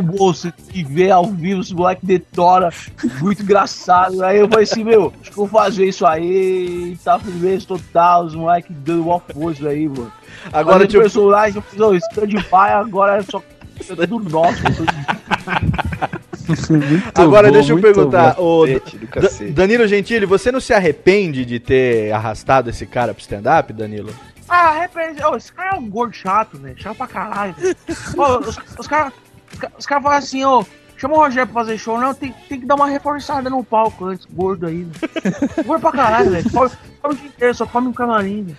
Bons, 0.02 0.40
você 0.40 0.52
tem 0.52 0.66
que 0.66 0.84
ver 0.84 1.10
ao 1.10 1.26
vivo, 1.26 1.60
os 1.60 1.72
moleque 1.72 2.04
detona, 2.04 2.70
muito 3.20 3.42
engraçado. 3.42 4.22
Aí 4.24 4.38
eu 4.38 4.48
falei 4.48 4.64
assim, 4.64 4.84
meu, 4.84 5.12
acho 5.20 5.30
que 5.30 5.38
eu 5.38 5.46
vou 5.46 5.48
fazer 5.48 5.86
isso 5.86 6.04
aí, 6.06 6.96
tá 7.04 7.18
firmeza 7.18 7.66
total, 7.66 8.24
os 8.24 8.34
moleque 8.34 8.72
dando 8.72 9.04
uma 9.06 9.20
força 9.20 9.68
aí, 9.68 9.88
mano. 9.88 10.12
Agora, 10.52 10.74
Fazer 10.78 10.86
tipo- 10.88 11.02
personagem, 11.02 11.56
eu 11.56 11.62
fiz, 11.62 11.80
ô, 11.80 11.94
stand-by 11.94 12.72
agora 12.74 13.16
é 13.18 13.22
só 13.22 13.42
do 14.08 14.18
nosso. 14.20 14.62
Agora 17.14 17.48
bom, 17.48 17.52
deixa 17.54 17.72
eu 17.72 17.80
perguntar, 17.80 18.34
bom. 18.34 18.64
o 18.64 19.06
Cacete. 19.10 19.50
Danilo 19.52 19.86
Gentili, 19.86 20.26
você 20.26 20.50
não 20.52 20.60
se 20.60 20.72
arrepende 20.74 21.44
de 21.44 21.58
ter 21.58 22.12
arrastado 22.12 22.70
esse 22.70 22.84
cara 22.86 23.14
pro 23.14 23.20
stand-up, 23.22 23.72
Danilo? 23.72 24.12
Ah, 24.48 24.68
arrepende. 24.70 25.24
Ô, 25.24 25.36
esse 25.36 25.52
cara 25.52 25.76
é 25.76 25.78
um 25.78 25.88
gordo 25.88 26.12
chato, 26.14 26.58
velho. 26.58 26.78
Chato 26.80 26.96
pra 26.96 27.06
caralho. 27.06 27.54
velho. 27.54 27.76
Ô, 28.16 28.38
os 28.40 28.58
os 28.78 28.86
caras 28.86 29.12
os 29.52 29.58
ca- 29.58 29.70
os 29.78 29.86
caras 29.86 30.02
falam 30.04 30.18
assim, 30.18 30.44
ô. 30.44 30.64
Chama 30.94 31.14
o 31.14 31.18
Rogério 31.18 31.50
pra 31.52 31.62
fazer 31.64 31.78
show, 31.78 31.98
não, 31.98 32.14
tem, 32.14 32.32
tem 32.48 32.60
que 32.60 32.66
dar 32.66 32.76
uma 32.76 32.86
reforçada 32.86 33.50
no 33.50 33.64
palco 33.64 34.04
antes, 34.04 34.24
gordo 34.30 34.66
aí, 34.68 34.84
velho. 34.84 35.50
Gordo 35.66 35.80
pra 35.80 35.90
caralho, 35.90 36.30
velho. 36.30 36.48
Come, 36.52 36.70
come 37.02 37.14
o 37.14 37.16
dia 37.16 37.26
inteiro, 37.26 37.54
só 37.56 37.66
come 37.66 37.88
um 37.88 37.92
camarim, 37.92 38.44
velho. 38.44 38.56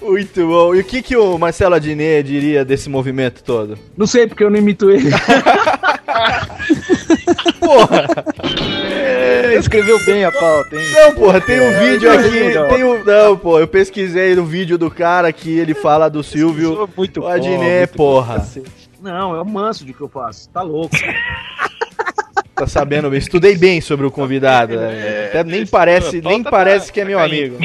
Muito 0.00 0.46
bom. 0.46 0.72
E 0.76 0.80
o 0.80 0.84
que, 0.84 1.02
que 1.02 1.16
o 1.16 1.36
Marcelo 1.36 1.74
Adnet 1.74 2.22
diria 2.28 2.64
desse 2.64 2.88
movimento 2.88 3.42
todo? 3.42 3.76
Não 3.96 4.06
sei 4.06 4.28
porque 4.28 4.44
eu 4.44 4.50
não 4.50 4.58
imito 4.58 4.88
ele. 4.88 5.10
Porra! 7.58 8.06
Escreveu 9.58 9.98
bem 10.04 10.24
a 10.24 10.32
pauta, 10.32 10.76
hein? 10.76 10.86
Não, 10.92 11.14
porra, 11.14 11.40
tem 11.40 11.60
um 11.60 11.78
vídeo 11.78 12.10
É, 12.10 12.16
aqui. 12.16 12.28
legal. 12.30 12.68
Tem 12.68 12.84
um, 12.84 13.04
não, 13.04 13.36
pô, 13.36 13.58
eu 13.58 13.66
pesquisei 13.68 14.34
no 14.34 14.44
vídeo 14.44 14.76
do 14.78 14.90
cara 14.90 15.32
que 15.32 15.58
ele 15.58 15.74
fala 15.74 16.08
do 16.08 16.22
Silvio 16.22 16.88
muito 16.96 17.26
Adnet, 17.26 17.90
bom, 17.92 17.96
porra. 17.96 18.46
Não, 19.02 19.34
é 19.36 19.40
o 19.40 19.44
manso 19.44 19.84
de 19.84 19.92
que 19.92 20.00
eu 20.00 20.08
faço. 20.08 20.48
Tá 20.50 20.62
louco. 20.62 20.94
Tá 22.54 22.66
sabendo 22.66 23.08
bem. 23.10 23.18
Estudei 23.18 23.56
bem 23.56 23.80
sobre 23.80 24.06
o 24.06 24.10
convidado. 24.10 24.76
né? 24.76 25.26
Até 25.30 25.42
nem 25.42 25.66
parece, 25.66 26.20
nem 26.20 26.44
parece 26.44 26.92
que 26.92 27.00
é 27.00 27.04
meu 27.04 27.18
amigo. 27.18 27.56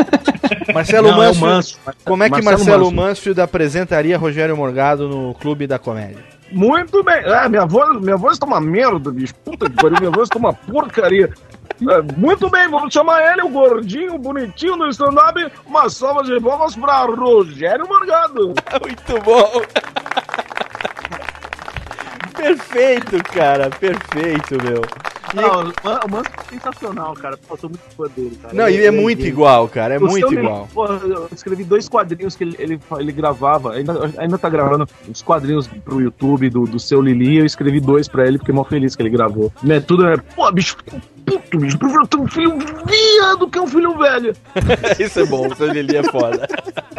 Marcelo 0.72 1.12
Não, 1.12 1.22
é 1.22 1.32
Manso. 1.34 1.78
como 2.04 2.22
é 2.24 2.26
que 2.30 2.32
Marcelo 2.42 2.58
Marcelo 2.58 2.84
Manso. 2.86 2.94
Mansfield 2.96 3.40
apresentaria 3.40 4.18
Rogério 4.18 4.56
Morgado 4.56 5.08
no 5.08 5.34
Clube 5.34 5.66
da 5.68 5.78
Comédia? 5.78 6.33
Muito 6.50 7.02
bem. 7.02 7.16
É, 7.24 7.48
minha 7.48 7.66
voz, 7.66 8.00
minha 8.00 8.16
voz 8.16 8.38
tá 8.38 8.46
uma 8.46 8.60
merda, 8.60 9.10
bicho. 9.10 9.34
Puta 9.44 9.68
que 9.68 9.76
pariu, 9.76 9.98
minha 9.98 10.10
voz 10.10 10.28
tá 10.28 10.38
uma 10.38 10.52
porcaria. 10.52 11.32
É, 11.90 12.02
muito 12.16 12.48
bem, 12.48 12.68
vamos 12.68 12.92
chamar 12.92 13.32
ele, 13.32 13.42
o 13.42 13.48
gordinho, 13.48 14.18
bonitinho 14.18 14.76
do 14.76 14.88
stand-up. 14.88 15.50
Uma 15.66 15.88
salva 15.88 16.22
de 16.22 16.40
palmas 16.40 16.76
pra 16.76 17.02
Rogério 17.04 17.88
Morgado. 17.88 18.54
Muito 18.80 19.24
bom. 19.24 19.62
Perfeito, 22.48 23.22
cara, 23.32 23.70
perfeito, 23.70 24.56
meu. 24.62 24.82
Não, 25.34 25.62
o 25.62 25.72
Man- 25.82 26.00
o 26.04 26.10
Manso 26.10 26.28
é 26.38 26.54
sensacional, 26.54 27.14
cara. 27.14 27.38
Eu 27.50 27.56
sou 27.56 27.70
muito 27.70 27.82
fã 27.96 28.04
dele, 28.14 28.38
cara. 28.40 28.54
Não, 28.54 28.68
e 28.68 28.74
Ele- 28.74 28.84
é 28.84 28.88
ele- 28.88 29.00
muito 29.00 29.24
igual, 29.26 29.66
cara, 29.66 29.94
é 29.94 29.98
O 29.98 30.02
muito 30.02 30.32
igual. 30.32 30.68
Pô, 30.72 30.84
eu 30.86 31.28
escrevi 31.34 31.64
dois 31.64 31.88
quadrinhos 31.88 32.36
que 32.36 32.44
ele, 32.44 32.54
ele, 32.58 32.80
ele 32.98 33.12
gravava, 33.12 33.72
ainda, 33.72 34.12
ainda 34.18 34.36
tá 34.38 34.48
gravando 34.50 34.86
uns 35.08 35.22
quadrinhos 35.22 35.66
pro 35.66 36.00
YouTube 36.02 36.50
do, 36.50 36.64
do 36.66 36.78
seu 36.78 37.00
Lili, 37.00 37.38
eu 37.38 37.46
escrevi 37.46 37.80
dois 37.80 38.06
pra 38.06 38.26
ele, 38.26 38.38
fiquei 38.38 38.54
mó 38.54 38.62
feliz 38.62 38.94
que 38.94 39.02
ele 39.02 39.10
gravou. 39.10 39.50
Né, 39.62 39.80
tudo 39.80 40.06
é, 40.06 40.16
pô, 40.18 40.52
bicho, 40.52 40.76
puto, 41.26 41.58
bicho, 41.58 41.78
prefiro 41.78 42.06
ter 42.06 42.18
um 42.18 42.28
filho 42.28 42.58
viado 42.86 43.48
que 43.48 43.58
um 43.58 43.66
filho 43.66 43.96
velho. 43.96 44.36
Isso 45.00 45.18
é 45.20 45.24
bom, 45.24 45.48
o 45.48 45.56
seu 45.56 45.72
Lili 45.72 45.96
é 45.96 46.02
foda. 46.04 46.46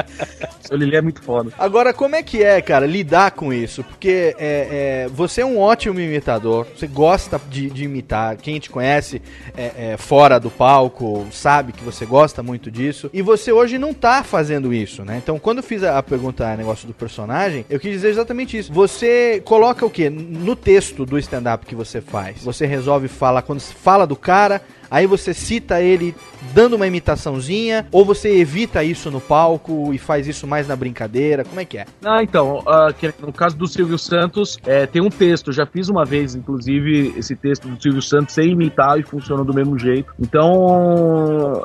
O 0.72 0.76
Lili 0.76 0.96
é 0.96 1.02
muito 1.02 1.22
foda. 1.22 1.52
Agora, 1.58 1.94
como 1.94 2.16
é 2.16 2.24
que 2.24 2.44
é, 2.44 2.62
cara, 2.62 2.86
lidar 2.86 3.32
com 3.32 3.54
isso? 3.54 3.84
Porque 3.84 4.36
é, 4.38 5.06
é, 5.06 5.08
você 5.10 5.42
é 5.42 5.46
um 5.46 5.60
ótimo 5.60 6.00
imitador, 6.00 6.68
você 6.76 6.88
gosta 6.88 7.40
de, 7.50 7.70
de 7.70 7.84
imitar, 7.84 8.38
quem 8.38 8.60
te 8.60 8.70
conhece 8.70 9.22
é, 9.56 9.94
é, 9.94 9.98
fora 9.98 10.40
do 10.40 10.50
palco 10.50 11.26
sabe 11.32 11.72
que 11.72 11.84
você 11.84 12.06
gosta 12.06 12.42
muito 12.42 12.72
disso, 12.72 13.10
e 13.14 13.22
você 13.22 13.52
hoje 13.52 13.78
não 13.78 13.94
tá 13.94 14.24
fazendo 14.24 14.74
isso, 14.74 15.04
né? 15.04 15.20
Então, 15.22 15.40
quando 15.40 15.58
eu 15.58 15.64
fiz 15.64 15.84
a, 15.84 15.98
a 15.98 16.04
pergunta, 16.04 16.48
a 16.48 16.58
negócio 16.58 16.88
do 16.88 16.94
personagem, 16.94 17.66
eu 17.70 17.80
quis 17.80 17.92
dizer 17.92 18.10
exatamente 18.10 18.58
isso. 18.58 18.74
Você 18.74 19.42
coloca 19.46 19.86
o 19.86 19.90
quê? 19.90 20.10
No 20.10 20.56
texto 20.56 21.06
do 21.06 21.18
stand-up 21.20 21.66
que 21.66 21.76
você 21.76 22.02
faz, 22.02 22.44
você 22.44 22.66
resolve 22.66 23.08
falar, 23.08 23.42
quando 23.42 23.60
fala 23.60 24.06
do 24.06 24.16
cara, 24.16 24.62
Aí 24.90 25.06
você 25.08 25.34
cita 25.34 25.82
ele 25.82 26.16
dando 26.54 26.76
uma 26.76 26.86
imitaçãozinha, 26.88 27.88
ou 27.92 28.06
você 28.06 28.30
evita 28.38 28.84
isso 28.84 29.10
no 29.10 29.20
palco 29.20 29.94
e 29.94 29.98
faz 29.98 30.28
isso 30.28 30.46
mais 30.46 30.68
na 30.68 30.76
brincadeira? 30.76 31.44
Como 31.44 31.60
é 31.60 31.66
que 31.66 31.78
é? 31.78 31.86
Ah, 32.04 32.22
então, 32.24 32.64
que 33.00 33.12
no 33.20 33.34
caso 33.34 33.58
do 33.58 33.68
Silvio 33.68 33.98
Santos, 33.98 34.58
é, 34.66 34.86
tem 34.86 35.02
um 35.02 35.10
texto, 35.10 35.52
já 35.52 35.66
fiz 35.66 35.90
uma 35.90 36.06
vez, 36.06 36.36
inclusive, 36.36 37.14
esse 37.18 37.36
texto 37.36 37.68
do 37.68 37.82
Silvio 37.82 38.02
Santos 38.02 38.34
sem 38.36 38.52
imitar 38.52 39.00
e 39.00 39.04
funciona 39.04 39.44
do 39.44 39.54
mesmo 39.54 39.78
jeito. 39.78 40.14
Então, 40.20 41.64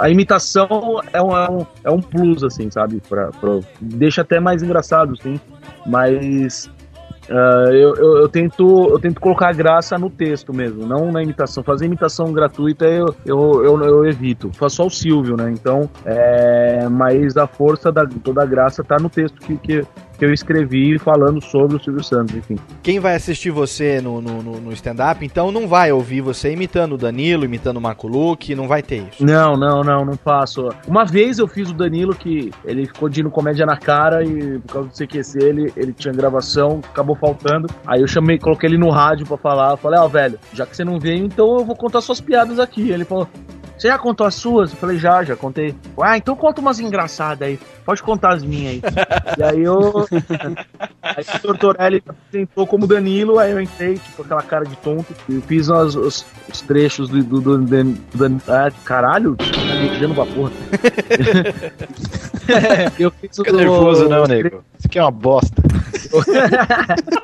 a 0.00 0.10
imitação 0.10 1.00
é 1.12 1.22
um, 1.22 1.36
é 1.36 1.50
um, 1.50 1.66
é 1.84 1.90
um 1.90 2.00
plus, 2.00 2.42
assim, 2.42 2.70
sabe? 2.70 3.00
Pra, 3.08 3.28
pra- 3.28 3.60
deixa 3.80 4.22
até 4.22 4.40
mais 4.40 4.62
engraçado, 4.62 5.16
sim. 5.22 5.40
Mas 5.86 6.68
ah, 7.30 7.70
eu, 7.70 7.94
eu, 7.96 8.16
eu 8.18 8.28
tento, 8.28 8.88
eu 8.90 8.98
tento 8.98 9.20
colocar 9.20 9.52
graça 9.52 9.98
no 9.98 10.08
texto 10.08 10.52
mesmo, 10.52 10.86
não 10.86 11.12
na 11.12 11.22
imitação. 11.22 11.62
Fazer 11.62 11.86
imitação 11.86 12.32
gratuita 12.32 12.86
eu, 12.86 13.14
eu, 13.24 13.64
eu, 13.64 13.84
eu 13.84 14.06
evito. 14.06 14.50
Faço 14.54 14.76
só 14.76 14.86
o 14.86 14.90
Silvio, 14.90 15.36
né? 15.36 15.50
Então, 15.50 15.88
é, 16.04 16.88
mas 16.88 17.36
a 17.36 17.46
força 17.46 17.92
da 17.92 18.06
toda 18.06 18.42
a 18.42 18.46
graça 18.46 18.82
tá 18.82 18.96
no 18.98 19.10
texto 19.10 19.40
que, 19.40 19.56
que, 19.58 19.86
que 20.18 20.24
eu 20.24 20.32
escrevi 20.32 20.98
falando 20.98 21.40
sobre 21.40 21.76
o 21.76 21.80
Silvio 21.82 22.02
Santos, 22.02 22.34
enfim. 22.34 22.56
Quem 22.82 22.98
vai 22.98 23.14
assistir 23.14 23.50
você 23.50 24.00
no, 24.00 24.20
no, 24.20 24.42
no- 24.42 24.72
stand-up, 24.72 25.24
então 25.24 25.52
não 25.52 25.66
vai 25.68 25.92
ouvir 25.92 26.20
você 26.20 26.52
imitando 26.52 26.92
o 26.94 26.98
Danilo, 26.98 27.44
imitando 27.44 27.76
o 27.76 27.80
Marco 27.80 28.08
Luque, 28.08 28.54
não 28.54 28.66
vai 28.66 28.82
ter 28.82 29.04
isso. 29.10 29.24
Não, 29.24 29.56
não, 29.56 29.82
não, 29.82 30.04
não 30.04 30.16
faço. 30.16 30.68
Uma 30.86 31.04
vez 31.04 31.38
eu 31.38 31.46
fiz 31.46 31.70
o 31.70 31.74
Danilo 31.74 32.14
que 32.14 32.50
ele 32.64 32.86
ficou 32.86 33.08
de 33.08 33.20
ir 33.20 33.22
no 33.22 33.30
comédia 33.30 33.64
na 33.64 33.76
cara 33.76 34.24
e 34.24 34.58
por 34.60 34.72
causa 34.72 34.88
do 34.88 34.94
CQC 34.94 35.38
ele, 35.42 35.72
ele 35.76 35.92
tinha 35.92 36.12
gravação, 36.12 36.80
acabou 36.90 37.14
faltando. 37.16 37.68
Aí 37.86 38.00
eu 38.00 38.08
chamei, 38.08 38.38
coloquei 38.38 38.68
ele 38.68 38.78
no 38.78 38.90
rádio 38.90 39.24
pra 39.26 39.36
falar. 39.36 39.70
Eu 39.72 39.76
falei, 39.76 40.00
ó, 40.00 40.08
velho, 40.08 40.38
já 40.52 40.66
que 40.66 40.76
você 40.76 40.84
não 40.84 40.98
veio, 40.98 41.24
então 41.24 41.58
eu 41.58 41.64
vou 41.64 41.76
contar 41.76 42.00
suas 42.00 42.20
piadas 42.20 42.58
aqui. 42.58 42.90
Ele 42.90 43.04
falou, 43.04 43.28
você 43.78 43.88
já 43.88 43.98
contou 43.98 44.26
as 44.26 44.34
suas? 44.34 44.72
Eu 44.72 44.76
falei, 44.76 44.98
já, 44.98 45.22
já 45.22 45.36
contei. 45.36 45.74
Ah, 46.02 46.16
então 46.16 46.34
conta 46.34 46.60
umas 46.60 46.80
engraçadas 46.80 47.46
aí. 47.46 47.60
Pode 47.84 48.02
contar 48.02 48.34
as 48.34 48.42
minhas 48.42 48.72
aí. 48.72 48.82
e 49.38 49.42
aí 49.42 49.62
eu. 49.62 50.06
Aí 51.00 51.24
o 51.34 51.38
Tortorelli 51.38 52.02
apresentou 52.06 52.66
como 52.66 52.86
Danilo, 52.86 53.38
aí 53.38 53.52
eu 53.52 53.60
entrei, 53.60 53.94
tipo, 53.94 54.22
aquela 54.22 54.42
cara 54.42 54.66
de 54.66 54.76
tonto, 54.76 55.14
e 55.28 55.40
fiz 55.40 55.70
os, 55.70 55.96
os, 55.96 56.26
os 56.52 56.60
trechos 56.60 57.08
do, 57.08 57.22
do, 57.22 57.40
do, 57.40 57.58
do, 57.58 57.84
do 58.28 58.42
ah, 58.46 58.70
caralho, 58.84 59.34
tá 59.36 59.46
pra 60.14 60.26
porra. 60.26 60.52
eu 62.98 63.10
fiz 63.10 63.36
Fica 63.36 63.52
nervoso 63.52 64.06
não, 64.08 64.24
nego. 64.24 64.62
Isso 64.78 64.86
aqui 64.86 64.98
é 64.98 65.02
uma 65.02 65.10
bosta. 65.10 65.62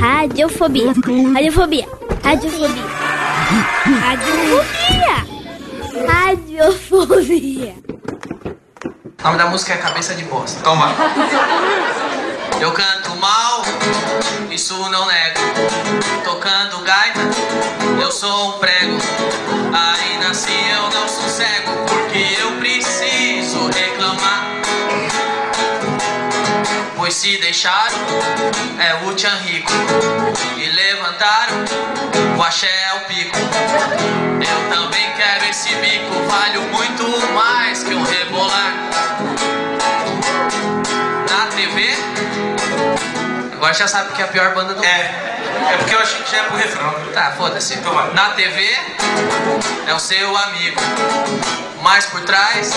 Radiofobia. 0.00 0.92
Radiofobia. 1.34 1.86
Radiofobia. 2.22 2.84
Radiofobia. 4.00 5.16
Radiofobia. 6.06 7.74
O 9.18 9.24
nome 9.24 9.38
da 9.38 9.46
música 9.46 9.74
é 9.74 9.76
Cabeça 9.78 10.14
de 10.14 10.24
Bosta. 10.24 10.60
Toma. 10.62 10.94
Eu 12.60 12.72
canto 12.72 13.16
mal, 13.16 13.62
isso 14.50 14.74
não 14.88 15.06
nego. 15.06 15.40
Tocando 16.24 16.78
gaita, 16.84 17.20
eu 18.00 18.10
sou 18.12 18.50
um 18.50 18.52
prego. 18.58 18.98
Ainda 19.72 20.30
assim 20.30 20.70
eu 20.70 20.82
não 20.90 21.08
sossego, 21.08 21.67
Pois 27.08 27.16
se 27.16 27.38
deixaram, 27.38 27.96
é 28.78 29.06
o 29.06 29.14
Tchan 29.14 29.34
Rico. 29.36 29.72
E 30.58 30.66
levantaram, 30.66 31.64
o 32.36 32.42
axé 32.42 32.68
é 32.68 32.94
o 32.96 33.00
pico. 33.06 33.34
Eu 34.46 34.76
também 34.76 35.10
quero 35.16 35.46
esse 35.46 35.74
bico, 35.76 36.14
valho 36.28 36.60
muito 36.64 37.32
mais 37.32 37.82
que 37.82 37.94
um 37.94 37.97
agora 43.58 43.74
já 43.74 43.88
sabe 43.88 44.12
que 44.12 44.22
é 44.22 44.24
a 44.24 44.28
pior 44.28 44.54
banda 44.54 44.72
do 44.72 44.84
É, 44.84 44.88
é 45.72 45.76
porque 45.78 45.94
eu 45.94 45.98
achei 45.98 46.22
que 46.22 46.30
já 46.30 46.38
é 46.38 46.42
pro 46.44 46.56
refrão. 46.56 46.94
Tá, 47.12 47.32
foda-se. 47.36 47.76
Na 48.14 48.30
TV, 48.30 48.78
é 49.86 49.94
o 49.94 49.98
seu 49.98 50.36
amigo. 50.36 50.80
Mas 51.82 52.06
por 52.06 52.20
trás, 52.22 52.72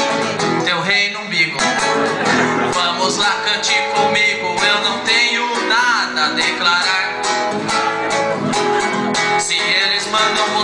teu 0.65 0.81
rei 0.81 1.11
no 1.11 1.21
umbigo. 1.21 1.57
Vamos 2.73 3.17
lá, 3.17 3.41
cante 3.45 3.73
comigo, 3.93 4.55
eu 4.63 4.81
não 4.81 4.99
tenho 4.99 5.67
nada 5.67 6.25
a 6.25 6.29
declarar. 6.29 7.10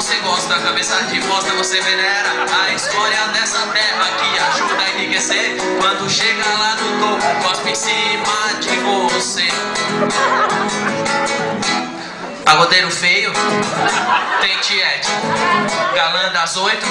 Você 0.07 0.19
gosta, 0.19 0.57
cabeça 0.59 0.95
de 1.07 1.19
bosta 1.19 1.51
você 1.55 1.81
venera. 1.81 2.29
A 2.63 2.73
história 2.73 3.27
dessa 3.33 3.59
terra 3.67 4.05
que 4.17 4.39
ajuda 4.39 4.81
a 4.81 4.89
enriquecer. 4.91 5.57
Quando 5.81 6.09
chega 6.09 6.45
lá 6.45 6.77
no 6.77 6.99
topo, 6.99 7.43
cospe 7.43 7.71
em 7.71 7.75
cima 7.75 8.53
de 8.61 8.69
você. 8.77 9.47
Pagodeiro 12.45 12.89
feio, 12.89 13.33
tem 14.39 14.57
tiete. 14.59 15.09
Galã 15.93 16.31
das 16.31 16.55
oito, 16.55 16.85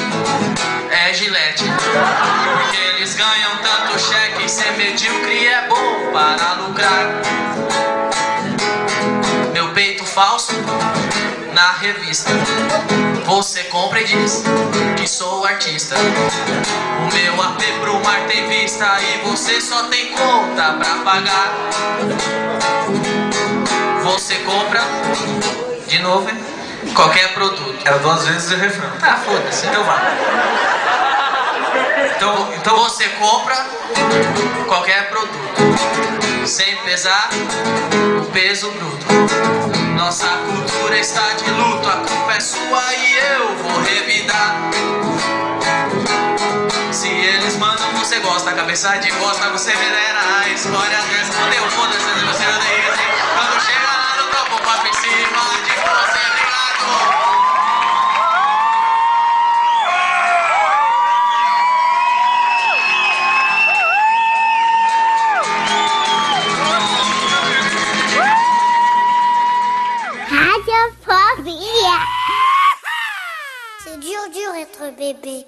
é 0.90 1.14
gilete. 1.14 1.64
Porque 1.64 2.76
eles 2.76 3.14
ganham 3.14 3.56
tanto 3.62 3.98
cheque, 3.98 4.46
ser 4.46 4.72
medíocre 4.72 5.46
é 5.46 5.66
bom 5.68 6.12
para 6.12 6.52
lucrar. 6.52 7.06
Meu 9.54 9.72
peito 9.72 10.04
falso 10.04 10.52
na 11.56 11.72
revista. 11.72 12.30
Você 13.24 13.64
compra 13.64 14.02
e 14.02 14.04
diz 14.04 14.44
que 14.98 15.08
sou 15.08 15.42
artista. 15.42 15.96
O 15.96 17.14
meu 17.14 17.42
AP 17.42 17.62
pro 17.80 17.98
mar 18.04 18.26
tem 18.26 18.46
vista 18.46 18.84
e 19.00 19.26
você 19.26 19.58
só 19.58 19.84
tem 19.84 20.12
conta 20.12 20.74
pra 20.74 20.96
pagar. 20.96 21.54
Você 24.02 24.34
compra 24.40 24.82
de 25.88 25.98
novo 26.00 26.28
hein? 26.28 26.92
qualquer 26.94 27.32
produto. 27.32 27.74
Era 27.86 28.00
duas 28.00 28.28
vezes 28.28 28.50
o 28.50 28.56
refrão. 28.56 28.90
Tá, 29.00 29.16
foda-se, 29.24 29.66
então 29.66 29.82
vai. 29.82 29.98
Então, 32.16 32.52
então 32.54 32.76
você 32.80 33.08
compra 33.08 33.66
qualquer 34.68 35.08
produto 35.08 36.46
sem 36.46 36.76
pesar 36.84 37.30
o 38.20 38.26
peso 38.26 38.70
bruto. 38.72 39.75
Nossa 39.96 40.28
cultura 40.28 40.98
está 40.98 41.32
de 41.32 41.50
luto, 41.50 41.88
a 41.88 41.96
culpa 41.96 42.32
é 42.34 42.40
sua 42.40 42.94
e 42.94 43.14
eu 43.14 43.56
vou 43.56 43.80
revidar. 43.80 44.70
Se 46.92 47.08
eles 47.08 47.56
mandam, 47.56 47.90
você 47.94 48.20
gosta, 48.20 48.52
cabeça 48.52 48.94
de 48.98 49.10
bosta, 49.12 49.48
você 49.50 49.74
venera 49.74 50.20
a 50.40 50.48
história 50.50 50.98
dessa. 50.98 51.32
Fodeu, 51.32 51.70
foda-se, 51.70 52.24
você 52.26 52.44
não 52.44 52.95
bébé. 75.12 75.44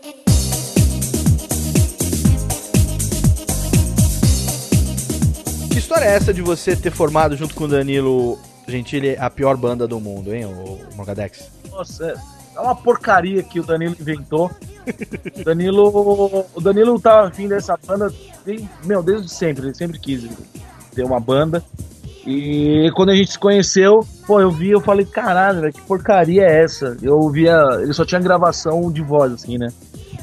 Que 5.70 5.78
história 5.78 6.04
é 6.04 6.14
essa 6.14 6.32
de 6.32 6.42
você 6.42 6.76
ter 6.76 6.90
formado 6.90 7.36
junto 7.36 7.54
com 7.54 7.64
o 7.64 7.68
Danilo 7.68 8.38
Gentili 8.66 9.16
a 9.16 9.28
pior 9.30 9.56
banda 9.56 9.86
do 9.86 9.98
mundo, 10.00 10.34
hein, 10.34 10.44
o 10.44 10.78
Morgadex? 10.94 11.50
Nossa, 11.70 12.06
é- 12.56 12.60
uma 12.60 12.74
porcaria 12.74 13.42
que 13.42 13.60
o 13.60 13.62
Danilo 13.64 13.96
inventou. 14.00 14.50
O 15.38 15.44
Danilo, 15.44 16.46
o 16.54 16.60
Danilo 16.60 16.98
tava 16.98 17.28
afim 17.28 17.46
dessa 17.46 17.78
banda, 17.86 18.12
desde, 18.44 18.68
meu, 18.84 19.02
desde 19.02 19.28
sempre, 19.28 19.66
ele 19.66 19.74
sempre 19.74 19.98
quis 19.98 20.28
ter 20.94 21.04
uma 21.04 21.20
banda. 21.20 21.62
E 22.30 22.90
quando 22.94 23.08
a 23.08 23.14
gente 23.14 23.32
se 23.32 23.38
conheceu, 23.38 24.06
pô, 24.26 24.38
eu 24.38 24.50
vi, 24.50 24.68
eu 24.68 24.82
falei, 24.82 25.06
caralho, 25.06 25.62
velho, 25.62 25.72
que 25.72 25.80
porcaria 25.80 26.42
é 26.42 26.62
essa? 26.62 26.94
Eu 27.00 27.16
ouvia, 27.16 27.56
ele 27.80 27.94
só 27.94 28.04
tinha 28.04 28.20
gravação 28.20 28.92
de 28.92 29.00
voz, 29.00 29.32
assim, 29.32 29.56
né? 29.56 29.68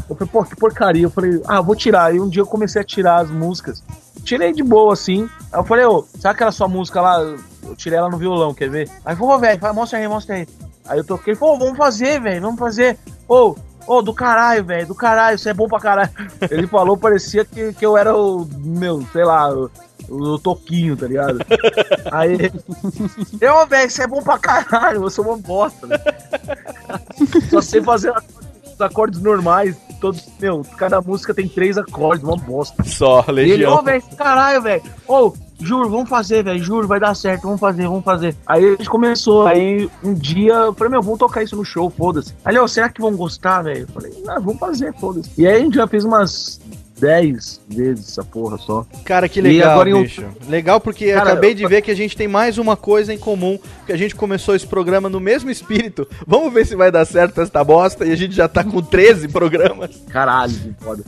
Eu 0.07 0.15
falei, 0.15 0.31
pô, 0.31 0.43
que 0.43 0.55
porcaria. 0.55 1.01
Eu 1.01 1.09
falei, 1.09 1.41
ah, 1.47 1.61
vou 1.61 1.75
tirar. 1.75 2.13
E 2.13 2.19
um 2.19 2.29
dia 2.29 2.43
eu 2.43 2.45
comecei 2.45 2.79
a 2.79 2.85
tirar 2.85 3.21
as 3.21 3.31
músicas. 3.31 3.83
Tirei 4.23 4.53
de 4.53 4.61
boa, 4.61 4.93
assim. 4.93 5.27
Aí 5.51 5.59
eu 5.59 5.63
falei, 5.63 5.83
ô, 5.83 6.05
sabe 6.19 6.35
aquela 6.35 6.51
sua 6.51 6.67
música 6.67 7.01
lá? 7.01 7.19
Eu 7.63 7.75
tirei 7.75 7.97
ela 7.97 8.07
no 8.07 8.19
violão, 8.19 8.53
quer 8.53 8.69
ver? 8.69 8.87
Aí 9.03 9.15
falou, 9.15 9.39
velho, 9.39 9.59
mostra 9.73 9.97
aí, 9.97 10.07
mostra 10.07 10.35
aí. 10.35 10.47
Aí 10.87 10.99
eu 10.99 11.03
toquei, 11.03 11.35
pô, 11.35 11.57
vamos 11.57 11.75
fazer, 11.75 12.21
velho, 12.21 12.39
vamos 12.39 12.59
fazer. 12.59 12.99
Ô, 13.27 13.55
ô, 13.87 14.03
do 14.03 14.13
caralho, 14.13 14.63
velho, 14.63 14.85
do 14.85 14.93
caralho, 14.93 15.37
isso 15.37 15.49
é 15.49 15.55
bom 15.55 15.67
pra 15.67 15.79
caralho. 15.79 16.11
Ele 16.51 16.67
falou, 16.67 16.95
parecia 16.95 17.43
que, 17.43 17.73
que 17.73 17.83
eu 17.83 17.97
era 17.97 18.15
o, 18.15 18.47
meu, 18.63 19.01
sei 19.11 19.25
lá, 19.25 19.49
o, 20.09 20.37
Toquinho, 20.39 20.95
tá 20.95 21.07
ligado? 21.07 21.39
Aí, 22.11 22.51
eu, 23.41 23.67
velho, 23.67 23.87
isso 23.87 24.01
é 24.01 24.07
bom 24.07 24.21
pra 24.21 24.37
caralho, 24.37 25.03
eu 25.03 25.09
sou 25.09 25.25
uma 25.25 25.37
bosta, 25.37 25.87
velho. 25.87 26.01
Só 27.49 27.61
sei 27.61 27.81
fazer 27.81 28.13
os 28.73 28.81
acordes 28.81 29.21
normais, 29.21 29.75
todos, 30.01 30.23
meu, 30.39 30.65
cada 30.77 31.01
música 31.01 31.33
tem 31.33 31.47
três 31.47 31.77
acordes, 31.77 32.23
uma 32.23 32.35
bosta. 32.37 32.83
Só, 32.83 33.23
E 33.27 33.31
ele, 33.31 33.51
legião. 33.51 33.75
ô, 33.75 33.81
velho, 33.81 34.03
caralho, 34.17 34.61
velho. 34.61 34.83
Ô, 35.07 35.33
juro, 35.59 35.89
vamos 35.89 36.09
fazer, 36.09 36.43
velho, 36.43 36.61
juro, 36.61 36.87
vai 36.87 36.99
dar 36.99 37.15
certo, 37.15 37.43
vamos 37.43 37.59
fazer, 37.59 37.87
vamos 37.87 38.03
fazer. 38.03 38.35
Aí 38.45 38.65
a 38.65 38.69
gente 38.71 38.89
começou, 38.89 39.47
aí 39.47 39.89
um 40.03 40.13
dia 40.13 40.53
eu 40.53 40.73
falei, 40.73 40.91
meu, 40.91 41.01
vamos 41.01 41.19
tocar 41.19 41.43
isso 41.43 41.55
no 41.55 41.63
show, 41.65 41.89
foda-se. 41.89 42.33
Aí, 42.43 42.57
ô, 42.59 42.67
será 42.67 42.89
que 42.89 43.01
vão 43.01 43.15
gostar, 43.15 43.61
velho? 43.61 43.81
Eu 43.81 43.87
falei, 43.87 44.11
ah, 44.27 44.39
vamos 44.39 44.59
fazer, 44.59 44.93
foda-se. 44.95 45.31
E 45.37 45.47
aí 45.47 45.55
a 45.55 45.59
gente 45.59 45.75
já 45.75 45.87
fez 45.87 46.03
umas 46.03 46.59
10 46.99 47.61
vezes 47.67 48.09
essa 48.09 48.23
porra 48.23 48.57
só. 48.57 48.85
Cara, 49.03 49.27
que 49.27 49.39
E 49.39 49.43
legal, 49.43 49.71
agora 49.73 49.93
bicho. 50.01 50.25
Legal 50.47 50.79
porque 50.79 51.11
Cara, 51.11 51.31
acabei 51.31 51.51
eu- 51.51 51.55
de 51.55 51.67
ver 51.67 51.81
que 51.81 51.91
a 51.91 51.95
gente 51.95 52.15
tem 52.15 52.27
mais 52.27 52.57
uma 52.57 52.77
coisa 52.77 53.13
em 53.13 53.17
comum, 53.17 53.59
que 53.85 53.91
a 53.91 53.97
gente 53.97 54.15
começou 54.15 54.55
esse 54.55 54.65
programa 54.67 55.09
no 55.09 55.19
mesmo 55.19 55.49
espírito. 55.49 56.07
Vamos 56.25 56.53
ver 56.53 56.65
se 56.65 56.75
vai 56.75 56.91
dar 56.91 57.05
certo 57.05 57.41
esta 57.41 57.63
bosta 57.63 58.05
e 58.05 58.11
a 58.11 58.15
gente 58.15 58.33
já 58.35 58.47
tá 58.47 58.63
com 58.63 58.81
13 58.81 59.27
programas. 59.27 59.91
Caralho, 60.09 60.53
que 60.53 60.73
foda. 60.83 61.03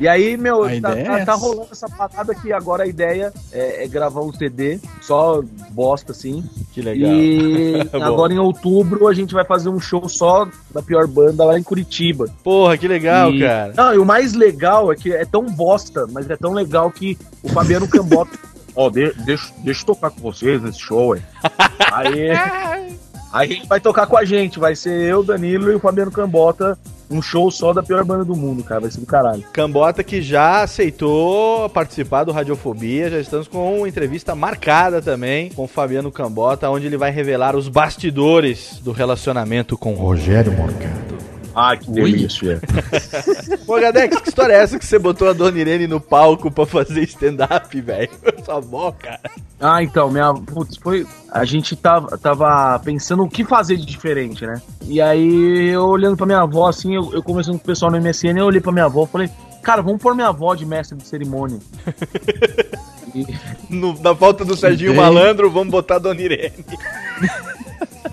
E 0.00 0.06
aí, 0.06 0.36
meu, 0.36 0.60
tá, 0.80 0.92
tá- 0.94 1.18
é 1.18 1.24
tá 1.24 1.34
rolando 1.34 1.68
essa 1.72 1.88
parada 1.88 2.32
que 2.34 2.52
agora 2.52 2.84
a 2.84 2.86
ideia 2.86 3.32
é, 3.52 3.84
é 3.84 3.88
gravar 3.88 4.20
um 4.20 4.32
CD, 4.32 4.78
só 5.00 5.42
bosta 5.70 6.12
assim. 6.12 6.44
Que 6.72 6.80
legal. 6.80 7.10
E 7.10 7.74
agora 8.00 8.32
em 8.32 8.38
outubro 8.38 9.08
a 9.08 9.12
gente 9.14 9.34
vai 9.34 9.44
fazer 9.44 9.68
um 9.68 9.80
show 9.80 10.08
só 10.08 10.46
da 10.72 10.80
pior 10.80 11.06
banda 11.08 11.44
lá 11.44 11.58
em 11.58 11.62
Curitiba. 11.64 12.26
Porra, 12.44 12.78
que 12.78 12.86
legal, 12.86 13.32
E- 13.32 13.40
cara. 13.40 13.72
Não, 13.76 13.94
e 13.94 13.98
o 13.98 14.04
mais 14.04 14.34
legal 14.34 14.92
é 14.92 14.94
que 14.96 15.12
é 15.12 15.24
tão 15.24 15.44
bosta, 15.46 16.06
mas 16.12 16.30
é 16.30 16.36
tão 16.36 16.52
legal 16.52 16.90
que 16.92 17.18
o 17.42 17.48
Fabiano 17.48 17.88
Cambota. 17.88 18.38
Ó, 18.76 18.88
de- 18.90 19.12
deixa, 19.24 19.52
deixa 19.64 19.82
eu 19.82 19.86
tocar 19.86 20.10
com 20.10 20.20
vocês 20.20 20.62
nesse 20.62 20.78
show, 20.78 21.16
hein? 21.16 21.22
Aí. 21.92 22.30
Aí 23.32 23.50
a 23.50 23.52
gente 23.52 23.66
vai 23.66 23.80
tocar 23.80 24.06
com 24.06 24.16
a 24.16 24.24
gente, 24.24 24.58
vai 24.60 24.74
ser 24.76 24.90
eu, 25.10 25.22
Danilo 25.24 25.70
e 25.70 25.74
o 25.74 25.80
Fabiano 25.80 26.10
Cambota 26.10 26.78
um 27.10 27.22
show 27.22 27.50
só 27.50 27.72
da 27.72 27.82
pior 27.82 28.04
banda 28.04 28.24
do 28.24 28.36
mundo, 28.36 28.62
cara. 28.62 28.82
Vai 28.82 28.90
ser 28.90 29.00
do 29.00 29.06
caralho. 29.06 29.44
Cambota 29.52 30.04
que 30.04 30.20
já 30.22 30.62
aceitou 30.62 31.68
participar 31.70 32.24
do 32.24 32.32
Radiofobia. 32.32 33.10
Já 33.10 33.20
estamos 33.20 33.48
com 33.48 33.78
uma 33.78 33.88
entrevista 33.88 34.34
marcada 34.34 35.00
também 35.00 35.50
com 35.50 35.66
Fabiano 35.66 36.10
Cambota, 36.10 36.70
onde 36.70 36.86
ele 36.86 36.96
vai 36.96 37.10
revelar 37.10 37.56
os 37.56 37.68
bastidores 37.68 38.80
do 38.82 38.92
relacionamento 38.92 39.76
com 39.76 39.94
Rogério 39.94 40.52
Morgado. 40.52 41.17
Ah, 41.60 41.76
que 41.76 41.90
delícia. 41.90 42.60
Pô, 43.66 43.80
Gadex, 43.80 44.16
que 44.20 44.28
história 44.28 44.52
é 44.52 44.62
essa 44.62 44.78
que 44.78 44.86
você 44.86 44.96
botou 44.96 45.28
a 45.28 45.32
Dona 45.32 45.58
Irene 45.58 45.88
no 45.88 46.00
palco 46.00 46.50
pra 46.52 46.64
fazer 46.64 47.02
stand-up, 47.02 47.80
velho? 47.80 48.10
Sua 48.44 48.58
avó, 48.58 48.92
cara. 48.92 49.18
Ah, 49.60 49.82
então, 49.82 50.08
minha. 50.08 50.32
Putz, 50.34 50.76
foi. 50.76 51.04
A 51.32 51.44
gente 51.44 51.74
tava, 51.74 52.16
tava 52.16 52.78
pensando 52.84 53.24
o 53.24 53.28
que 53.28 53.44
fazer 53.44 53.76
de 53.76 53.84
diferente, 53.84 54.46
né? 54.46 54.62
E 54.86 55.00
aí, 55.00 55.70
eu 55.70 55.84
olhando 55.86 56.16
pra 56.16 56.26
minha 56.26 56.38
avó, 56.42 56.68
assim, 56.68 56.94
eu, 56.94 57.12
eu 57.12 57.22
conversando 57.24 57.58
com 57.58 57.64
o 57.64 57.66
pessoal 57.66 57.90
no 57.90 58.00
MSN, 58.00 58.38
eu 58.38 58.46
olhei 58.46 58.60
pra 58.60 58.70
minha 58.70 58.84
avó 58.84 59.02
e 59.02 59.08
falei, 59.08 59.30
cara, 59.60 59.82
vamos 59.82 60.00
pôr 60.00 60.14
minha 60.14 60.28
avó 60.28 60.54
de 60.54 60.64
mestre 60.64 60.96
de 60.96 61.06
cerimônia. 61.08 61.58
No- 63.70 63.98
na 64.00 64.14
falta 64.14 64.44
do 64.44 64.54
Serginho 64.56 64.92
Bem. 64.92 65.00
Malandro, 65.00 65.50
vamos 65.50 65.70
botar 65.72 65.96
a 65.96 65.98
Dona 65.98 66.20
Irene. 66.20 66.52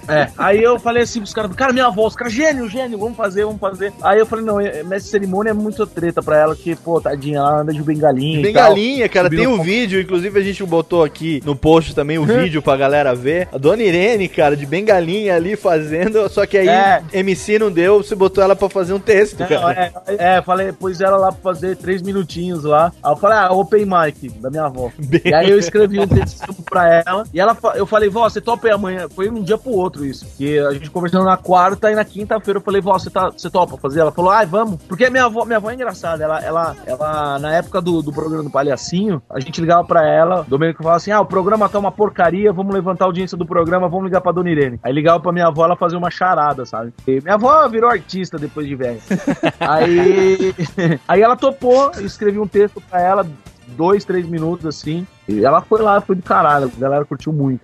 É, 0.08 0.30
aí 0.38 0.62
eu 0.62 0.80
falei 0.80 1.04
assim 1.04 1.20
pros 1.20 1.34
caras, 1.34 1.54
cara, 1.56 1.74
minha 1.74 1.88
avó, 1.88 2.08
os 2.08 2.16
caras, 2.16 2.34
gênio, 2.34 2.70
gênio, 2.70 2.98
vamos 2.98 3.16
fazer, 3.18 3.46
vamos 3.46 3.60
fazer. 3.60 3.94
Aí 4.02 4.20
eu 4.20 4.26
falei, 4.26 4.46
não, 4.46 4.60
é- 4.60 4.84
mestre 4.84 5.10
cerimônia 5.12 5.52
é 5.52 5.54
muito 5.54 5.86
treta 5.88 6.22
pra 6.22 6.38
ela, 6.38 6.56
que, 6.56 6.76
pô, 6.76 7.00
tadinha, 7.02 7.38
ela 7.40 7.62
anda 7.62 7.74
de 7.74 7.82
bengalinha. 7.82 8.42
Bengalinha, 8.42 9.08
cara, 9.10 9.30
tem 9.30 9.48
um 9.48 9.62
vídeo, 9.62 10.00
inclusive 10.02 10.40
a 10.40 10.44
gente 10.44 10.64
botou 10.64 11.04
aqui 11.04 11.42
no 11.46 11.56
post 11.56 11.94
também 11.96 12.18
o 12.18 12.26
vídeo 12.26 12.62
pra 12.62 12.76
galera 12.78 13.14
ver. 13.16 13.48
A 13.52 13.58
Dona 13.58 13.84
Irene, 13.84 14.28
cara, 14.28 14.56
de 14.56 14.66
bengalinha 14.66 15.36
ali 15.36 15.56
fazendo, 15.56 16.28
só 16.30 16.46
que 16.46 16.58
aí 16.58 16.68
É. 16.68 17.02
MC 17.14 17.58
não 17.60 17.72
deu, 17.72 18.04
você 18.04 18.16
botou 18.16 18.44
ela 18.44 18.56
pra 18.56 18.70
fazer 18.70 18.94
um 18.94 19.00
texto, 19.00 19.40
Não, 19.40 19.48
cara. 19.48 19.92
é, 20.08 20.38
é, 20.38 20.42
falei, 20.42 20.72
pus 20.72 21.02
ela 21.02 21.18
lá 21.18 21.32
pra 21.32 21.42
fazer 21.54 21.76
três 21.78 22.02
minutinhos 22.02 22.64
lá. 22.64 22.92
Aí 23.04 23.12
eu 23.12 23.18
falei, 23.18 23.38
ah, 23.38 23.52
open 23.52 23.86
mic 23.86 24.30
da 24.40 24.50
minha 24.50 24.64
avó. 24.66 24.92
E 25.24 25.34
aí 25.34 25.50
eu 25.50 25.58
escrevi 25.60 26.00
um 26.00 26.08
texto 26.08 26.54
pra 26.70 27.02
ela. 27.06 27.24
E 27.34 27.40
ela, 27.40 27.58
eu 27.76 27.86
falei, 27.86 28.10
vó, 28.10 28.28
você 28.30 28.40
topa 28.42 28.68
aí 28.68 28.74
amanhã? 28.74 29.08
Foi 29.14 29.30
um 29.30 29.42
dia 29.44 29.58
pro 29.58 29.72
outro 29.72 29.95
isso. 30.04 30.26
Que 30.36 30.58
a 30.58 30.72
gente 30.74 30.90
conversando 30.90 31.26
na 31.26 31.38
quarta 31.38 31.92
e 31.92 31.96
na 31.96 32.04
quinta-feira 32.04 32.58
eu 32.58 32.64
falei, 32.64 32.82
vó, 32.82 32.94
você, 32.94 33.10
tá, 33.10 33.30
você 33.30 33.50
topa 33.50 33.78
fazer? 33.78 34.00
Ela 34.00 34.12
falou, 34.12 34.32
ai, 34.32 34.46
vamos. 34.46 34.82
Porque 34.84 35.10
minha 35.10 35.26
avó, 35.26 35.46
minha 35.46 35.58
avó 35.58 35.70
é 35.70 35.76
engraçada. 35.76 36.24
Ela, 36.24 36.40
ela, 36.40 36.76
ela 36.86 37.40
na 37.40 37.54
época 37.54 37.80
do, 37.80 38.02
do 38.02 38.12
programa 38.12 38.44
do 38.44 38.50
Palhacinho, 38.50 39.22
a 39.30 39.40
gente 39.40 39.62
ligava 39.62 39.84
pra 39.86 40.08
ela, 40.08 40.44
Domênico 40.48 40.82
falava 40.82 40.98
assim, 40.98 41.12
ah, 41.12 41.22
o 41.22 41.26
programa 41.26 41.70
tá 41.70 41.78
uma 41.78 41.92
porcaria, 41.92 42.52
vamos 42.52 42.74
levantar 42.74 43.06
a 43.06 43.08
audiência 43.08 43.38
do 43.38 43.46
programa, 43.46 43.88
vamos 43.88 44.06
ligar 44.06 44.22
pra 44.22 44.32
Dona 44.32 44.50
Irene. 44.50 44.80
Aí 44.82 44.92
ligava 44.92 45.20
pra 45.20 45.32
minha 45.32 45.48
avó, 45.48 45.66
ela 45.66 45.76
fazia 45.76 45.98
uma 45.98 46.10
charada, 46.10 46.66
sabe? 46.66 46.94
E 47.08 47.22
minha 47.22 47.36
avó 47.36 47.68
virou 47.68 47.90
artista 47.90 48.38
depois 48.38 48.68
de 48.68 48.76
velha. 48.76 49.00
Aí, 49.60 50.54
aí 51.08 51.22
ela 51.22 51.36
topou, 51.36 51.92
escrevi 52.00 52.40
um 52.40 52.48
texto 52.48 52.82
pra 52.82 53.02
ela, 53.02 53.28
dois, 53.68 54.06
três 54.06 54.28
minutos 54.28 54.66
assim. 54.66 55.06
E 55.28 55.44
ela 55.44 55.62
foi 55.62 55.82
lá, 55.82 56.00
foi 56.02 56.16
do 56.16 56.22
caralho, 56.22 56.72
a 56.76 56.80
galera 56.80 57.06
curtiu 57.06 57.34
muito. 57.34 57.62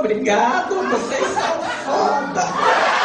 Obrigado, 0.00 0.88
vocês 0.88 1.28
são 1.28 1.60
foda. 1.84 2.40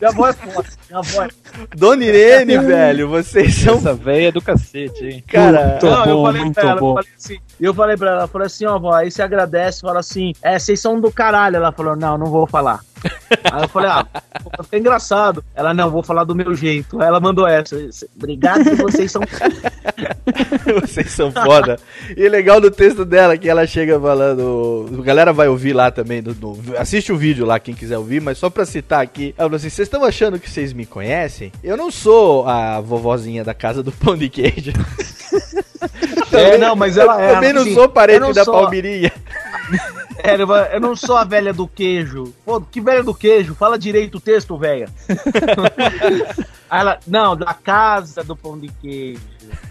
Minha 0.00 0.10
avó 0.10 0.28
é 0.28 0.32
foda, 0.32 0.68
minha 0.88 0.98
avó 1.00 1.24
é 1.24 1.28
Dona 1.76 2.04
Irene, 2.04 2.58
velho, 2.58 3.08
vocês 3.08 3.54
são. 3.54 3.76
Essa 3.76 3.94
véia 3.94 4.28
é 4.28 4.32
do 4.32 4.40
cacete, 4.42 5.04
hein? 5.04 5.24
Cara, 5.26 5.78
não, 5.82 6.04
eu 6.06 6.22
falei 6.22 6.50
pra 6.52 6.62
ela, 6.62 6.72
eu 6.80 6.94
falei 6.94 7.10
assim, 7.16 7.38
eu 7.60 7.74
falei 7.74 7.96
pra 7.96 8.08
ela, 8.10 8.18
ela 8.20 8.28
falou 8.28 8.46
assim, 8.46 8.66
ó, 8.66 8.78
vó, 8.78 8.92
aí 8.94 9.10
você 9.10 9.22
agradece, 9.22 9.80
fala 9.82 10.00
assim, 10.00 10.32
é, 10.42 10.58
vocês 10.58 10.80
são 10.80 11.00
do 11.00 11.10
caralho. 11.10 11.56
Ela 11.56 11.72
falou, 11.72 11.96
não, 11.96 12.16
não 12.18 12.26
vou 12.26 12.46
falar. 12.46 12.80
Aí 13.50 13.62
eu 13.62 13.68
falei, 13.68 13.88
ah, 13.88 14.06
fica 14.62 14.76
engraçado. 14.76 15.42
Ela, 15.54 15.72
não, 15.72 15.88
vou 15.90 16.02
falar 16.02 16.24
do 16.24 16.34
meu 16.34 16.54
jeito. 16.54 17.00
Aí 17.00 17.06
ela 17.08 17.18
mandou 17.18 17.46
essa. 17.46 17.74
Obrigado 18.14 18.62
que 18.62 18.74
vocês 18.74 19.10
são. 19.10 19.22
Vocês 20.82 21.10
são 21.10 21.30
foda. 21.32 21.78
E 22.16 22.28
legal 22.28 22.60
do 22.60 22.70
texto 22.70 23.04
dela 23.04 23.36
que 23.38 23.48
ela 23.48 23.66
chega 23.66 23.98
falando. 23.98 24.86
A 24.98 25.02
galera 25.02 25.32
vai 25.32 25.48
ouvir 25.48 25.72
lá 25.72 25.90
também. 25.90 26.22
do- 26.22 26.34
do- 26.34 26.76
assiste 26.76 27.10
o 27.12 27.16
vídeo 27.16 27.46
lá, 27.46 27.58
quem 27.58 27.74
quiser 27.74 27.96
ouvir, 27.98 28.20
mas 28.20 28.36
só 28.38 28.50
pra 28.50 28.64
citar 28.66 29.00
aqui. 29.00 29.34
Ela 29.38 29.48
falou 29.48 29.56
assim: 29.56 29.70
vocês 29.70 29.86
estão 29.86 30.04
achando 30.04 30.38
que 30.38 30.48
vocês 30.50 30.72
me 30.72 30.84
conhecem? 30.84 31.39
Eu 31.62 31.76
não 31.76 31.90
sou 31.90 32.46
a 32.46 32.80
vovozinha 32.80 33.42
da 33.44 33.54
casa 33.54 33.82
do 33.82 33.92
pão 33.92 34.16
de 34.16 34.28
queijo. 34.28 34.72
É, 36.32 36.56
não, 36.58 36.76
mas 36.76 36.96
ela 36.96 37.20
é. 37.20 37.34
Também 37.34 37.52
não 37.52 37.62
assim, 37.62 37.74
sou 37.74 37.88
parente 37.88 38.20
não 38.20 38.32
da 38.32 38.44
sou- 38.44 38.54
Palmirinha. 38.54 39.12
É, 40.22 40.34
eu 40.76 40.80
não 40.80 40.94
sou 40.94 41.16
a 41.16 41.24
velha 41.24 41.50
do 41.52 41.66
queijo. 41.66 42.34
Pô, 42.44 42.60
que 42.60 42.78
velha 42.80 43.02
do 43.02 43.14
queijo? 43.14 43.54
Fala 43.54 43.78
direito 43.78 44.18
o 44.18 44.20
texto, 44.20 44.56
velha. 44.58 44.86
Aí 46.68 46.78
ela, 46.80 46.98
não, 47.06 47.34
da 47.34 47.54
casa 47.54 48.22
do 48.22 48.36
pão 48.36 48.58
de 48.58 48.68
queijo. 48.68 49.20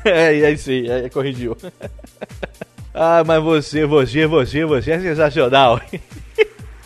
É, 0.03 0.39
é 0.41 0.51
isso 0.51 0.71
aí, 0.71 0.89
é, 0.89 1.09
corrigiu. 1.09 1.55
Ah, 2.93 3.23
mas 3.25 3.43
você, 3.43 3.85
você, 3.85 4.25
você, 4.25 4.65
você 4.65 4.91
é 4.91 4.99
sensacional. 4.99 5.79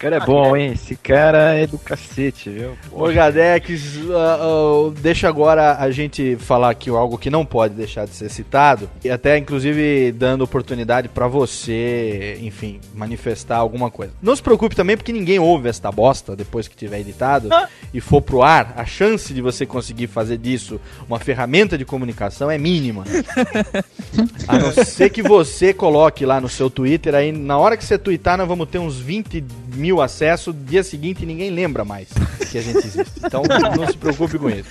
O 0.04 0.10
cara 0.12 0.18
é 0.18 0.20
bom, 0.20 0.58
hein? 0.58 0.74
Esse 0.74 0.98
cara 0.98 1.54
é 1.54 1.66
do 1.66 1.78
cacete, 1.80 2.50
viu? 2.50 2.78
Morgadex, 2.92 4.02
ah, 4.12 4.38
ah, 4.42 4.94
deixa 5.00 5.30
agora 5.30 5.78
a 5.78 5.90
gente 5.92 6.36
falar 6.36 6.72
aqui 6.72 6.90
algo 6.90 7.18
que 7.18 7.30
não 7.30 7.46
pode 7.46 7.74
deixar 7.74 8.04
de 8.04 8.14
ser 8.14 8.28
citado, 8.28 8.90
e 9.02 9.10
até 9.10 9.38
inclusive 9.38 10.12
dando 10.12 10.44
oportunidade 10.44 11.08
pra 11.08 11.26
você, 11.30 12.38
enfim, 12.42 12.82
manifestar 12.94 13.56
alguma 13.56 13.90
coisa. 13.90 14.12
Não 14.22 14.36
se 14.36 14.44
preocupe 14.44 14.76
também, 14.76 14.98
porque 14.98 15.14
ninguém 15.14 15.40
ouve 15.40 15.70
esta 15.70 15.90
bosta 15.90 16.36
depois 16.36 16.68
que 16.68 16.76
tiver 16.76 17.00
editado 17.00 17.48
e 17.94 18.02
for 18.02 18.22
pro 18.22 18.44
ar, 18.44 18.74
a 18.76 18.86
chance 18.86 19.34
de 19.34 19.42
você 19.42 19.66
conseguir 19.66 20.08
fazer 20.08 20.38
disso 20.38 20.82
uma 21.08 21.18
ferramenta 21.18 21.78
de 21.78 21.86
comunicação 21.86 22.52
é 22.52 22.58
mínima. 22.58 23.06
A 24.48 24.60
não 24.60 24.72
ser 24.74 25.10
que 25.10 25.22
você 25.22 25.74
coloque 25.74 26.26
lá 26.26 26.42
no 26.42 26.50
seu 26.50 26.70
Twitter, 26.70 27.16
aí 27.16 27.32
na 27.32 27.58
hora 27.58 27.78
que 27.78 27.86
você 27.86 27.98
twittar, 27.98 28.38
nós 28.38 28.48
vamos 28.48 28.68
ter 28.68 28.78
uns 28.78 29.00
20 29.00 29.42
mil 29.74 30.02
acessos, 30.02 30.56
dia 30.66 30.84
seguinte 30.84 31.26
ninguém 31.26 31.50
lembra 31.50 31.84
mais 31.84 32.10
que 32.52 32.58
a 32.58 32.62
gente 32.62 32.78
existe. 32.78 33.14
Então 33.24 33.44
não 33.76 33.88
se 33.88 33.98
preocupe 33.98 34.38
com 34.38 34.50
isso. 34.50 34.70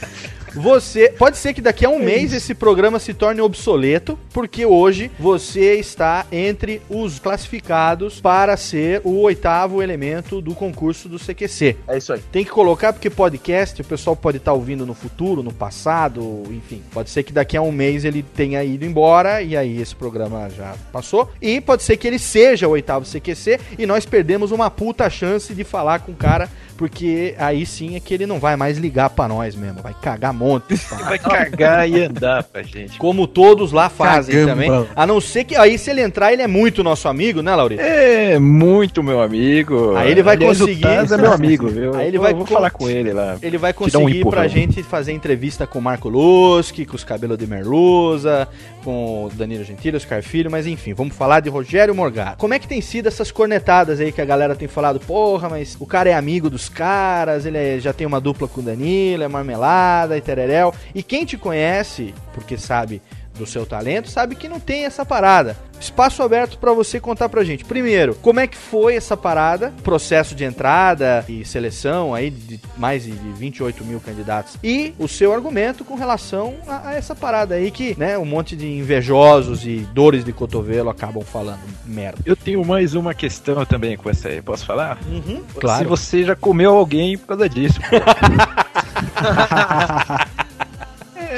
Você, 0.54 1.08
pode 1.08 1.38
ser 1.38 1.54
que 1.54 1.60
daqui 1.60 1.84
a 1.84 1.88
um 1.88 1.98
mês 1.98 2.32
esse 2.32 2.54
programa 2.54 2.98
se 2.98 3.14
torne 3.14 3.40
obsoleto, 3.40 4.18
porque 4.32 4.66
hoje 4.66 5.10
você 5.18 5.74
está 5.76 6.26
entre 6.30 6.82
os 6.90 7.18
classificados 7.18 8.20
para 8.20 8.56
ser 8.56 9.00
o 9.02 9.20
oitavo 9.20 9.82
elemento 9.82 10.40
do 10.40 10.54
concurso 10.54 11.08
do 11.08 11.18
CQC. 11.18 11.76
É 11.88 11.96
isso 11.96 12.12
aí. 12.12 12.20
Tem 12.30 12.44
que 12.44 12.50
colocar 12.50 12.92
porque 12.92 13.08
podcast 13.08 13.80
o 13.80 13.84
pessoal 13.84 14.14
pode 14.14 14.36
estar 14.36 14.52
ouvindo 14.52 14.84
no 14.84 14.94
futuro, 14.94 15.42
no 15.42 15.52
passado, 15.52 16.42
enfim. 16.50 16.82
Pode 16.92 17.08
ser 17.08 17.22
que 17.22 17.32
daqui 17.32 17.56
a 17.56 17.62
um 17.62 17.72
mês 17.72 18.04
ele 18.04 18.22
tenha 18.22 18.62
ido 18.62 18.84
embora 18.84 19.40
e 19.40 19.56
aí 19.56 19.80
esse 19.80 19.96
programa 19.96 20.50
já 20.50 20.74
passou. 20.92 21.30
E 21.40 21.60
pode 21.60 21.82
ser 21.82 21.96
que 21.96 22.06
ele 22.06 22.18
seja 22.18 22.68
o 22.68 22.72
oitavo 22.72 23.06
CQC 23.06 23.58
e 23.78 23.86
nós 23.86 24.04
perdemos 24.04 24.52
uma 24.52 24.70
puta 24.70 25.08
chance 25.08 25.54
de 25.54 25.64
falar 25.64 26.00
com 26.00 26.12
o 26.12 26.16
cara, 26.16 26.50
porque 26.82 27.36
aí 27.38 27.64
sim 27.64 27.94
é 27.94 28.00
que 28.00 28.12
ele 28.12 28.26
não 28.26 28.40
vai 28.40 28.56
mais 28.56 28.76
ligar 28.76 29.08
pra 29.10 29.28
nós 29.28 29.54
mesmo. 29.54 29.80
Vai 29.80 29.94
cagar 29.94 30.32
monte. 30.34 30.74
Vai 31.06 31.16
cagar 31.16 31.88
e 31.88 32.02
andar 32.02 32.42
pra 32.42 32.60
gente. 32.62 32.98
Como 32.98 33.26
todos 33.28 33.70
lá 33.70 33.88
fazem 33.88 34.34
Cagamba. 34.34 34.50
também. 34.52 34.88
A 34.96 35.06
não 35.06 35.20
ser 35.20 35.44
que 35.44 35.54
aí 35.54 35.78
se 35.78 35.90
ele 35.90 36.00
entrar, 36.00 36.32
ele 36.32 36.42
é 36.42 36.46
muito 36.48 36.82
nosso 36.82 37.06
amigo, 37.06 37.40
né, 37.40 37.54
Laurito? 37.54 37.80
É 37.82 38.36
muito 38.38 39.00
meu 39.02 39.22
amigo. 39.22 39.94
Aí 39.94 40.10
ele 40.10 40.22
vai 40.24 40.34
Aliás, 40.34 40.60
o 40.60 40.64
conseguir. 40.64 40.86
É 40.86 41.16
meu 41.16 41.32
amigo, 41.32 41.68
viu? 41.68 41.94
Aí 41.94 42.08
ele 42.08 42.16
Eu 42.16 42.22
vai 42.22 42.34
vou 42.34 42.44
co- 42.44 42.52
falar 42.54 42.70
com 42.70 42.88
ele 42.90 43.12
lá. 43.12 43.36
Ele 43.40 43.58
vai 43.58 43.70
um 43.70 43.74
conseguir 43.74 44.18
empurrão. 44.20 44.40
pra 44.40 44.48
gente 44.48 44.82
fazer 44.82 45.12
entrevista 45.12 45.66
com 45.68 45.78
o 45.78 45.82
Marco 45.82 46.08
Lusky, 46.08 46.84
com 46.84 46.96
os 46.96 47.04
cabelos 47.04 47.38
de 47.38 47.46
Merluza, 47.46 48.48
com 48.82 49.26
o 49.26 49.30
Danilo 49.32 49.62
Gentili, 49.64 49.96
Oscar 49.96 50.22
Filho, 50.22 50.50
mas 50.50 50.66
enfim, 50.66 50.94
vamos 50.94 51.14
falar 51.14 51.38
de 51.40 51.48
Rogério 51.48 51.94
Morgado. 51.94 52.38
Como 52.38 52.54
é 52.54 52.58
que 52.58 52.66
tem 52.66 52.80
sido 52.80 53.06
essas 53.06 53.30
cornetadas 53.30 54.00
aí 54.00 54.10
que 54.10 54.20
a 54.20 54.24
galera 54.24 54.54
tem 54.56 54.66
falado? 54.66 54.98
Porra, 54.98 55.48
mas 55.48 55.76
o 55.78 55.86
cara 55.86 56.08
é 56.10 56.14
amigo 56.14 56.50
dos 56.50 56.68
caras, 56.72 57.46
ele 57.46 57.58
é- 57.58 57.78
já 57.78 57.92
tem 57.92 58.06
uma 58.06 58.20
dupla 58.20 58.48
com 58.48 58.60
o 58.60 58.64
Danilo, 58.64 59.22
é 59.22 59.28
marmelada 59.28 60.16
e 60.16 60.20
tereréu. 60.20 60.74
E 60.94 61.02
quem 61.02 61.24
te 61.24 61.36
conhece, 61.36 62.14
porque 62.34 62.56
sabe 62.56 63.00
do 63.38 63.46
seu 63.46 63.64
talento, 63.66 64.10
sabe 64.10 64.34
que 64.34 64.48
não 64.48 64.60
tem 64.60 64.84
essa 64.84 65.04
parada. 65.04 65.56
Espaço 65.80 66.22
aberto 66.22 66.58
pra 66.58 66.72
você 66.72 67.00
contar 67.00 67.28
pra 67.28 67.42
gente. 67.42 67.64
Primeiro, 67.64 68.14
como 68.16 68.38
é 68.38 68.46
que 68.46 68.56
foi 68.56 68.94
essa 68.94 69.16
parada? 69.16 69.72
Processo 69.82 70.32
de 70.32 70.44
entrada 70.44 71.24
e 71.28 71.44
seleção 71.44 72.14
aí 72.14 72.30
de 72.30 72.60
mais 72.76 73.02
de 73.02 73.10
28 73.10 73.82
mil 73.84 73.98
candidatos. 73.98 74.56
E 74.62 74.94
o 74.96 75.08
seu 75.08 75.32
argumento 75.32 75.84
com 75.84 75.96
relação 75.96 76.54
a, 76.68 76.90
a 76.90 76.94
essa 76.94 77.16
parada 77.16 77.56
aí 77.56 77.72
que, 77.72 77.98
né, 77.98 78.16
um 78.16 78.24
monte 78.24 78.54
de 78.54 78.70
invejosos 78.70 79.66
e 79.66 79.78
dores 79.92 80.24
de 80.24 80.32
cotovelo 80.32 80.88
acabam 80.88 81.24
falando 81.24 81.58
merda. 81.84 82.18
Eu 82.24 82.36
tenho 82.36 82.64
mais 82.64 82.94
uma 82.94 83.12
questão 83.12 83.64
também 83.64 83.96
com 83.96 84.08
essa 84.08 84.28
aí. 84.28 84.40
Posso 84.40 84.64
falar? 84.64 84.98
Uhum, 85.08 85.42
Se 85.52 85.58
claro. 85.58 85.88
você 85.88 86.22
já 86.22 86.36
comeu 86.36 86.76
alguém 86.76 87.18
por 87.18 87.26
causa 87.28 87.48
disso. 87.48 87.80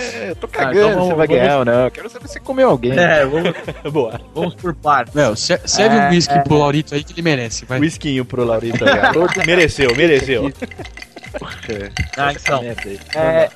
É, 0.04 0.30
Eu 0.30 0.36
tô 0.36 0.48
cagando 0.48 0.78
então 0.90 1.02
se 1.02 1.08
você 1.08 1.14
vai 1.14 1.26
ganhar 1.26 1.58
ou 1.58 1.64
não. 1.64 1.84
Eu 1.84 1.90
quero 1.90 2.08
saber 2.10 2.26
se 2.28 2.34
você 2.34 2.40
comeu 2.40 2.68
alguém. 2.70 2.98
É, 2.98 3.24
vamos, 3.24 3.52
Boa. 3.92 4.20
vamos 4.34 4.54
por 4.54 4.74
partes. 4.74 5.14
Se- 5.38 5.60
serve 5.66 5.96
É, 5.96 6.06
um 6.06 6.10
whisky 6.10 6.34
é. 6.34 6.38
pro 6.40 6.58
Laurito 6.58 6.94
aí 6.94 7.02
que 7.04 7.12
ele 7.12 7.22
merece, 7.22 7.64
vai. 7.64 7.78
Whiskinho 7.80 8.24
pro 8.24 8.44
Laurito. 8.44 8.84
aí. 8.84 9.46
mereceu, 9.46 9.94
mereceu. 9.96 10.50
Ah, 12.16 12.32
então. 12.32 12.62
É, 13.20 13.50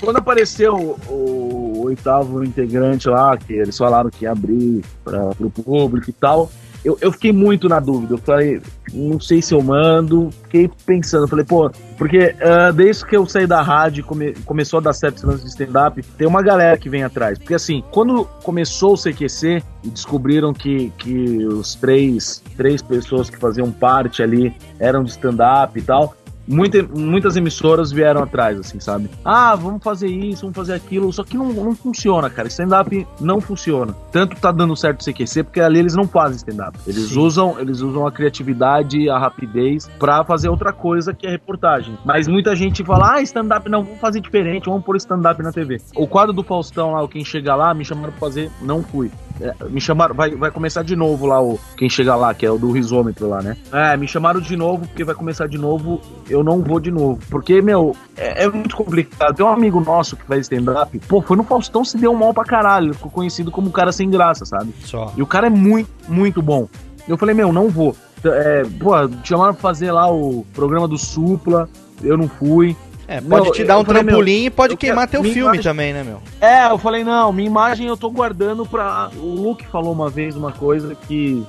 quando 0.00 0.16
apareceu 0.16 0.74
o, 0.74 1.12
o 1.12 1.82
oitavo 1.84 2.42
integrante 2.42 3.08
lá, 3.08 3.36
que 3.36 3.52
eles 3.52 3.78
falaram 3.78 4.10
que 4.10 4.24
ia 4.24 4.32
abrir 4.32 4.82
para 5.04 5.30
o 5.38 5.48
público 5.48 6.10
e 6.10 6.12
tal, 6.12 6.50
eu, 6.84 6.96
eu 7.00 7.12
fiquei 7.12 7.32
muito 7.32 7.68
na 7.68 7.78
dúvida. 7.80 8.14
Eu 8.14 8.18
falei, 8.18 8.60
não 8.92 9.20
sei 9.20 9.40
se 9.42 9.54
eu 9.54 9.62
mando. 9.62 10.30
Fiquei 10.44 10.70
pensando, 10.86 11.28
falei, 11.28 11.44
pô, 11.44 11.70
porque 11.96 12.34
ah, 12.40 12.70
desde 12.72 13.04
que 13.06 13.16
eu 13.16 13.26
saí 13.26 13.46
da 13.46 13.62
rádio 13.62 14.04
come- 14.04 14.34
começou 14.44 14.78
a 14.78 14.82
dar 14.82 14.92
certo 14.92 15.26
lance 15.26 15.42
de 15.44 15.50
stand-up, 15.50 16.02
tem 16.16 16.26
uma 16.26 16.42
galera 16.42 16.76
que 16.76 16.88
vem 16.88 17.02
atrás. 17.04 17.38
Porque 17.38 17.54
assim, 17.54 17.82
quando 17.90 18.24
começou 18.42 18.94
o 18.94 18.96
CQC 18.96 19.62
e 19.84 19.90
descobriram 19.90 20.52
que, 20.52 20.90
que 20.98 21.44
os 21.46 21.74
três, 21.74 22.42
três 22.56 22.82
pessoas 22.82 23.30
que 23.30 23.36
faziam 23.36 23.70
parte 23.70 24.22
ali 24.22 24.54
eram 24.78 25.04
de 25.04 25.10
stand-up 25.10 25.78
e 25.78 25.82
tal, 25.82 26.14
muita- 26.50 26.82
muitas 26.94 27.36
emissoras 27.36 27.92
vieram 27.92 28.22
atrás, 28.22 28.58
assim, 28.58 28.80
sabe? 28.80 29.08
Ah, 29.24 29.54
vamos 29.54 29.82
fazer 29.82 30.08
isso, 30.08 30.42
vamos 30.42 30.56
fazer 30.56 30.74
aquilo, 30.74 31.12
só 31.12 31.22
que 31.24 31.36
não, 31.36 31.52
não 31.52 31.74
funciona, 31.74 32.28
cara. 32.28 32.48
Stand-up 32.48 33.06
não 33.20 33.40
funciona. 33.40 33.94
Tanto 34.12 34.36
tá 34.36 34.50
dando 34.50 34.74
certo 34.76 35.00
o 35.00 35.04
CQC, 35.04 35.44
porque 35.44 35.60
ali 35.60 35.78
eles 35.78 35.94
não 35.94 36.06
fazem 36.06 36.36
stand-up. 36.36 36.78
Eles 36.86 37.12
usam, 37.16 37.58
eles 37.60 37.80
usam 37.80 38.06
a 38.06 38.12
criatividade, 38.12 39.08
a 39.08 39.18
rapidez 39.18 39.88
pra 39.98 40.24
fazer 40.24 40.48
outra 40.48 40.72
coisa 40.72 41.14
que 41.14 41.26
é 41.26 41.30
reportagem. 41.30 41.96
Mas 42.04 42.26
muita 42.26 42.54
gente 42.56 42.84
fala, 42.84 43.14
ah, 43.14 43.22
stand-up 43.22 43.68
não, 43.68 43.84
vamos 43.84 44.00
fazer 44.00 44.20
diferente, 44.20 44.66
vamos 44.66 44.84
pôr 44.84 44.96
stand-up 44.96 45.42
na 45.42 45.52
TV. 45.52 45.80
O 45.94 46.06
quadro 46.06 46.32
do 46.32 46.42
Faustão 46.42 46.92
lá, 46.92 47.02
o 47.02 47.08
Quem 47.08 47.24
Chega 47.24 47.54
Lá, 47.54 47.72
me 47.74 47.84
chamaram 47.84 48.10
pra 48.12 48.20
fazer, 48.20 48.50
não 48.62 48.82
fui. 48.82 49.10
É, 49.40 49.54
me 49.68 49.80
chamaram, 49.80 50.14
vai, 50.14 50.34
vai 50.34 50.50
começar 50.50 50.82
de 50.82 50.94
novo 50.94 51.26
lá 51.26 51.42
o 51.42 51.58
Quem 51.76 51.88
Chega 51.88 52.14
Lá, 52.14 52.34
que 52.34 52.44
é 52.44 52.50
o 52.50 52.58
do 52.58 52.70
risômetro 52.70 53.28
lá, 53.28 53.42
né? 53.42 53.56
É, 53.72 53.96
me 53.96 54.06
chamaram 54.06 54.40
de 54.40 54.56
novo, 54.56 54.86
porque 54.86 55.04
vai 55.04 55.14
começar 55.14 55.46
de 55.46 55.56
novo, 55.56 56.00
eu 56.28 56.44
não 56.44 56.62
vou 56.62 56.78
de 56.78 56.90
novo. 56.90 57.20
Porque, 57.30 57.62
meu, 57.62 57.96
é, 58.16 58.44
é 58.44 58.48
muito 58.48 58.76
complicado. 58.76 59.34
Tem 59.34 59.44
um 59.44 59.48
amigo 59.48 59.80
nosso 59.80 60.16
que 60.16 60.24
faz 60.24 60.42
stand-up, 60.42 60.98
pô, 61.08 61.22
foi 61.22 61.36
no 61.36 61.44
Faustão, 61.44 61.84
se 61.84 61.96
deu 61.96 62.12
mal 62.14 62.34
pra 62.34 62.44
caralho, 62.44 62.94
ficou 62.94 63.10
conhecido 63.10 63.50
como 63.50 63.68
um 63.68 63.72
cara 63.72 63.92
sem 63.92 64.10
graça, 64.10 64.44
sabe? 64.44 64.74
Só. 64.84 65.12
E 65.16 65.22
o 65.22 65.26
cara 65.26 65.46
é 65.46 65.50
muito, 65.50 65.90
muito 66.08 66.42
bom. 66.42 66.68
Eu 67.08 67.16
falei, 67.16 67.34
meu, 67.34 67.52
não 67.52 67.68
vou. 67.68 67.96
É, 68.24 68.62
pô, 68.78 68.92
chamaram 69.24 69.54
pra 69.54 69.62
fazer 69.62 69.90
lá 69.90 70.10
o 70.12 70.44
programa 70.52 70.86
do 70.86 70.98
Supla, 70.98 71.68
eu 72.02 72.16
não 72.16 72.28
fui. 72.28 72.76
É, 73.10 73.20
pode 73.20 73.50
te 73.50 73.64
dar 73.64 73.76
um 73.78 73.84
trampolim 73.84 74.44
e 74.44 74.50
pode 74.50 74.76
queimar 74.76 75.08
quero- 75.08 75.22
teu 75.24 75.32
filme 75.32 75.48
imagem- 75.48 75.62
também, 75.62 75.92
né, 75.92 76.04
meu? 76.04 76.22
É, 76.40 76.70
eu 76.70 76.78
falei, 76.78 77.02
não, 77.02 77.32
minha 77.32 77.48
imagem 77.48 77.88
eu 77.88 77.96
tô 77.96 78.08
guardando 78.08 78.64
pra. 78.64 79.10
O 79.16 79.34
Luke 79.34 79.66
falou 79.66 79.92
uma 79.92 80.08
vez 80.08 80.36
uma 80.36 80.52
coisa 80.52 80.94
que, 81.08 81.44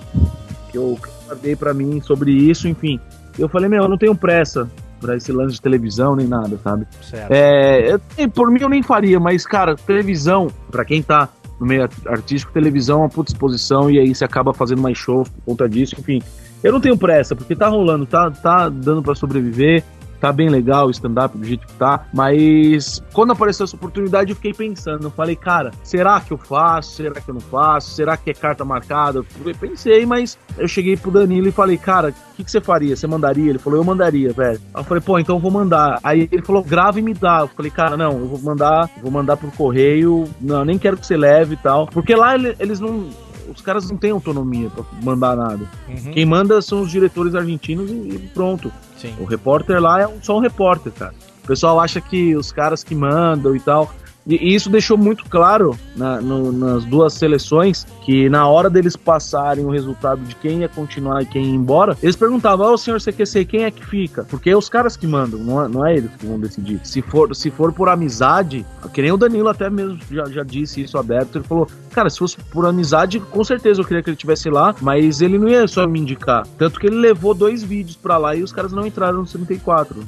que 0.72 0.78
eu 0.78 0.98
guardei 1.28 1.56
pra 1.56 1.72
mim 1.72 2.02
sobre 2.02 2.32
isso, 2.32 2.68
enfim. 2.68 3.00
Eu 3.38 3.48
falei, 3.48 3.70
meu, 3.70 3.84
eu 3.84 3.88
não 3.90 3.98
tenho 3.98 4.16
pressa 4.16 4.68
pra 5.00 5.16
esse 5.16 5.32
lance 5.32 5.54
de 5.54 5.62
televisão 5.62 6.16
nem 6.16 6.28
nada, 6.28 6.60
sabe? 6.64 6.88
Certo. 7.02 7.32
É, 7.32 7.94
eu- 8.18 8.30
por 8.30 8.50
mim 8.52 8.60
eu 8.62 8.70
nem 8.70 8.82
faria, 8.82 9.20
mas, 9.20 9.46
cara, 9.46 9.76
televisão, 9.76 10.48
pra 10.72 10.84
quem 10.84 11.04
tá 11.04 11.30
no 11.60 11.68
meio 11.68 11.88
artístico, 12.08 12.52
televisão 12.52 12.98
é 12.98 13.02
uma 13.04 13.10
puta 13.10 13.32
exposição 13.32 13.90
e 13.92 14.00
aí 14.00 14.16
você 14.16 14.26
acaba 14.26 14.52
fazendo 14.52 14.82
mais 14.82 14.98
shows 14.98 15.30
por 15.30 15.42
conta 15.46 15.70
disso, 15.70 15.96
enfim. 16.00 16.22
Eu 16.64 16.72
não 16.74 16.82
tenho 16.82 16.98
pressa, 16.98 17.36
porque 17.36 17.56
tá 17.56 17.68
rolando, 17.68 18.06
tá, 18.08 18.32
tá 18.32 18.68
dando 18.68 19.04
pra 19.04 19.14
sobreviver, 19.14 19.84
tá 20.22 20.32
bem 20.32 20.48
legal 20.50 20.88
o 20.88 20.92
stand-up 20.92 21.38
do 21.38 21.44
jeito 21.44 21.66
que 21.68 21.74
tá, 21.74 22.06
mas 22.14 23.04
quando 23.12 23.32
apareceu 23.32 23.64
essa 23.64 23.76
oportunidade 23.76 24.30
eu 24.30 24.36
fiquei 24.36 24.54
pensando, 24.54 25.04
eu 25.08 25.12
falei, 25.12 25.36
cara, 25.36 25.72
será 25.84 26.20
que 26.22 26.32
eu 26.32 26.38
faço? 26.38 26.96
Será 26.96 27.20
que 27.20 27.28
eu 27.30 27.34
não 27.34 27.42
faço? 27.42 27.92
Será 27.96 28.16
que 28.16 28.30
é 28.30 28.34
carta 28.34 28.64
marcada? 28.64 29.20
Eu 29.46 29.56
pensei, 29.56 30.06
mas 30.06 30.38
eu 30.58 30.68
cheguei 30.68 30.96
pro 30.96 31.12
Danilo 31.12 31.48
e 31.48 31.52
falei, 31.52 31.78
cara, 31.78 32.10
o 32.10 32.36
que, 32.36 32.44
que 32.44 32.52
você 32.52 32.62
faria? 32.62 32.96
Você 32.96 33.08
mandaria? 33.08 33.50
Ele 33.50 33.60
falou, 33.60 33.80
eu 33.80 33.84
mandaria, 33.84 34.32
velho. 34.32 34.60
Aí 34.74 34.82
eu 34.82 34.84
falei, 34.86 35.02
pô, 35.02 35.18
então 35.20 35.36
eu 35.36 35.40
vou 35.40 35.52
mandar. 35.52 36.00
Aí 36.04 36.30
ele 36.32 36.42
falou, 36.44 36.64
grava 36.64 37.00
e 37.00 37.02
me 37.02 37.14
dá. 37.14 37.40
Eu 37.42 37.48
falei, 37.48 37.72
cara, 37.72 37.98
não, 37.98 38.12
eu 38.12 38.28
vou 38.28 38.40
mandar, 38.40 38.90
vou 39.02 39.12
mandar 39.12 39.38
pro 39.38 39.52
correio, 39.52 40.28
não, 40.40 40.64
nem 40.64 40.78
quero 40.78 40.98
que 40.98 41.06
você 41.06 41.18
leve 41.18 41.56
e 41.56 41.58
tal. 41.58 41.88
Porque 41.88 42.16
lá 42.16 42.36
ele- 42.36 42.56
eles 42.60 42.80
não. 42.80 43.10
Os 43.54 43.62
caras 43.62 43.90
não 43.90 43.98
têm 43.98 44.12
autonomia 44.12 44.70
pra 44.70 44.84
mandar 45.02 45.36
nada. 45.36 45.66
Uhum. 45.90 46.12
Quem 46.12 46.26
manda 46.26 46.62
são 46.62 46.82
os 46.82 46.92
diretores 46.92 47.34
argentinos 47.36 47.90
e, 47.90 47.94
e 47.94 48.30
pronto. 48.34 48.72
Sim. 48.98 49.14
O 49.20 49.26
repórter 49.26 49.82
lá 49.82 50.02
é 50.02 50.08
um- 50.08 50.22
só 50.22 50.38
um 50.38 50.40
repórter, 50.42 50.92
cara. 50.94 51.14
O 51.44 51.48
pessoal 51.48 51.80
acha 51.80 52.00
que 52.00 52.36
os 52.36 52.52
caras 52.52 52.84
que 52.84 52.94
mandam 52.96 53.56
e 53.56 53.60
tal. 53.60 53.92
E, 54.28 54.54
isso 54.54 54.70
deixou 54.70 54.98
muito 54.98 55.26
claro 55.26 55.76
na- 55.96 56.22
no- 56.22 56.52
nas 56.52 56.86
duas 56.86 57.14
seleções 57.14 57.86
que 58.06 58.30
na 58.30 58.48
hora 58.48 58.70
deles 58.70 58.96
passarem 58.96 59.66
o 59.66 59.70
resultado 59.72 60.22
de 60.22 60.36
quem 60.36 60.60
ia 60.60 60.70
continuar 60.70 61.22
e 61.22 61.26
quem 61.26 61.44
ia 61.46 61.56
embora, 61.56 61.98
eles 62.04 62.16
perguntavam, 62.16 62.72
ô 62.72 62.78
senhor 62.78 63.00
CQC, 63.02 63.46
quem 63.46 63.64
é 63.64 63.72
que 63.72 63.86
fica? 63.86 64.24
Porque 64.30 64.50
é 64.50 64.56
os 64.58 64.70
caras 64.70 64.96
que 64.96 65.08
mandam, 65.08 65.40
não 65.40 65.64
é, 65.64 65.68
não 65.68 65.86
é 65.86 65.96
eles 65.98 66.12
que 66.18 66.26
vão 66.26 66.40
decidir. 66.40 66.80
Se 66.84 67.02
for, 67.02 67.36
se 67.36 67.50
for 67.50 67.74
por 67.74 67.90
amizade, 67.90 68.66
que 68.94 69.02
nem 69.02 69.12
o 69.12 69.18
Danilo 69.18 69.50
até 69.50 69.70
mesmo 69.70 69.98
já, 70.12 70.26
já 70.26 70.44
disse 70.44 70.82
isso 70.82 70.98
aberto, 70.98 71.38
ele 71.38 71.46
falou, 71.46 71.68
cara, 71.92 72.10
se 72.10 72.20
fosse 72.20 72.38
por 72.52 72.66
amizade, 72.66 73.20
com 73.20 73.44
certeza 73.44 73.82
eu 73.82 73.86
queria 73.86 74.04
que 74.04 74.10
ele 74.10 74.16
estivesse 74.16 74.50
lá, 74.50 74.76
mas 74.82 75.22
ele 75.22 75.40
não 75.40 75.48
ia 75.48 75.68
só 75.68 75.88
me 75.88 76.00
indicar. 76.00 76.46
Tanto 76.58 76.80
que 76.80 76.88
ele 76.88 76.96
levou 76.98 77.34
dois 77.34 77.64
vídeos 77.64 77.96
pra 77.96 78.18
lá 78.18 78.36
e 78.36 78.44
os 78.44 78.52
caras 78.52 78.72
não 78.72 78.86
entraram 78.86 79.20
nos 79.20 79.32
34. 79.32 80.04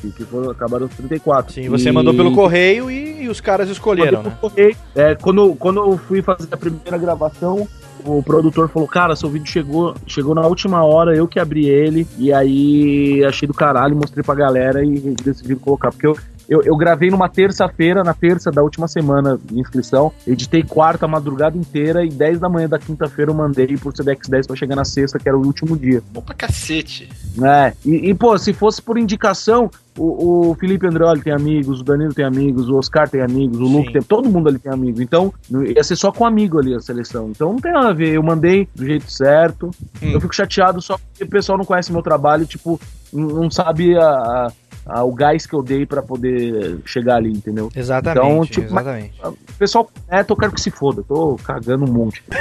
Que, 0.00 0.10
que 0.10 0.24
foram, 0.24 0.50
acabaram 0.50 0.86
nos 0.86 0.94
34. 0.96 1.52
Sim, 1.52 1.68
você 1.68 1.90
mandou 1.90 2.14
pelo 2.14 2.32
correio 2.32 2.90
e, 2.90 3.22
e 3.22 3.28
os 3.28 3.40
caras 3.40 3.68
escolheram, 3.68 4.22
né? 4.22 4.36
correio. 4.40 4.76
É, 4.94 5.14
quando, 5.14 5.54
quando 5.56 5.80
eu 5.80 5.98
fui 5.98 6.22
fazer 6.22 6.48
a 6.50 6.56
primeira 6.56 6.96
gravação, 6.96 7.66
o 8.04 8.22
produtor 8.22 8.68
falou, 8.68 8.88
cara, 8.88 9.16
seu 9.16 9.28
vídeo 9.28 9.46
chegou, 9.46 9.94
chegou 10.06 10.34
na 10.34 10.46
última 10.46 10.84
hora, 10.84 11.16
eu 11.16 11.26
que 11.26 11.38
abri 11.38 11.68
ele, 11.68 12.06
e 12.16 12.32
aí 12.32 13.24
achei 13.24 13.46
do 13.46 13.54
caralho, 13.54 13.96
mostrei 13.96 14.22
pra 14.22 14.34
galera 14.34 14.84
e 14.84 15.14
decidiram 15.22 15.60
colocar, 15.60 15.90
porque 15.90 16.06
eu, 16.06 16.16
eu, 16.48 16.62
eu 16.62 16.76
gravei 16.76 17.10
numa 17.10 17.28
terça-feira, 17.28 18.02
na 18.02 18.14
terça 18.14 18.50
da 18.50 18.62
última 18.62 18.88
semana 18.88 19.38
de 19.44 19.60
inscrição, 19.60 20.12
editei 20.26 20.62
quarta 20.62 21.04
a 21.04 21.08
madrugada 21.08 21.56
inteira 21.56 22.04
e 22.04 22.08
10 22.08 22.40
da 22.40 22.48
manhã 22.48 22.68
da 22.68 22.78
quinta-feira 22.78 23.30
eu 23.30 23.34
mandei 23.34 23.76
por 23.76 23.94
Sedex 23.96 24.28
10 24.28 24.46
pra 24.46 24.56
chegar 24.56 24.76
na 24.76 24.84
sexta, 24.84 25.18
que 25.18 25.28
era 25.28 25.36
o 25.36 25.44
último 25.44 25.76
dia. 25.76 26.02
Bom 26.12 26.22
pra 26.22 26.34
cacete. 26.34 27.08
É, 27.42 27.72
e, 27.84 28.10
e, 28.10 28.14
pô, 28.14 28.36
se 28.38 28.52
fosse 28.52 28.80
por 28.80 28.96
indicação, 28.98 29.70
o, 29.96 30.50
o 30.50 30.54
Felipe 30.54 30.86
Andreoli 30.86 31.20
tem 31.20 31.32
amigos, 31.32 31.80
o 31.80 31.84
Danilo 31.84 32.14
tem 32.14 32.24
amigos, 32.24 32.68
o 32.68 32.76
Oscar 32.76 33.08
tem 33.08 33.20
amigos, 33.20 33.58
o 33.58 33.64
Luke 33.64 33.92
tem. 33.92 34.00
Todo 34.02 34.28
mundo 34.30 34.48
ali 34.48 34.58
tem 34.58 34.72
amigos. 34.72 35.00
Então, 35.00 35.32
ia 35.50 35.82
ser 35.82 35.96
só 35.96 36.10
com 36.12 36.24
amigo 36.24 36.58
ali 36.58 36.74
a 36.74 36.80
seleção. 36.80 37.28
Então 37.30 37.52
não 37.52 37.58
tem 37.60 37.72
nada 37.72 37.88
a 37.88 37.92
ver. 37.92 38.14
Eu 38.14 38.22
mandei 38.22 38.68
do 38.74 38.86
jeito 38.86 39.10
certo. 39.10 39.70
Eu 40.00 40.20
fico 40.20 40.34
chateado 40.34 40.80
só 40.80 40.96
porque 40.98 41.24
o 41.24 41.28
pessoal 41.28 41.58
não 41.58 41.64
conhece 41.64 41.92
meu 41.92 42.02
trabalho, 42.02 42.46
tipo, 42.46 42.80
não 43.12 43.28
não 43.28 43.50
sabe 43.50 43.96
a. 43.98 44.02
a- 44.08 44.52
o 44.88 45.12
gás 45.14 45.46
que 45.46 45.54
eu 45.54 45.62
dei 45.62 45.84
pra 45.86 46.02
poder 46.02 46.78
chegar 46.84 47.16
ali, 47.16 47.30
entendeu? 47.30 47.70
Exatamente, 47.74 48.18
Então, 48.26 48.46
tipo, 48.46 48.66
exatamente. 48.66 49.14
mas- 49.22 49.32
o 49.32 49.36
pessoal 49.58 49.90
é, 50.10 50.24
eu 50.26 50.36
quero 50.36 50.52
que 50.52 50.60
se 50.60 50.70
foda, 50.70 51.02
tô 51.02 51.36
cagando 51.44 51.84
um 51.84 51.92
monte. 51.92 52.22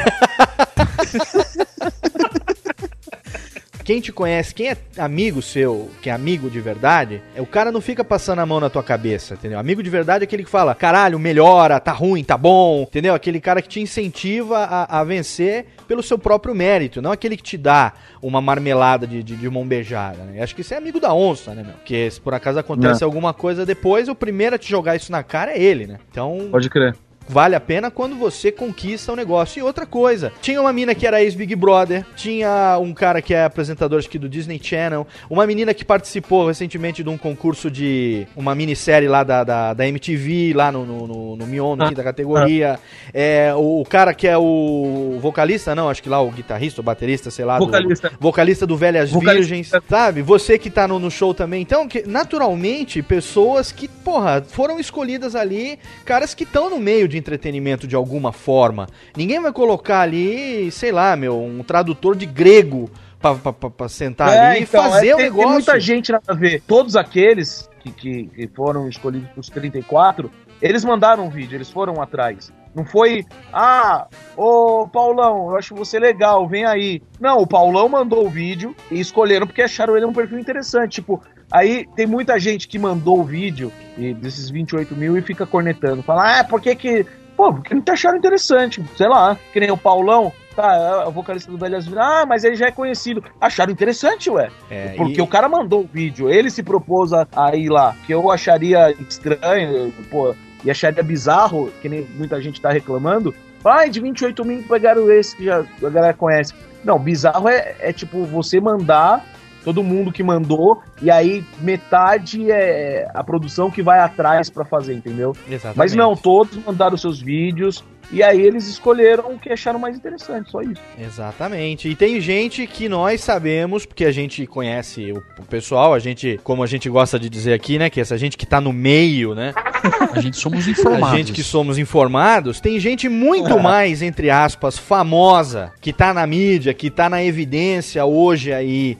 Quem 3.84 4.02
te 4.02 4.12
conhece, 4.12 4.54
quem 4.54 4.68
é 4.68 4.78
amigo 4.98 5.42
seu, 5.42 5.90
que 6.02 6.10
é 6.10 6.14
amigo 6.14 6.50
de 6.50 6.60
verdade, 6.60 7.22
é 7.34 7.42
o 7.42 7.46
cara 7.46 7.72
não 7.72 7.80
fica 7.80 8.04
passando 8.04 8.40
a 8.40 8.46
mão 8.46 8.60
na 8.60 8.70
tua 8.70 8.84
cabeça, 8.84 9.36
entendeu? 9.36 9.58
Amigo 9.58 9.82
de 9.82 9.90
verdade 9.90 10.24
é 10.24 10.26
aquele 10.26 10.44
que 10.44 10.50
fala, 10.50 10.76
caralho, 10.76 11.18
melhora, 11.18 11.80
tá 11.80 11.94
ruim, 11.94 12.22
tá 12.22 12.38
bom, 12.38 12.82
entendeu? 12.82 13.14
Aquele 13.14 13.40
cara 13.40 13.62
que 13.62 13.70
te 13.70 13.80
incentiva 13.80 14.58
a, 14.58 15.00
a 15.00 15.04
vencer 15.06 15.68
pelo 15.88 16.04
seu 16.04 16.18
próprio 16.20 16.54
mérito, 16.54 17.02
não 17.02 17.12
aquele 17.12 17.38
que 17.38 17.44
te 17.44 17.58
dá 17.58 17.94
uma 18.22 18.42
marmelada 18.42 19.08
de, 19.08 19.24
de, 19.24 19.36
de 19.36 19.50
mão 19.50 19.66
beijada, 19.66 20.24
né? 20.24 20.42
Acho 20.42 20.54
que 20.54 20.62
isso 20.62 20.74
é 20.74 20.78
amigo 20.78 21.00
da 21.00 21.14
onça, 21.14 21.54
né, 21.54 21.64
meu? 21.64 21.74
Porque 21.74 22.12
se 22.12 22.20
por 22.20 22.34
acaso 22.34 22.60
acontece 22.60 23.04
É. 23.04 23.06
alguma 23.06 23.34
coisa 23.34 23.66
depois, 23.66 24.08
o 24.10 24.16
primeiro 24.16 24.56
a 24.56 24.60
te 24.60 24.70
jogar 24.70 24.96
isso 24.96 25.12
na 25.12 25.24
cara 25.24 25.52
é 25.52 25.62
ele, 25.62 25.88
né? 25.88 25.98
Então, 26.12 26.50
Pode 26.52 26.70
crer. 26.70 26.96
Vale 27.28 27.56
a 27.56 27.60
pena 27.60 27.90
quando 27.92 28.16
você 28.16 28.52
conquista 28.52 29.12
o 29.12 29.16
negócio. 29.16 29.60
E 29.60 29.64
outra 29.64 29.86
coisa, 29.86 30.32
tinha 30.42 30.60
uma 30.62 30.72
mina 30.74 30.94
que 30.96 31.06
era 31.06 31.22
ex-Big 31.22 31.56
Brother, 31.56 32.06
tinha 32.16 32.78
um 32.82 32.94
cara 32.94 33.22
que 33.22 33.34
é 33.34 33.44
apresentador 33.44 34.00
aqui 34.06 34.18
do 34.18 34.30
Disney 34.30 34.60
Channel, 34.62 35.06
uma 35.30 35.46
menina 35.48 35.74
que 35.74 35.84
participou 35.86 36.48
recentemente 36.48 37.04
de 37.04 37.10
um 37.10 37.18
concurso 37.18 37.70
de 37.70 38.26
uma 38.36 38.54
minissérie 38.56 39.08
lá 39.08 39.24
da, 39.24 39.44
da, 39.44 39.74
da 39.74 39.88
MTV, 39.88 40.54
lá 40.56 40.72
no, 40.72 40.86
no, 40.86 41.08
no, 41.08 41.36
no 41.36 41.48
Mion, 41.48 41.76
no 41.76 41.88
quinta 41.88 42.04
categoria. 42.04 42.80
É, 43.14 43.54
o, 43.56 43.82
o 43.82 43.86
cara 43.86 44.14
que 44.14 44.28
é 44.28 44.38
o 44.38 45.18
vocalista, 45.22 45.74
não, 45.76 45.90
acho 45.90 46.02
que 46.04 46.10
lá 46.10 46.22
o 46.22 46.32
guitarrista, 46.32 46.82
o 46.82 46.84
baterista, 46.84 47.30
sei 47.32 47.46
lá. 47.46 47.58
do- 47.60 47.66
Vocalista. 47.66 48.12
vocalista 48.20 48.66
do 48.68 48.78
Velhas 48.78 49.10
Vocalista. 49.12 49.38
Virgens, 49.56 49.72
sabe? 49.90 50.22
Você 50.22 50.58
que 50.58 50.70
tá 50.70 50.88
no, 50.88 51.00
no 51.00 51.10
show 51.12 51.34
também. 51.34 51.62
Então, 51.62 51.88
que, 51.88 52.04
naturalmente, 52.08 53.02
pessoas 53.02 53.72
que, 53.72 53.88
porra, 53.88 54.44
foram 54.48 54.80
escolhidas 54.80 55.36
ali, 55.36 55.80
caras 56.06 56.34
que 56.34 56.44
estão 56.44 56.70
no 56.70 56.80
meio 56.80 57.08
de 57.08 57.17
entretenimento 57.18 57.88
de 57.88 57.96
alguma 57.96 58.32
forma. 58.32 58.88
Ninguém 59.16 59.42
vai 59.42 59.52
colocar 59.52 60.02
ali, 60.02 60.72
sei 60.72 60.92
lá, 60.92 61.16
meu, 61.16 61.42
um 61.42 61.64
tradutor 61.64 62.16
de 62.16 62.26
grego 62.26 62.90
pra 63.20 63.90
sentar 63.90 64.30
ali 64.30 64.64
e 64.64 64.66
fazer 64.66 65.10
é, 65.10 65.16
o 65.16 65.18
negócio. 65.18 65.44
Tem 65.44 65.52
muita 65.52 65.80
gente 65.80 66.12
nada 66.12 66.26
a 66.28 66.34
ver. 66.34 66.62
Todos 66.68 66.96
aqueles 66.96 67.70
que, 67.80 67.92
que, 67.92 68.28
que 68.28 68.48
foram 68.48 68.88
escolhidos 68.88 69.30
pros 69.30 69.50
34 69.50 70.30
Eles 70.62 70.84
mandaram 70.84 71.26
um 71.26 71.30
vídeo, 71.30 71.56
eles 71.56 71.70
foram 71.70 72.02
atrás. 72.02 72.52
Não 72.76 72.86
foi, 72.86 73.26
ah, 73.52 74.08
ô 74.36 74.88
Paulão, 74.88 75.50
eu 75.52 75.58
acho 75.58 75.74
você 75.76 75.98
legal, 76.00 76.48
vem 76.48 76.66
aí. 76.66 77.02
Não, 77.20 77.40
o 77.40 77.48
Paulão 77.48 77.90
mandou 77.90 78.26
o 78.26 78.30
vídeo 78.30 78.76
e 78.92 79.00
escolheram 79.00 79.48
porque 79.48 79.62
acharam 79.64 79.96
ele 79.98 80.06
um 80.06 80.14
perfil 80.14 80.38
interessante. 80.40 80.94
Tipo, 81.02 81.22
aí 81.52 81.86
tem 81.96 82.06
muita 82.06 82.40
gente 82.40 82.68
que 82.68 82.78
mandou 82.78 83.20
o 83.20 83.24
vídeo 83.24 83.72
e 83.98 84.14
desses 84.14 84.50
28 84.50 84.96
mil 84.96 85.18
e 85.18 85.22
fica 85.22 85.46
cornetando. 85.46 86.04
Fala, 86.04 86.40
ah, 86.40 86.44
por 86.44 86.62
que 86.62 86.76
que. 86.76 87.06
Pô, 87.36 87.54
porque 87.54 87.74
não 87.74 87.82
te 87.82 87.92
acharam 87.92 88.18
interessante, 88.18 88.84
sei 88.96 89.08
lá, 89.08 89.38
que 89.54 89.60
nem 89.60 89.72
o 89.72 89.78
Paulão. 89.78 90.32
Tá, 90.56 91.08
o 91.08 91.12
vocalista 91.12 91.52
do 91.52 91.58
Velhas 91.60 91.86
Vidas. 91.86 92.04
Ah, 92.04 92.26
mas 92.28 92.44
ele 92.44 92.56
já 92.56 92.66
é 92.66 92.72
conhecido. 92.72 93.24
Acharam 93.40 93.72
interessante, 93.72 94.28
ué. 94.28 94.50
É, 94.72 94.96
Porque 94.98 95.20
e- 95.20 95.22
o 95.22 95.28
cara 95.28 95.48
mandou 95.48 95.82
o 95.82 95.88
vídeo, 95.88 96.32
ele 96.32 96.50
se 96.50 96.64
propôs 96.64 97.14
a, 97.14 97.28
a 97.36 97.56
ir 97.56 97.70
lá. 97.70 97.96
Que 98.08 98.14
eu 98.16 98.32
acharia 98.32 98.90
estranho, 99.00 99.94
pô, 100.10 100.34
e 100.64 100.72
acharia 100.72 101.04
bizarro, 101.04 101.72
que 101.82 101.90
nem 101.90 102.08
muita 102.16 102.42
gente 102.42 102.60
tá 102.60 102.70
reclamando. 102.70 103.34
Ai, 103.64 103.90
de 103.90 104.00
28 104.00 104.46
mil 104.46 104.64
pegaram 104.64 105.12
esse 105.12 105.36
que 105.36 105.46
já 105.46 105.66
a 105.84 105.90
galera 105.90 106.14
conhece. 106.14 106.54
Não, 106.84 106.98
bizarro 106.98 107.50
é, 107.50 107.76
é 107.80 107.92
tipo 107.92 108.24
você 108.26 108.62
mandar, 108.62 109.26
todo 109.68 109.84
mundo 109.84 110.14
que 110.14 110.24
mandou, 110.24 110.82
e 111.02 111.12
aí 111.12 111.44
metade 111.60 112.50
é 112.50 113.06
a 113.14 113.22
produção 113.22 113.70
que 113.70 113.82
vai 113.82 114.00
atrás 114.00 114.50
pra 114.50 114.64
fazer, 114.64 114.94
entendeu? 114.94 115.36
Exatamente. 115.46 115.78
Mas 115.78 115.94
não, 115.94 116.16
todos 116.16 116.58
mandaram 116.66 116.96
seus 116.96 117.22
vídeos, 117.22 117.84
e 118.10 118.24
aí 118.24 118.42
eles 118.42 118.66
escolheram 118.68 119.34
o 119.34 119.38
que 119.38 119.52
acharam 119.52 119.78
mais 119.78 119.98
interessante, 119.98 120.50
só 120.50 120.62
isso. 120.62 120.82
Exatamente. 120.98 121.90
E 121.90 121.96
tem 121.96 122.22
gente 122.22 122.66
que 122.66 122.88
nós 122.88 123.20
sabemos, 123.20 123.86
porque 123.86 124.06
a 124.06 124.12
gente 124.12 124.48
conhece 124.48 125.12
o, 125.12 125.44
pessoal, 125.44 125.94
a 125.94 126.00
gente, 126.00 126.40
como 126.44 126.64
a 126.64 126.68
gente 126.68 126.90
gosta 126.90 127.20
de 127.20 127.30
dizer 127.30 127.52
aqui, 127.52 127.78
né, 127.78 127.90
que 127.90 128.00
essa 128.00 128.18
gente 128.18 128.38
que 128.38 128.46
tá 128.46 128.62
no 128.62 128.72
meio, 128.72 129.36
né? 129.36 129.54
A 130.12 130.20
gente 130.20 130.38
somos 130.38 130.68
informados. 130.68 131.14
A 131.14 131.18
gente 131.18 131.32
que 131.32 131.44
somos 131.44 131.78
informados, 131.78 132.60
tem 132.60 132.80
gente 132.80 133.08
muito 133.08 133.60
mais, 133.60 134.02
entre 134.02 134.30
aspas, 134.30 134.76
famosa, 134.76 135.72
que 135.80 135.94
tá 135.94 136.14
na 136.14 136.26
mídia, 136.26 136.74
que 136.74 136.90
tá 136.90 137.08
na 137.08 137.24
evidência 137.24 138.04
hoje 138.04 138.52
aí, 138.52 138.98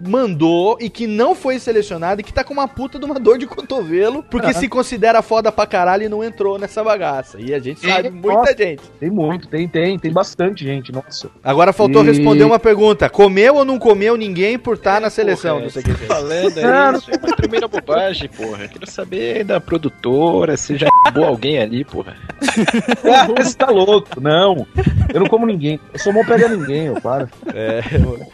mandou 0.00 0.76
e 0.80 0.88
que 0.90 1.06
não 1.06 1.34
foi 1.34 1.58
selecionado 1.58 2.20
e 2.20 2.24
que 2.24 2.32
tá 2.32 2.42
com 2.44 2.52
uma 2.52 2.68
puta 2.68 2.98
de 2.98 3.04
uma 3.04 3.18
dor 3.18 3.38
de 3.38 3.46
cotovelo, 3.46 4.22
porque 4.22 4.52
se 4.52 4.68
considera 4.68 5.22
foda 5.22 5.50
pra 5.52 5.66
caralho 5.66 6.04
e 6.04 6.08
não 6.08 6.22
entrou 6.22 6.58
nessa 6.58 6.82
bagaça. 6.84 7.38
E 7.40 7.54
a 7.54 7.58
gente 7.58 7.80
sabe, 7.80 8.10
muita 8.10 8.28
Nossa, 8.38 8.56
gente. 8.56 8.82
Tem 9.00 9.10
muito, 9.10 9.48
tem, 9.48 9.66
tem, 9.68 9.98
tem 9.98 10.12
bastante 10.12 10.64
gente, 10.64 10.92
nossa. 10.92 11.28
Agora 11.42 11.72
faltou 11.72 12.02
E- 12.04 12.06
responder 12.08 12.44
uma 12.44 12.58
pergunta. 12.58 13.08
Comeu 13.08 13.56
ou 13.56 13.64
não 13.64 13.78
comeu 13.78 14.16
ninguém 14.16 14.58
por 14.58 14.74
estar 14.76 15.00
na 15.00 15.10
seleção 15.10 15.56
Porra, 15.56 15.66
do 15.66 15.72
você 15.72 15.82
CQC? 15.82 16.06
tá 16.06 16.14
falando 16.14 16.60
Não, 16.60 16.88
aí, 16.90 16.96
isso 16.96 17.10
é 17.10 17.16
uma 17.16 17.36
primeira 17.36 17.68
bobagem, 17.68 18.28
porra. 18.28 18.68
Quero 18.68 18.90
saber 18.90 19.44
da 19.44 19.60
produtora, 19.60 20.56
se 20.56 20.76
já 20.76 20.88
boa 21.12 21.28
alguém 21.28 21.58
ali, 21.58 21.84
porra. 21.84 22.14
Ah, 23.04 23.26
você 23.26 23.54
tá 23.56 23.66
louco? 23.70 24.20
Não. 24.20 24.66
Eu 25.12 25.20
não 25.20 25.26
como 25.26 25.46
ninguém. 25.46 25.78
Eu 25.92 25.98
sou 25.98 26.12
bom 26.12 26.24
pegar 26.24 26.48
ninguém, 26.48 26.86
eu 26.86 27.00
para. 27.00 27.28
É, 27.54 27.80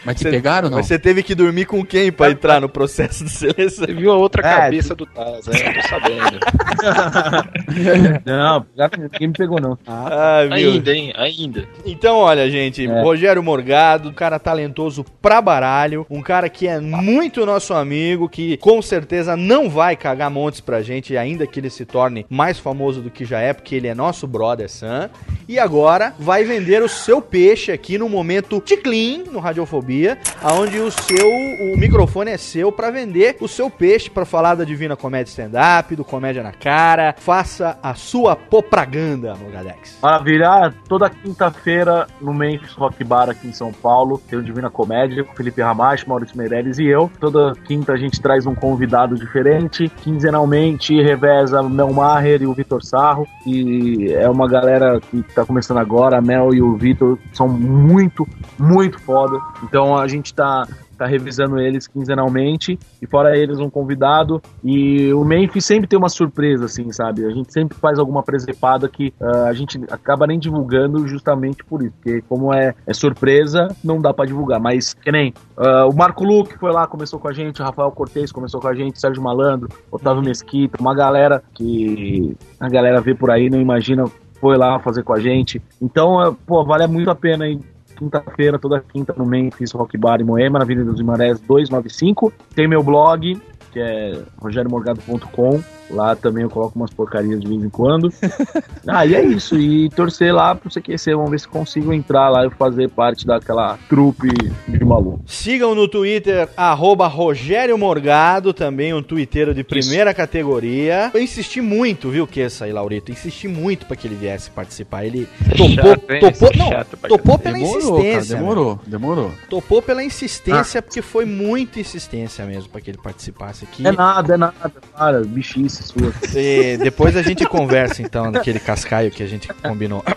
Mas 0.04 0.16
te 0.16 0.22
Cê- 0.22 0.30
pegaram 0.30 0.66
ou 0.66 0.70
não? 0.70 0.78
mas 0.78 0.86
você 0.86 0.98
teve 0.98 1.22
que 1.22 1.34
dormir 1.34 1.51
com 1.66 1.84
quem 1.84 2.10
pra 2.10 2.30
entrar 2.30 2.60
no 2.60 2.68
processo 2.68 3.24
de 3.24 3.30
seleção? 3.30 3.86
Você 3.86 3.92
viu 3.92 4.10
a 4.10 4.16
outra 4.16 4.46
É, 4.46 4.56
cabeça 4.56 4.94
do 4.94 5.04
Taz, 5.06 5.46
né? 5.46 5.72
Tô 5.74 5.88
sabendo. 5.88 6.38
Não, 8.24 8.66
ninguém 8.98 9.28
me 9.28 9.34
pegou, 9.34 9.60
não. 9.60 9.78
Ah? 9.86 10.40
Ainda, 10.50 10.94
hein? 10.94 11.12
Ainda. 11.16 11.66
Então, 11.84 12.16
olha, 12.18 12.50
gente, 12.50 12.86
É. 12.86 13.02
Rogério 13.02 13.42
Morgado, 13.42 14.08
um 14.08 14.12
cara 14.12 14.38
talentoso 14.38 15.04
pra 15.20 15.40
baralho, 15.40 16.06
um 16.10 16.22
cara 16.22 16.48
que 16.48 16.66
é 16.66 16.80
muito 16.80 17.44
nosso 17.46 17.74
amigo, 17.74 18.28
que 18.28 18.56
com 18.58 18.80
certeza 18.82 19.36
não 19.36 19.68
vai 19.68 19.96
cagar 19.96 20.30
montes 20.30 20.60
pra 20.60 20.82
gente, 20.82 21.16
ainda 21.16 21.46
que 21.46 21.60
ele 21.60 21.70
se 21.70 21.84
torne 21.84 22.26
mais 22.28 22.58
famoso 22.58 23.00
do 23.00 23.10
que 23.10 23.24
já 23.24 23.40
é, 23.40 23.52
porque 23.52 23.74
ele 23.74 23.88
é 23.88 23.94
nosso 23.94 24.26
brother 24.26 24.68
Sam. 24.68 25.10
E 25.48 25.58
agora 25.58 26.14
vai 26.18 26.44
vender 26.44 26.82
o 26.82 26.88
seu 26.88 27.20
peixe 27.20 27.72
aqui 27.72 27.98
no 27.98 28.08
momento 28.08 28.60
ticlin 28.60 29.24
no 29.30 29.38
Radiofobia, 29.38 30.18
aonde 30.42 30.78
o 30.78 30.90
seu 30.90 31.30
o 31.42 31.76
microfone 31.78 32.30
é 32.30 32.36
seu 32.36 32.70
pra 32.72 32.90
vender 32.90 33.36
o 33.40 33.48
seu 33.48 33.68
peixe 33.70 34.08
pra 34.10 34.24
falar 34.24 34.54
da 34.54 34.64
Divina 34.64 34.96
Comédia 34.96 35.30
Stand-up, 35.30 35.94
do 35.96 36.04
Comédia 36.04 36.42
na 36.42 36.52
Cara. 36.52 37.14
Faça 37.18 37.78
a 37.82 37.94
sua 37.94 38.36
propaganda, 38.36 39.34
Morgadex. 39.34 39.98
Maravilha. 40.02 40.48
Ah, 40.48 40.72
Toda 40.88 41.08
quinta-feira 41.08 42.06
no 42.20 42.34
Memphis 42.34 42.72
Rock 42.72 43.02
Bar 43.02 43.30
aqui 43.30 43.48
em 43.48 43.52
São 43.52 43.72
Paulo 43.72 44.20
tem 44.28 44.38
o 44.38 44.42
Divina 44.42 44.68
Comédia 44.68 45.24
com 45.24 45.34
Felipe 45.34 45.62
Ramacho, 45.62 46.08
Maurício 46.08 46.36
Meirelles 46.36 46.78
e 46.78 46.86
eu. 46.86 47.10
Toda 47.18 47.54
quinta 47.64 47.92
a 47.92 47.96
gente 47.96 48.20
traz 48.20 48.46
um 48.46 48.54
convidado 48.54 49.14
diferente. 49.14 49.88
Quinzenalmente 49.88 51.00
reveza 51.00 51.62
Mel 51.62 51.92
Maher 51.92 52.42
e 52.42 52.46
o 52.46 52.52
Vitor 52.52 52.84
Sarro. 52.84 53.26
E 53.46 54.12
é 54.12 54.28
uma 54.28 54.48
galera 54.48 55.00
que 55.00 55.22
tá 55.34 55.44
começando 55.44 55.78
agora. 55.78 56.18
A 56.18 56.20
Mel 56.20 56.54
e 56.54 56.60
o 56.60 56.76
Vitor 56.76 57.18
são 57.32 57.48
muito, 57.48 58.26
muito 58.58 59.00
foda. 59.00 59.38
Então 59.62 59.96
a 59.96 60.06
gente 60.06 60.34
tá 60.34 60.66
tá 61.02 61.06
revisando 61.06 61.58
eles 61.58 61.88
quinzenalmente 61.88 62.78
e 63.00 63.06
fora 63.06 63.36
eles 63.36 63.58
um 63.58 63.68
convidado 63.68 64.40
e 64.62 65.12
o 65.12 65.24
Memphis 65.24 65.64
sempre 65.64 65.88
tem 65.88 65.98
uma 65.98 66.08
surpresa 66.08 66.66
assim, 66.66 66.92
sabe? 66.92 67.24
A 67.24 67.30
gente 67.30 67.52
sempre 67.52 67.76
faz 67.76 67.98
alguma 67.98 68.22
presepada 68.22 68.88
que 68.88 69.12
ah, 69.20 69.46
a 69.48 69.52
gente 69.52 69.80
acaba 69.90 70.26
nem 70.26 70.38
divulgando 70.38 71.06
justamente 71.08 71.64
por 71.64 71.82
isso, 71.82 71.92
porque 71.96 72.22
como 72.28 72.54
é, 72.54 72.74
é 72.86 72.94
surpresa, 72.94 73.68
não 73.82 74.00
dá 74.00 74.14
pra 74.14 74.24
divulgar, 74.24 74.60
mas 74.60 74.94
que 74.94 75.10
nem 75.10 75.34
ah, 75.56 75.86
o 75.86 75.94
Marco 75.94 76.24
Luque 76.24 76.56
foi 76.56 76.70
lá, 76.70 76.86
começou 76.86 77.18
com 77.18 77.28
a 77.28 77.32
gente, 77.32 77.60
o 77.60 77.64
Rafael 77.64 77.90
Cortez 77.90 78.30
começou 78.30 78.60
com 78.60 78.68
a 78.68 78.74
gente, 78.74 79.00
Sérgio 79.00 79.22
Malandro, 79.22 79.68
Otávio 79.90 80.22
Mesquita, 80.22 80.80
uma 80.80 80.94
galera 80.94 81.42
que 81.52 82.36
a 82.60 82.68
galera 82.68 83.00
vê 83.00 83.14
por 83.14 83.30
aí, 83.30 83.50
não 83.50 83.60
imagina 83.60 84.04
foi 84.40 84.56
lá 84.56 84.80
fazer 84.80 85.04
com 85.04 85.12
a 85.12 85.20
gente. 85.20 85.62
Então, 85.80 86.18
ah, 86.18 86.34
pô, 86.46 86.64
vale 86.64 86.84
muito 86.88 87.08
a 87.08 87.14
pena 87.14 87.44
aí 87.44 87.60
quinta-feira, 88.02 88.58
toda 88.58 88.80
quinta 88.80 89.14
no 89.16 89.24
Memphis 89.24 89.70
Rock 89.72 89.96
Bar 89.96 90.20
em 90.20 90.24
Moema, 90.24 90.58
na 90.58 90.64
Avenida 90.64 90.86
dos 90.86 91.00
Guimarães 91.00 91.38
295. 91.40 92.32
Tem 92.54 92.66
meu 92.66 92.82
blog, 92.82 93.40
que 93.72 93.80
é 93.80 94.20
rogeriomorgado.com. 94.38 95.62
Lá 95.90 96.16
também 96.16 96.42
eu 96.42 96.48
coloco 96.50 96.78
umas 96.78 96.90
porcarias 96.90 97.40
de 97.40 97.46
vez 97.46 97.62
em 97.62 97.68
quando. 97.68 98.10
ah, 98.86 99.04
e 99.04 99.14
é 99.14 99.22
isso. 99.22 99.58
E 99.58 99.90
torcer 99.90 100.34
lá 100.34 100.54
pro 100.54 100.70
CQC. 100.70 101.14
Vamos 101.14 101.30
ver 101.30 101.40
se 101.40 101.48
consigo 101.48 101.92
entrar 101.92 102.30
lá 102.30 102.46
e 102.46 102.50
fazer 102.50 102.88
parte 102.88 103.26
daquela 103.26 103.78
trupe 103.88 104.28
de 104.68 104.84
maluco. 104.84 105.20
Sigam 105.26 105.74
no 105.74 105.86
Twitter, 105.86 106.48
arroba 106.56 107.06
Rogério 107.06 107.76
Morgado, 107.76 108.54
também 108.54 108.94
um 108.94 109.02
twitteiro 109.02 109.54
de 109.54 109.62
primeira 109.62 110.14
categoria. 110.14 111.10
Eu 111.12 111.20
insisti 111.20 111.60
muito, 111.60 112.08
viu, 112.08 112.26
que 112.26 112.40
essa 112.40 112.64
aí, 112.64 112.72
Laurito? 112.72 113.12
Insisti 113.12 113.46
muito 113.46 113.84
pra 113.84 113.94
que 113.94 114.06
ele 114.06 114.14
viesse 114.14 114.50
participar. 114.50 115.04
Ele 115.04 115.28
topou, 115.56 115.68
chato, 115.68 116.00
topou, 116.00 116.30
Isso 116.30 116.58
não, 116.58 116.68
chato 116.68 116.96
topou 117.08 117.38
pela 117.38 117.58
Demorou, 117.58 117.96
cara, 117.96 118.08
insistência. 118.08 118.34
né? 118.34 118.40
demorou, 118.40 118.80
demorou. 118.86 119.30
Topou 119.50 119.82
pela 119.82 120.02
insistência, 120.02 120.80
porque 120.80 121.02
foi 121.02 121.26
muita 121.26 121.78
insistência 121.80 122.46
mesmo 122.46 122.70
pra 122.70 122.80
que 122.80 122.90
ele 122.90 122.98
participasse 122.98 123.61
aqui. 123.64 123.86
É 123.86 123.92
nada, 123.92 124.34
é 124.34 124.36
nada. 124.36 124.72
Para, 124.96 125.20
bichice 125.24 125.82
sua. 125.82 126.12
E 126.34 126.76
depois 126.78 127.16
a 127.16 127.22
gente 127.22 127.44
conversa, 127.46 128.02
então, 128.02 128.30
naquele 128.30 128.58
cascaio 128.60 129.10
que 129.10 129.22
a 129.22 129.26
gente 129.26 129.48
combinou. 129.62 130.02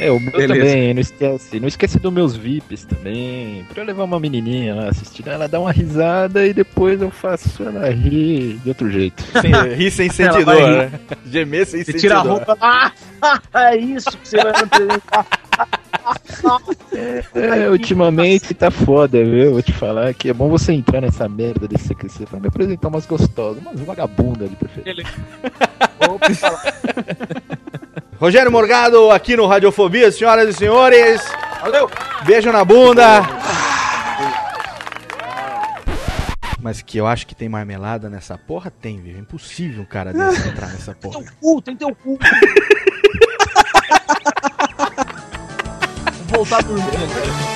É, 0.00 0.10
o 0.10 0.18
meu 0.18 0.32
Beleza. 0.32 0.54
também, 0.54 0.94
não 0.94 1.00
esquece. 1.00 1.60
Não 1.60 1.68
esquece 1.68 1.98
dos 2.00 2.12
meus 2.12 2.36
VIPs 2.36 2.84
também. 2.84 3.64
Pra 3.72 3.82
eu 3.82 3.86
levar 3.86 4.04
uma 4.04 4.18
menininha 4.18 4.74
lá 4.74 4.88
assistindo, 4.88 5.28
ela 5.28 5.48
dá 5.48 5.60
uma 5.60 5.70
risada 5.72 6.44
e 6.46 6.52
depois 6.52 7.00
eu 7.00 7.10
faço 7.10 7.62
ela 7.62 7.88
rir 7.90 8.58
de 8.62 8.68
outro 8.68 8.90
jeito. 8.90 9.22
Sem, 9.40 9.52
rir 9.74 9.90
sem 9.90 10.08
rir. 10.08 10.44
né? 10.44 10.90
Gemer 11.26 11.66
sem 11.66 11.84
Você 11.84 11.92
sentidor. 11.92 12.00
tira 12.00 12.16
a 12.16 12.22
roupa. 12.22 12.58
Ah, 13.20 13.72
é 13.72 13.76
isso 13.76 14.16
que 14.16 14.28
você 14.28 14.36
vai 14.36 14.52
me 14.52 14.58
apresentar. 14.62 15.26
É, 17.34 17.68
ultimamente 17.70 18.54
tá 18.54 18.70
foda, 18.70 19.24
viu? 19.24 19.52
Vou 19.52 19.62
te 19.62 19.72
falar 19.72 20.12
que 20.14 20.28
é 20.28 20.32
bom 20.32 20.48
você 20.48 20.72
entrar 20.72 21.00
nessa 21.00 21.28
merda 21.28 21.66
desse 21.66 21.88
CQC 21.94 22.26
pra 22.26 22.40
me 22.40 22.48
apresentar 22.48 22.88
umas 22.88 23.06
gostosas, 23.06 23.62
umas 23.62 23.80
vagabundas 23.80 24.50
de 24.50 24.56
preferência. 24.56 25.04
Rogério 28.18 28.50
Morgado 28.50 29.10
aqui 29.10 29.36
no 29.36 29.46
Radiofobia, 29.46 30.10
senhoras 30.10 30.48
e 30.48 30.58
senhores. 30.58 31.22
Valeu! 31.60 31.90
Beijo 32.24 32.50
na 32.52 32.64
bunda. 32.64 33.22
Mas 36.60 36.82
que 36.82 36.98
eu 36.98 37.06
acho 37.06 37.26
que 37.26 37.34
tem 37.34 37.48
marmelada 37.48 38.10
nessa 38.10 38.36
porra, 38.36 38.70
tem, 38.70 39.00
viu? 39.00 39.16
É 39.16 39.20
impossível 39.20 39.82
um 39.82 39.86
cara 39.86 40.12
desse 40.12 40.48
entrar 40.48 40.68
nessa 40.68 40.94
porra. 40.94 41.22
Teu 41.22 41.32
cu, 41.40 41.62
tem 41.62 41.76
teu 41.76 41.94
cu. 41.94 42.18
Voltar 46.28 46.62
dormindo. 46.62 47.48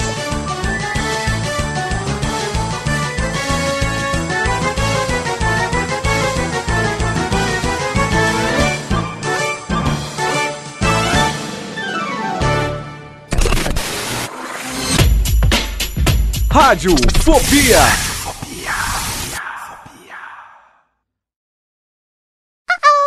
Rádio 16.50 16.94
Fobia. 17.22 17.78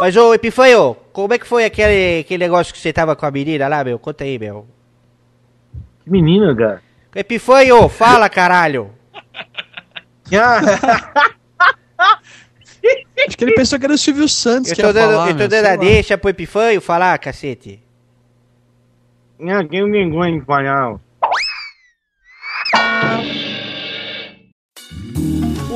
Mas, 0.01 0.17
ô 0.17 0.33
Epifanho, 0.33 0.95
como 1.13 1.33
é 1.33 1.39
que 1.39 1.47
foi 1.47 1.63
aquele, 1.63 2.19
aquele 2.19 2.43
negócio 2.43 2.73
que 2.73 2.79
você 2.79 2.91
tava 2.91 3.15
com 3.15 3.25
a 3.25 3.31
menina 3.31 3.67
lá, 3.67 3.83
meu? 3.83 3.97
Conta 3.97 4.23
aí, 4.23 4.37
meu. 4.37 4.74
Menina, 6.05 6.55
cara. 6.55 6.81
Epifanho, 7.15 7.87
fala, 7.89 8.29
caralho. 8.29 8.91
Acho 13.27 13.37
que 13.37 13.43
ele 13.43 13.53
pensou 13.53 13.79
que 13.79 13.85
era 13.85 13.93
o 13.93 13.97
Silvio 13.97 14.27
Santos 14.27 14.69
Eu 14.71 14.75
que 14.75 14.81
ia 14.81 14.93
dando, 14.93 15.11
falar, 15.11 15.27
eu 15.27 15.33
tô 15.33 15.39
meu, 15.39 15.47
dando 15.47 15.65
a 15.65 15.75
deixa 15.75 16.17
pro 16.17 16.29
Epifanho 16.29 16.79
falar, 16.81 17.17
cacete. 17.17 17.81
Não, 19.39 19.67
tem 19.67 19.89
ninguém 19.89 20.39
de 20.39 20.45
falar. 20.45 20.99